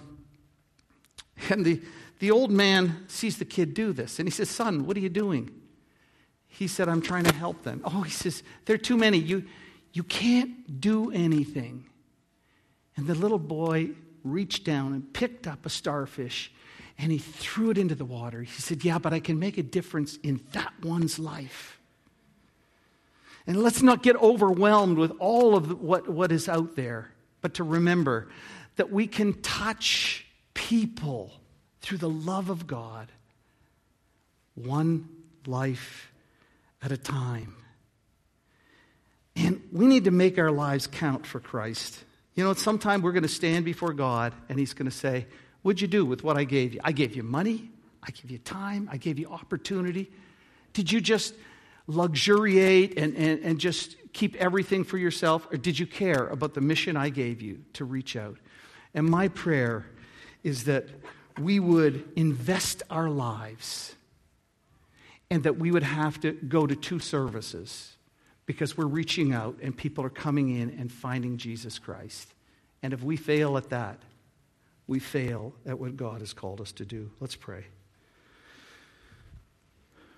and 1.49 1.65
the, 1.65 1.81
the 2.19 2.31
old 2.31 2.51
man 2.51 3.05
sees 3.07 3.37
the 3.37 3.45
kid 3.45 3.73
do 3.73 3.93
this 3.93 4.19
and 4.19 4.27
he 4.27 4.31
says, 4.31 4.49
Son, 4.49 4.85
what 4.85 4.95
are 4.97 5.01
you 5.01 5.09
doing? 5.09 5.49
He 6.47 6.67
said, 6.67 6.89
I'm 6.89 7.01
trying 7.01 7.23
to 7.23 7.33
help 7.33 7.63
them. 7.63 7.81
Oh, 7.83 8.01
he 8.01 8.11
says, 8.11 8.43
There 8.65 8.75
are 8.75 8.77
too 8.79 8.97
many. 8.97 9.17
You, 9.17 9.45
you 9.93 10.03
can't 10.03 10.79
do 10.79 11.11
anything. 11.11 11.85
And 12.95 13.07
the 13.07 13.15
little 13.15 13.39
boy 13.39 13.91
reached 14.23 14.65
down 14.65 14.93
and 14.93 15.13
picked 15.13 15.47
up 15.47 15.65
a 15.65 15.69
starfish 15.69 16.51
and 16.97 17.11
he 17.11 17.17
threw 17.17 17.71
it 17.71 17.77
into 17.77 17.95
the 17.95 18.05
water. 18.05 18.43
He 18.43 18.61
said, 18.61 18.83
Yeah, 18.83 18.99
but 18.99 19.13
I 19.13 19.19
can 19.19 19.39
make 19.39 19.57
a 19.57 19.63
difference 19.63 20.17
in 20.17 20.41
that 20.51 20.73
one's 20.83 21.17
life. 21.17 21.79
And 23.47 23.63
let's 23.63 23.81
not 23.81 24.03
get 24.03 24.15
overwhelmed 24.17 24.97
with 24.97 25.11
all 25.19 25.55
of 25.55 25.81
what, 25.81 26.07
what 26.07 26.31
is 26.31 26.47
out 26.47 26.75
there, 26.75 27.11
but 27.41 27.55
to 27.55 27.63
remember 27.63 28.27
that 28.75 28.91
we 28.91 29.07
can 29.07 29.41
touch 29.41 30.25
people 30.53 31.31
through 31.81 31.97
the 31.97 32.09
love 32.09 32.49
of 32.49 32.67
God, 32.67 33.11
one 34.55 35.09
life 35.45 36.11
at 36.81 36.91
a 36.91 36.97
time. 36.97 37.55
And 39.35 39.61
we 39.71 39.85
need 39.85 40.05
to 40.05 40.11
make 40.11 40.37
our 40.37 40.51
lives 40.51 40.87
count 40.87 41.25
for 41.25 41.39
Christ. 41.39 42.03
You 42.35 42.43
know, 42.43 42.53
sometime 42.53 43.01
we're 43.01 43.11
going 43.11 43.23
to 43.23 43.29
stand 43.29 43.65
before 43.65 43.93
God 43.93 44.33
and 44.49 44.59
He's 44.59 44.73
going 44.73 44.89
to 44.89 44.95
say, 44.95 45.25
What'd 45.61 45.81
you 45.81 45.87
do 45.87 46.05
with 46.05 46.23
what 46.23 46.37
I 46.37 46.43
gave 46.43 46.73
you? 46.73 46.81
I 46.83 46.91
gave 46.91 47.15
you 47.15 47.21
money, 47.21 47.69
I 48.01 48.09
gave 48.11 48.31
you 48.31 48.39
time, 48.39 48.89
I 48.91 48.97
gave 48.97 49.19
you 49.19 49.29
opportunity. 49.29 50.09
Did 50.73 50.91
you 50.91 51.01
just 51.01 51.35
luxuriate 51.85 52.97
and, 52.97 53.15
and, 53.15 53.43
and 53.43 53.59
just 53.59 53.95
keep 54.13 54.35
everything 54.37 54.83
for 54.83 54.97
yourself? 54.97 55.47
Or 55.51 55.57
did 55.57 55.77
you 55.77 55.85
care 55.85 56.27
about 56.27 56.55
the 56.55 56.61
mission 56.61 56.97
I 56.97 57.09
gave 57.09 57.41
you 57.41 57.59
to 57.73 57.85
reach 57.85 58.15
out? 58.15 58.37
And 58.93 59.07
my 59.09 59.27
prayer 59.27 59.85
is 60.43 60.65
that 60.65 60.87
we 61.39 61.59
would 61.59 62.11
invest 62.15 62.83
our 62.89 63.09
lives 63.09 63.95
and 65.29 65.43
that 65.43 65.57
we 65.57 65.71
would 65.71 65.83
have 65.83 66.19
to 66.21 66.33
go 66.33 66.67
to 66.67 66.75
two 66.75 66.99
services 66.99 67.95
because 68.45 68.75
we're 68.75 68.85
reaching 68.85 69.33
out 69.33 69.57
and 69.61 69.75
people 69.75 70.03
are 70.03 70.09
coming 70.09 70.59
in 70.59 70.71
and 70.71 70.91
finding 70.91 71.37
Jesus 71.37 71.79
Christ. 71.79 72.33
And 72.83 72.91
if 72.93 73.01
we 73.01 73.15
fail 73.15 73.57
at 73.57 73.69
that, 73.69 73.99
we 74.87 74.99
fail 74.99 75.53
at 75.65 75.79
what 75.79 75.95
God 75.95 76.19
has 76.19 76.33
called 76.33 76.59
us 76.59 76.73
to 76.73 76.85
do. 76.85 77.11
Let's 77.21 77.35
pray. 77.35 77.65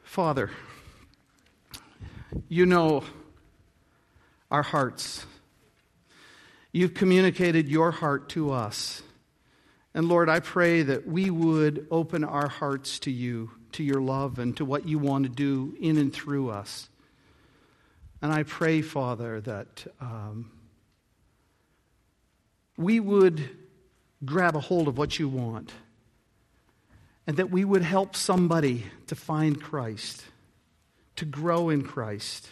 Father, 0.03 0.49
you 2.49 2.65
know 2.65 3.03
our 4.49 4.63
hearts. 4.63 5.25
You've 6.73 6.95
communicated 6.95 7.69
your 7.69 7.91
heart 7.91 8.29
to 8.29 8.51
us. 8.51 9.03
And 9.93 10.09
Lord, 10.09 10.27
I 10.27 10.39
pray 10.39 10.81
that 10.81 11.07
we 11.07 11.29
would 11.29 11.85
open 11.91 12.23
our 12.23 12.47
hearts 12.47 12.97
to 12.99 13.11
you, 13.11 13.51
to 13.73 13.83
your 13.83 14.01
love, 14.01 14.39
and 14.39 14.57
to 14.57 14.65
what 14.65 14.87
you 14.87 14.97
want 14.97 15.25
to 15.25 15.29
do 15.29 15.77
in 15.79 15.97
and 15.97 16.11
through 16.11 16.49
us. 16.49 16.89
And 18.23 18.33
I 18.33 18.41
pray, 18.41 18.81
Father, 18.81 19.39
that 19.41 19.85
um, 20.01 20.51
we 22.75 22.99
would 22.99 23.47
grab 24.25 24.55
a 24.55 24.59
hold 24.59 24.87
of 24.87 24.97
what 24.97 25.19
you 25.19 25.29
want 25.29 25.71
and 27.27 27.37
that 27.37 27.51
we 27.51 27.63
would 27.63 27.83
help 27.83 28.15
somebody 28.15 28.85
to 29.07 29.15
find 29.15 29.61
Christ, 29.61 30.25
to 31.17 31.25
grow 31.25 31.69
in 31.69 31.83
Christ, 31.83 32.49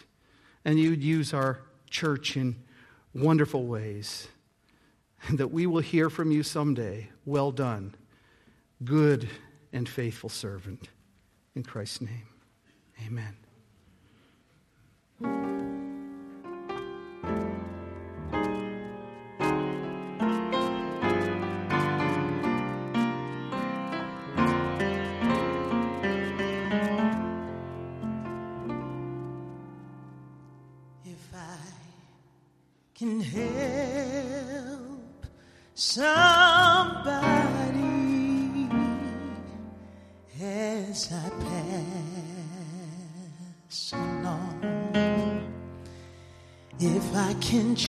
and 0.64 0.78
you'd 0.78 1.02
use 1.02 1.34
our 1.34 1.58
church 1.90 2.36
in 2.36 2.54
wonderful 3.14 3.66
ways, 3.66 4.28
and 5.28 5.38
that 5.38 5.48
we 5.48 5.66
will 5.66 5.80
hear 5.80 6.10
from 6.10 6.30
you 6.30 6.42
someday. 6.42 7.08
Well 7.24 7.52
done, 7.52 7.94
good 8.84 9.28
and 9.72 9.88
faithful 9.88 10.30
servant. 10.30 10.88
In 11.54 11.62
Christ's 11.62 12.00
name, 12.00 12.28
amen. 13.06 13.41